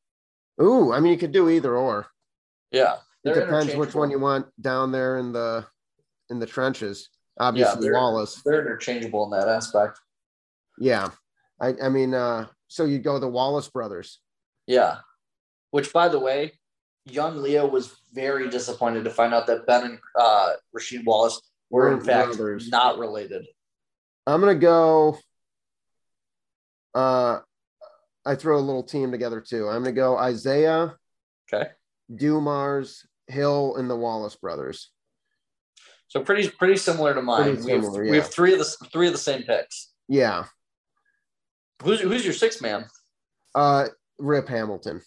Ooh, 0.61 0.93
I 0.93 1.01
mean, 1.01 1.13
you 1.13 1.19
could 1.19 1.33
do 1.33 1.51
either 1.51 1.77
or. 1.77 2.07
Yeah, 2.71 2.97
it 3.25 3.35
depends 3.35 3.75
which 3.75 3.95
one 3.95 4.11
you 4.11 4.19
want 4.19 4.47
down 4.61 4.93
there 4.93 5.19
in 5.19 5.33
the 5.33 5.67
in 6.31 6.39
the 6.39 6.47
trenches. 6.47 7.09
Obviously, 7.39 7.75
yeah, 7.75 7.81
they're, 7.81 8.01
Wallace. 8.01 8.43
They're 8.45 8.61
interchangeable 8.61 9.25
in 9.25 9.31
that 9.39 9.49
aspect. 9.49 9.99
Yeah, 10.79 11.11
I 11.61 11.75
I 11.83 11.89
mean, 11.89 12.15
uh, 12.15 12.47
so 12.69 12.85
you 12.85 12.99
go 12.99 13.19
the 13.19 13.29
Wallace 13.29 13.69
brothers. 13.69 14.21
Yeah, 14.67 14.99
which 15.71 15.93
by 15.93 16.09
the 16.09 16.19
way, 16.19 16.53
young 17.07 17.43
Leo 17.43 17.67
was 17.67 17.97
very 18.13 18.49
disappointed 18.49 19.05
to 19.05 19.11
find 19.11 19.35
out 19.35 19.47
that 19.47 19.67
Ben 19.67 19.85
and 19.85 19.99
uh, 20.19 20.53
Rasheed 20.77 21.05
Wallace 21.05 21.41
were 21.71 21.93
in 21.93 22.01
fact 22.01 22.37
brothers. 22.37 22.69
not 22.69 22.99
related. 22.99 23.47
I'm 24.27 24.41
gonna 24.41 24.55
go. 24.55 25.19
Uh, 26.95 27.41
I 28.25 28.35
throw 28.37 28.59
a 28.59 28.61
little 28.61 28.85
team 28.85 29.11
together 29.11 29.41
too. 29.41 29.69
I'm 29.69 29.83
gonna 29.83 29.93
go 29.93 30.23
Isiah. 30.23 30.95
Okay. 31.53 31.71
Dumars, 32.15 33.07
Hill, 33.29 33.77
and 33.77 33.89
the 33.89 33.97
Wallace 33.97 34.37
brothers. 34.37 34.91
So 36.09 36.23
pretty 36.23 36.49
pretty 36.49 36.77
similar 36.77 37.15
to 37.15 37.23
mine. 37.23 37.61
Similar, 37.61 37.67
we, 37.67 37.73
have, 37.73 38.07
yeah. 38.07 38.11
we 38.11 38.17
have 38.19 38.31
three 38.31 38.53
of 38.53 38.59
the 38.59 38.87
three 38.93 39.07
of 39.07 39.13
the 39.13 39.19
same 39.19 39.43
picks. 39.43 39.91
Yeah. 40.09 40.45
Who's 41.83 42.01
who's 42.01 42.25
your 42.25 42.35
sixth 42.35 42.63
man? 42.63 42.87
Uh, 43.55 43.89
Rip 44.19 44.49
Hamilton. 44.49 45.01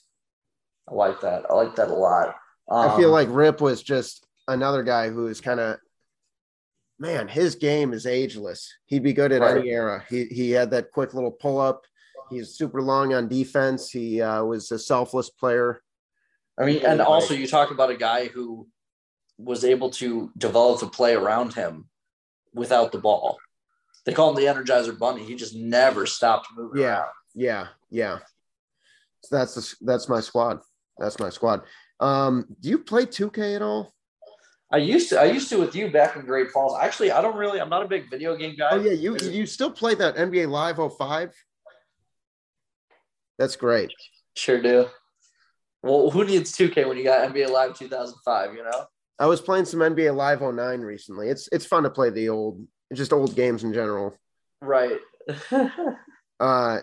I 0.89 0.93
like 0.93 1.21
that. 1.21 1.45
I 1.49 1.53
like 1.53 1.75
that 1.75 1.89
a 1.89 1.93
lot. 1.93 2.35
Um, 2.69 2.89
I 2.89 2.97
feel 2.97 3.07
um, 3.07 3.13
like 3.13 3.27
Rip 3.31 3.61
was 3.61 3.81
just 3.83 4.25
another 4.47 4.83
guy 4.83 5.09
who 5.09 5.27
is 5.27 5.41
kind 5.41 5.59
of 5.59 5.77
man, 6.99 7.27
his 7.27 7.55
game 7.55 7.93
is 7.93 8.05
ageless. 8.05 8.73
He'd 8.85 9.03
be 9.03 9.13
good 9.13 9.31
at 9.31 9.41
right. 9.41 9.57
any 9.57 9.69
era. 9.69 10.03
He 10.09 10.25
he 10.25 10.51
had 10.51 10.71
that 10.71 10.91
quick 10.91 11.13
little 11.13 11.31
pull 11.31 11.59
up. 11.59 11.83
He's 12.29 12.57
super 12.57 12.81
long 12.81 13.13
on 13.13 13.29
defense. 13.29 13.89
He 13.89 14.21
uh, 14.21 14.43
was 14.43 14.71
a 14.71 14.79
selfless 14.79 15.29
player. 15.29 15.81
I 16.59 16.65
mean, 16.65 16.85
and 16.85 17.01
also 17.01 17.33
you 17.33 17.47
talk 17.47 17.71
about 17.71 17.91
a 17.91 17.97
guy 17.97 18.27
who 18.27 18.67
was 19.37 19.63
able 19.63 19.91
to 19.91 20.31
develop 20.37 20.81
a 20.81 20.87
play 20.87 21.13
around 21.13 21.53
him 21.53 21.87
without 22.53 22.91
the 22.91 22.97
ball. 22.97 23.37
They 24.05 24.13
call 24.13 24.29
him 24.29 24.35
the 24.35 24.51
Energizer 24.51 24.97
Bunny. 24.97 25.23
He 25.23 25.35
just 25.35 25.55
never 25.55 26.05
stopped 26.05 26.47
moving. 26.55 26.81
Yeah, 26.81 26.99
around. 26.99 27.09
yeah, 27.35 27.67
yeah. 27.89 28.19
So 29.23 29.37
that's 29.37 29.55
the, 29.55 29.75
that's 29.85 30.09
my 30.09 30.21
squad. 30.21 30.61
That's 30.97 31.19
my 31.19 31.29
squad. 31.29 31.61
Um, 31.99 32.45
do 32.59 32.69
you 32.69 32.79
play 32.79 33.05
2K 33.05 33.55
at 33.55 33.61
all? 33.61 33.93
I 34.71 34.77
used 34.77 35.09
to. 35.09 35.19
I 35.19 35.25
used 35.25 35.49
to 35.49 35.59
with 35.59 35.75
you 35.75 35.89
back 35.89 36.15
in 36.15 36.25
Great 36.25 36.51
Falls. 36.51 36.77
Actually, 36.79 37.11
I 37.11 37.21
don't 37.21 37.37
really. 37.37 37.61
I'm 37.61 37.69
not 37.69 37.83
a 37.83 37.87
big 37.87 38.09
video 38.09 38.35
game 38.35 38.55
guy. 38.57 38.69
Oh 38.71 38.81
yeah, 38.81 38.91
you 38.91 39.15
you 39.17 39.45
still 39.45 39.71
play 39.71 39.95
that 39.95 40.17
NBA 40.17 40.49
Live 40.49 40.77
05? 40.97 41.33
That's 43.37 43.55
great. 43.55 43.91
Sure 44.35 44.61
do. 44.61 44.87
Well, 45.87 46.09
who 46.09 46.25
needs 46.25 46.55
2K 46.55 46.87
when 46.87 46.97
you 46.97 47.03
got 47.03 47.33
NBA 47.33 47.49
Live 47.49 47.77
2005? 47.77 48.53
You 48.53 48.63
know. 48.63 48.85
I 49.19 49.25
was 49.25 49.41
playing 49.41 49.65
some 49.65 49.79
NBA 49.79 50.15
Live 50.15 50.41
09 50.41 50.81
recently. 50.81 51.29
It's 51.29 51.49
it's 51.51 51.65
fun 51.65 51.83
to 51.83 51.89
play 51.89 52.09
the 52.09 52.29
old, 52.29 52.65
just 52.93 53.13
old 53.13 53.35
games 53.35 53.63
in 53.63 53.73
general. 53.73 54.15
Right. 54.61 54.99
uh, 56.39 56.79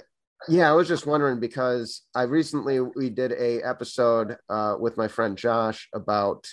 yeah, 0.48 0.70
I 0.70 0.74
was 0.74 0.88
just 0.88 1.06
wondering 1.06 1.40
because 1.40 2.02
I 2.14 2.22
recently 2.22 2.80
we 2.80 3.10
did 3.10 3.32
a 3.32 3.62
episode 3.62 4.36
uh, 4.48 4.76
with 4.78 4.96
my 4.96 5.08
friend 5.08 5.38
Josh 5.38 5.88
about 5.94 6.46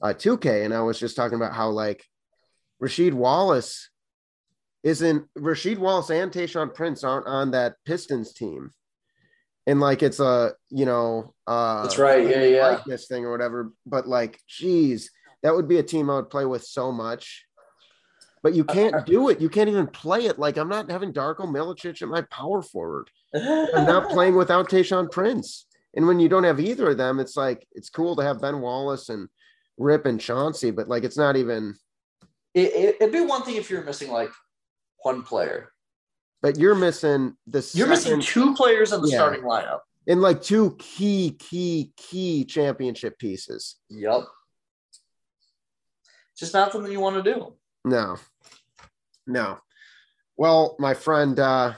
uh, 0.00 0.14
2K, 0.14 0.64
and 0.64 0.72
I 0.72 0.80
was 0.80 0.98
just 0.98 1.16
talking 1.16 1.36
about 1.36 1.54
how 1.54 1.70
like 1.70 2.04
Rasheed 2.82 3.12
Wallace 3.12 3.90
isn't 4.82 5.26
Rasheed 5.38 5.78
Wallace 5.78 6.10
and 6.10 6.32
Tayshaun 6.32 6.74
Prince 6.74 7.04
aren't 7.04 7.26
on 7.26 7.50
that 7.50 7.74
Pistons 7.84 8.32
team, 8.32 8.70
and 9.70 9.78
like 9.78 10.02
it's 10.02 10.18
a 10.18 10.52
you 10.68 10.84
know 10.84 11.32
uh, 11.46 11.82
that's 11.82 11.96
right, 11.96 12.28
yeah, 12.28 12.42
yeah, 12.42 12.66
like 12.66 12.84
this 12.84 13.06
thing 13.06 13.24
or 13.24 13.30
whatever. 13.30 13.72
But 13.86 14.08
like, 14.08 14.40
geez, 14.48 15.12
that 15.44 15.54
would 15.54 15.68
be 15.68 15.78
a 15.78 15.82
team 15.82 16.10
I 16.10 16.16
would 16.16 16.28
play 16.28 16.44
with 16.44 16.64
so 16.64 16.90
much. 16.90 17.44
But 18.42 18.54
you 18.54 18.64
can't 18.64 19.06
do 19.06 19.28
it. 19.28 19.40
You 19.40 19.48
can't 19.48 19.68
even 19.68 19.86
play 19.86 20.26
it. 20.26 20.40
Like 20.40 20.56
I'm 20.56 20.68
not 20.68 20.90
having 20.90 21.12
Darko 21.12 21.42
Milicic 21.42 22.02
at 22.02 22.08
my 22.08 22.22
power 22.22 22.62
forward. 22.62 23.10
I'm 23.32 23.86
not 23.86 24.10
playing 24.10 24.34
without 24.34 24.68
Tayshaun 24.68 25.08
Prince. 25.08 25.66
And 25.94 26.04
when 26.06 26.18
you 26.18 26.28
don't 26.28 26.44
have 26.44 26.58
either 26.58 26.90
of 26.90 26.98
them, 26.98 27.20
it's 27.20 27.36
like 27.36 27.64
it's 27.72 27.90
cool 27.90 28.16
to 28.16 28.24
have 28.24 28.40
Ben 28.40 28.60
Wallace 28.60 29.08
and 29.08 29.28
Rip 29.78 30.04
and 30.04 30.20
Chauncey, 30.20 30.72
but 30.72 30.88
like 30.88 31.04
it's 31.04 31.16
not 31.18 31.36
even. 31.36 31.76
It, 32.54 32.96
would 33.00 33.12
be 33.12 33.20
one 33.20 33.42
thing 33.42 33.54
if 33.54 33.70
you're 33.70 33.84
missing 33.84 34.10
like 34.10 34.30
one 35.04 35.22
player, 35.22 35.70
but 36.42 36.58
you're 36.58 36.74
missing 36.74 37.36
the. 37.46 37.68
You're 37.74 37.88
missing 37.88 38.20
two 38.20 38.54
players 38.54 38.92
in 38.92 39.02
the 39.02 39.08
yeah, 39.08 39.16
starting 39.16 39.42
lineup, 39.42 39.80
and 40.06 40.20
like 40.20 40.42
two 40.42 40.76
key, 40.78 41.36
key, 41.38 41.92
key 41.96 42.44
championship 42.44 43.18
pieces. 43.18 43.76
Yep. 43.90 44.24
Just 46.38 46.54
not 46.54 46.72
something 46.72 46.90
you 46.90 47.00
want 47.00 47.22
to 47.22 47.34
do. 47.34 47.54
No. 47.84 48.16
No. 49.26 49.58
Well, 50.36 50.76
my 50.78 50.94
friend, 50.94 51.38
uh, 51.38 51.74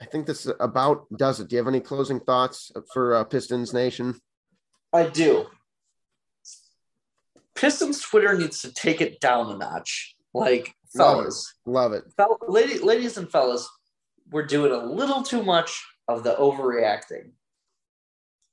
I 0.00 0.04
think 0.06 0.26
this 0.26 0.50
about 0.58 1.06
does 1.16 1.38
it. 1.40 1.48
Do 1.48 1.56
you 1.56 1.58
have 1.58 1.68
any 1.68 1.80
closing 1.80 2.20
thoughts 2.20 2.72
for 2.92 3.14
uh, 3.14 3.24
Pistons 3.24 3.74
Nation? 3.74 4.18
I 4.92 5.04
do. 5.08 5.46
Pistons 7.54 8.00
Twitter 8.00 8.36
needs 8.36 8.62
to 8.62 8.72
take 8.72 9.00
it 9.00 9.20
down 9.20 9.50
a 9.50 9.58
notch. 9.58 10.16
Like, 10.32 10.74
fellas. 10.94 11.54
Love 11.64 11.92
it. 11.92 12.04
Love 12.18 12.38
it. 12.40 12.50
lady, 12.50 12.78
ladies 12.78 13.16
and 13.16 13.30
fellas, 13.30 13.68
we're 14.30 14.46
doing 14.46 14.72
a 14.72 14.84
little 14.84 15.22
too 15.22 15.42
much 15.42 15.84
of 16.08 16.22
the 16.22 16.34
overreacting. 16.34 17.30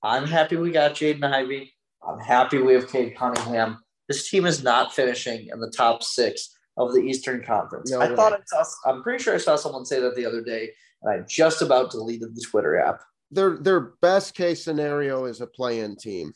I'm 0.02 0.28
happy 0.28 0.56
we 0.58 0.72
got 0.72 0.94
Jaden 0.94 1.24
Ivey. 1.24 1.74
I'm 2.08 2.20
happy 2.20 2.58
we 2.58 2.74
have 2.74 2.92
Cade 2.92 3.16
Cunningham. 3.16 3.80
This 4.08 4.30
team 4.30 4.46
is 4.46 4.64
not 4.64 4.94
finishing 4.94 5.48
in 5.52 5.60
the 5.60 5.72
top 5.72 6.04
six 6.04 6.56
of 6.78 6.94
the 6.94 7.00
Eastern 7.00 7.44
Conference. 7.44 7.92
No 7.92 8.02
I 8.02 8.14
thought 8.16 8.34
I 8.34 8.40
saw, 8.46 8.64
I'm 8.86 9.02
pretty 9.02 9.24
sure 9.24 9.36
I 9.36 9.38
saw 9.38 9.56
someone 9.56 9.86
say 9.86 10.00
that 10.02 10.16
the 10.16 10.26
other 10.26 10.42
day, 10.42 10.72
and 11.02 11.14
I 11.14 11.26
just 11.26 11.62
about 11.62 11.92
deleted 11.92 12.36
the 12.36 12.46
Twitter 12.50 12.78
app. 12.80 13.02
Their 13.32 13.58
their 13.58 13.80
best 14.02 14.36
case 14.36 14.64
scenario 14.64 15.26
is 15.26 15.40
a 15.42 15.48
play-in 15.48 15.96
team. 15.96 16.34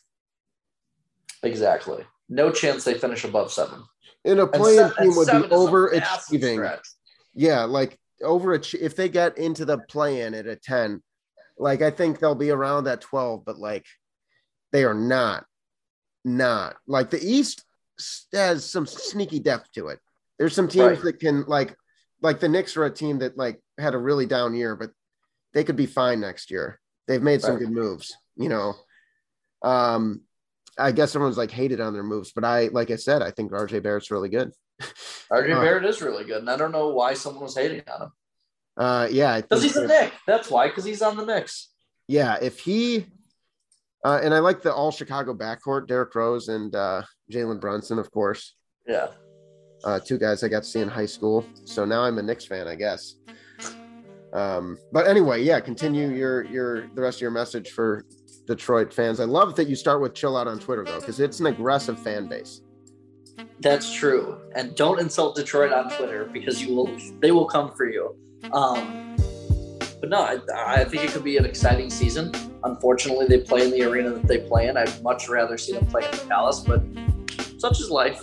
Exactly 1.44 2.06
no 2.30 2.52
chance 2.52 2.84
they 2.84 2.94
finish 2.94 3.24
above 3.24 3.52
seven. 3.52 3.84
In 4.26 4.40
a 4.40 4.48
play-in 4.48 4.92
team 5.00 5.16
would 5.16 5.28
be 5.28 5.48
overachieving. 5.50 6.80
Yeah, 7.34 7.64
like 7.64 7.98
over 8.24 8.54
a, 8.54 8.62
if 8.80 8.96
they 8.96 9.10
get 9.10 9.38
into 9.38 9.66
the 9.66 9.78
play-in 9.78 10.34
at 10.34 10.48
a 10.48 10.56
10, 10.56 11.02
like 11.58 11.82
I 11.82 11.92
think 11.92 12.20
they'll 12.20 12.36
be 12.36 12.52
around 12.52 12.86
that 12.86 13.02
12, 13.02 13.44
but 13.46 13.58
like 13.58 13.86
they 14.72 14.84
are 14.84 14.94
not, 14.94 15.46
not 16.24 16.76
like 16.88 17.10
the 17.10 17.24
East 17.24 17.64
has 18.34 18.70
some 18.70 18.86
sneaky 18.86 19.40
depth 19.40 19.72
to 19.74 19.88
it. 19.88 20.00
There's 20.38 20.54
some 20.54 20.68
teams 20.68 20.98
right. 20.98 21.02
that 21.04 21.20
can 21.20 21.46
like 21.48 21.76
like 22.22 22.40
the 22.40 22.50
Knicks 22.50 22.78
are 22.78 22.86
a 22.86 22.92
team 22.94 23.20
that 23.20 23.38
like 23.38 23.60
had 23.78 23.94
a 23.94 24.00
really 24.00 24.26
down 24.26 24.54
year, 24.56 24.76
but 24.76 24.92
they 25.54 25.64
could 25.64 25.76
be 25.76 25.86
fine 25.86 26.20
next 26.20 26.52
year. 26.52 26.80
They've 27.08 27.22
made 27.22 27.42
some 27.42 27.52
right. 27.52 27.60
good 27.60 27.72
moves, 27.72 28.16
you 28.36 28.50
know. 28.50 28.76
Um, 29.64 30.22
I 30.78 30.92
guess 30.92 31.16
everyone's 31.16 31.38
like 31.38 31.52
hated 31.52 31.82
on 31.82 31.94
their 31.94 32.04
moves, 32.04 32.32
but 32.34 32.44
I, 32.44 32.68
like 32.68 32.92
I 32.92 32.96
said, 32.96 33.22
I 33.22 33.32
think 33.32 33.52
RJ 33.52 33.82
Barrett's 33.82 34.12
really 34.12 34.30
good. 34.30 34.52
RJ 35.32 35.56
uh, 35.56 35.62
Barrett 35.62 35.86
is 35.86 36.02
really 36.02 36.24
good, 36.24 36.40
and 36.40 36.50
I 36.50 36.58
don't 36.58 36.72
know 36.72 36.90
why 36.90 37.14
someone 37.14 37.44
was 37.44 37.56
hating 37.56 37.84
on 37.88 38.04
him. 38.04 38.12
Uh, 38.78 39.08
yeah, 39.12 39.42
because 39.42 39.64
he's 39.64 39.76
a 39.76 39.88
Knick. 39.88 40.14
That's 40.26 40.50
why, 40.50 40.68
because 40.68 40.86
he's 40.86 41.02
on 41.02 41.18
the 41.18 41.26
Knicks. 41.26 41.70
Yeah, 42.08 42.38
if 42.42 42.60
he, 42.60 43.06
uh, 44.06 44.20
and 44.24 44.34
I 44.34 44.40
like 44.40 44.62
the 44.62 44.74
all 44.74 44.92
Chicago 44.92 45.34
backcourt, 45.34 45.88
Derrick 45.88 46.14
Rose 46.14 46.48
and 46.48 46.74
uh, 46.76 47.02
Jalen 47.32 47.60
Brunson, 47.60 48.00
of 48.00 48.12
course. 48.12 48.56
Yeah. 48.88 49.08
Uh, 49.84 50.00
two 50.00 50.18
guys 50.18 50.44
I 50.44 50.48
got 50.48 50.64
to 50.64 50.70
see 50.70 50.80
in 50.80 50.88
high 50.88 51.06
school, 51.06 51.46
so 51.66 51.86
now 51.86 52.04
I'm 52.04 52.18
a 52.18 52.24
Knicks 52.24 52.46
fan, 52.46 52.68
I 52.68 52.76
guess. 52.76 53.16
Um, 54.34 54.78
but 54.92 55.08
anyway, 55.08 55.44
yeah, 55.44 55.60
continue 55.60 56.10
your 56.10 56.46
your 56.46 56.88
the 56.96 57.02
rest 57.02 57.18
of 57.18 57.22
your 57.22 57.32
message 57.32 57.72
for 57.72 58.06
Detroit 58.46 58.94
fans. 58.94 59.20
I 59.20 59.26
love 59.26 59.56
that 59.56 59.68
you 59.68 59.76
start 59.76 60.02
with 60.02 60.14
chill 60.14 60.38
out 60.38 60.48
on 60.48 60.60
Twitter 60.60 60.84
though, 60.84 61.00
because 61.00 61.20
it's 61.20 61.40
an 61.40 61.48
aggressive 61.48 62.00
fan 62.00 62.28
base. 62.28 62.62
That's 63.60 63.94
true, 63.94 64.38
and 64.56 64.76
don't 64.76 65.00
insult 65.00 65.36
Detroit 65.36 65.72
on 65.72 65.90
Twitter 65.96 66.30
because 66.32 66.62
you 66.62 66.76
will 66.76 66.90
they 67.20 67.32
will 67.32 67.46
come 67.46 67.72
for 67.74 67.90
you. 67.90 68.16
Um, 68.52 69.16
but 70.00 70.10
no, 70.10 70.22
I, 70.22 70.82
I 70.82 70.84
think 70.86 71.04
it 71.04 71.12
could 71.12 71.24
be 71.24 71.38
an 71.38 71.46
exciting 71.46 71.90
season. 71.90 72.32
Unfortunately, 72.64 73.26
they 73.28 73.40
play 73.40 73.64
in 73.64 73.72
the 73.72 73.84
arena 73.84 74.12
that 74.12 74.28
they 74.28 74.40
play 74.40 74.68
in. 74.68 74.78
I'd 74.78 75.02
much 75.04 75.28
rather 75.30 75.58
see 75.58 75.74
them 75.74 75.86
play 75.88 76.06
in 76.06 76.12
the 76.12 76.26
Palace, 76.28 76.60
but 76.60 76.84
such 77.60 77.80
is 77.80 77.90
life. 77.90 78.22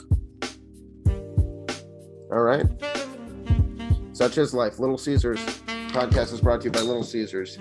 All 2.31 2.43
right. 2.43 2.67
Such 4.12 4.39
is 4.39 4.55
life. 4.55 4.79
Little 4.79 4.99
Caesars 4.99 5.41
podcast 5.89 6.33
is 6.33 6.41
brought 6.41 6.61
to 6.61 6.67
you 6.67 6.71
by 6.71 6.81
Little 6.81 7.05
Caesars. 7.05 7.59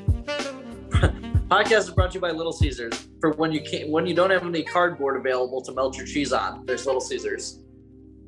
Podcast 1.53 1.81
is 1.81 1.89
brought 1.91 2.09
to 2.09 2.15
you 2.15 2.19
by 2.19 2.31
Little 2.31 2.51
Caesars. 2.51 3.09
For 3.21 3.33
when 3.33 3.51
you 3.51 3.61
can't, 3.61 3.87
when 3.87 4.07
you 4.07 4.15
don't 4.15 4.31
have 4.31 4.43
any 4.43 4.63
cardboard 4.63 5.17
available 5.17 5.61
to 5.61 5.71
melt 5.71 5.95
your 5.95 6.07
cheese 6.07 6.33
on, 6.33 6.65
there's 6.65 6.87
Little 6.87 6.99
Caesars. 6.99 7.59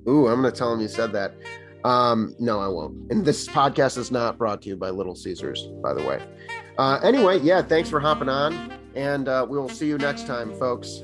Ooh, 0.08 0.28
I'm 0.28 0.44
gonna 0.44 0.52
tell 0.52 0.72
him 0.72 0.80
you 0.80 0.88
said 0.88 1.12
that. 1.14 1.34
Um, 1.84 2.36
no, 2.38 2.60
I 2.60 2.68
won't. 2.68 3.12
And 3.12 3.26
this 3.26 3.48
podcast 3.48 3.98
is 3.98 4.12
not 4.12 4.38
brought 4.38 4.62
to 4.62 4.70
you 4.70 4.78
by 4.78 4.92
Little 4.92 5.16
Caesars, 5.16 5.68
by 5.82 5.96
the 5.96 6.04
way. 6.04 6.22
Uh, 6.78 7.00
anyway, 7.02 7.40
yeah, 7.40 7.64
thanks 7.64 7.90
for 7.90 8.00
hopping 8.00 8.30
on, 8.30 8.72
and 8.94 9.28
uh, 9.28 9.44
we'll 9.50 9.70
see 9.70 9.88
you 9.88 9.98
next 9.98 10.28
time, 10.28 10.54
folks. 10.60 11.02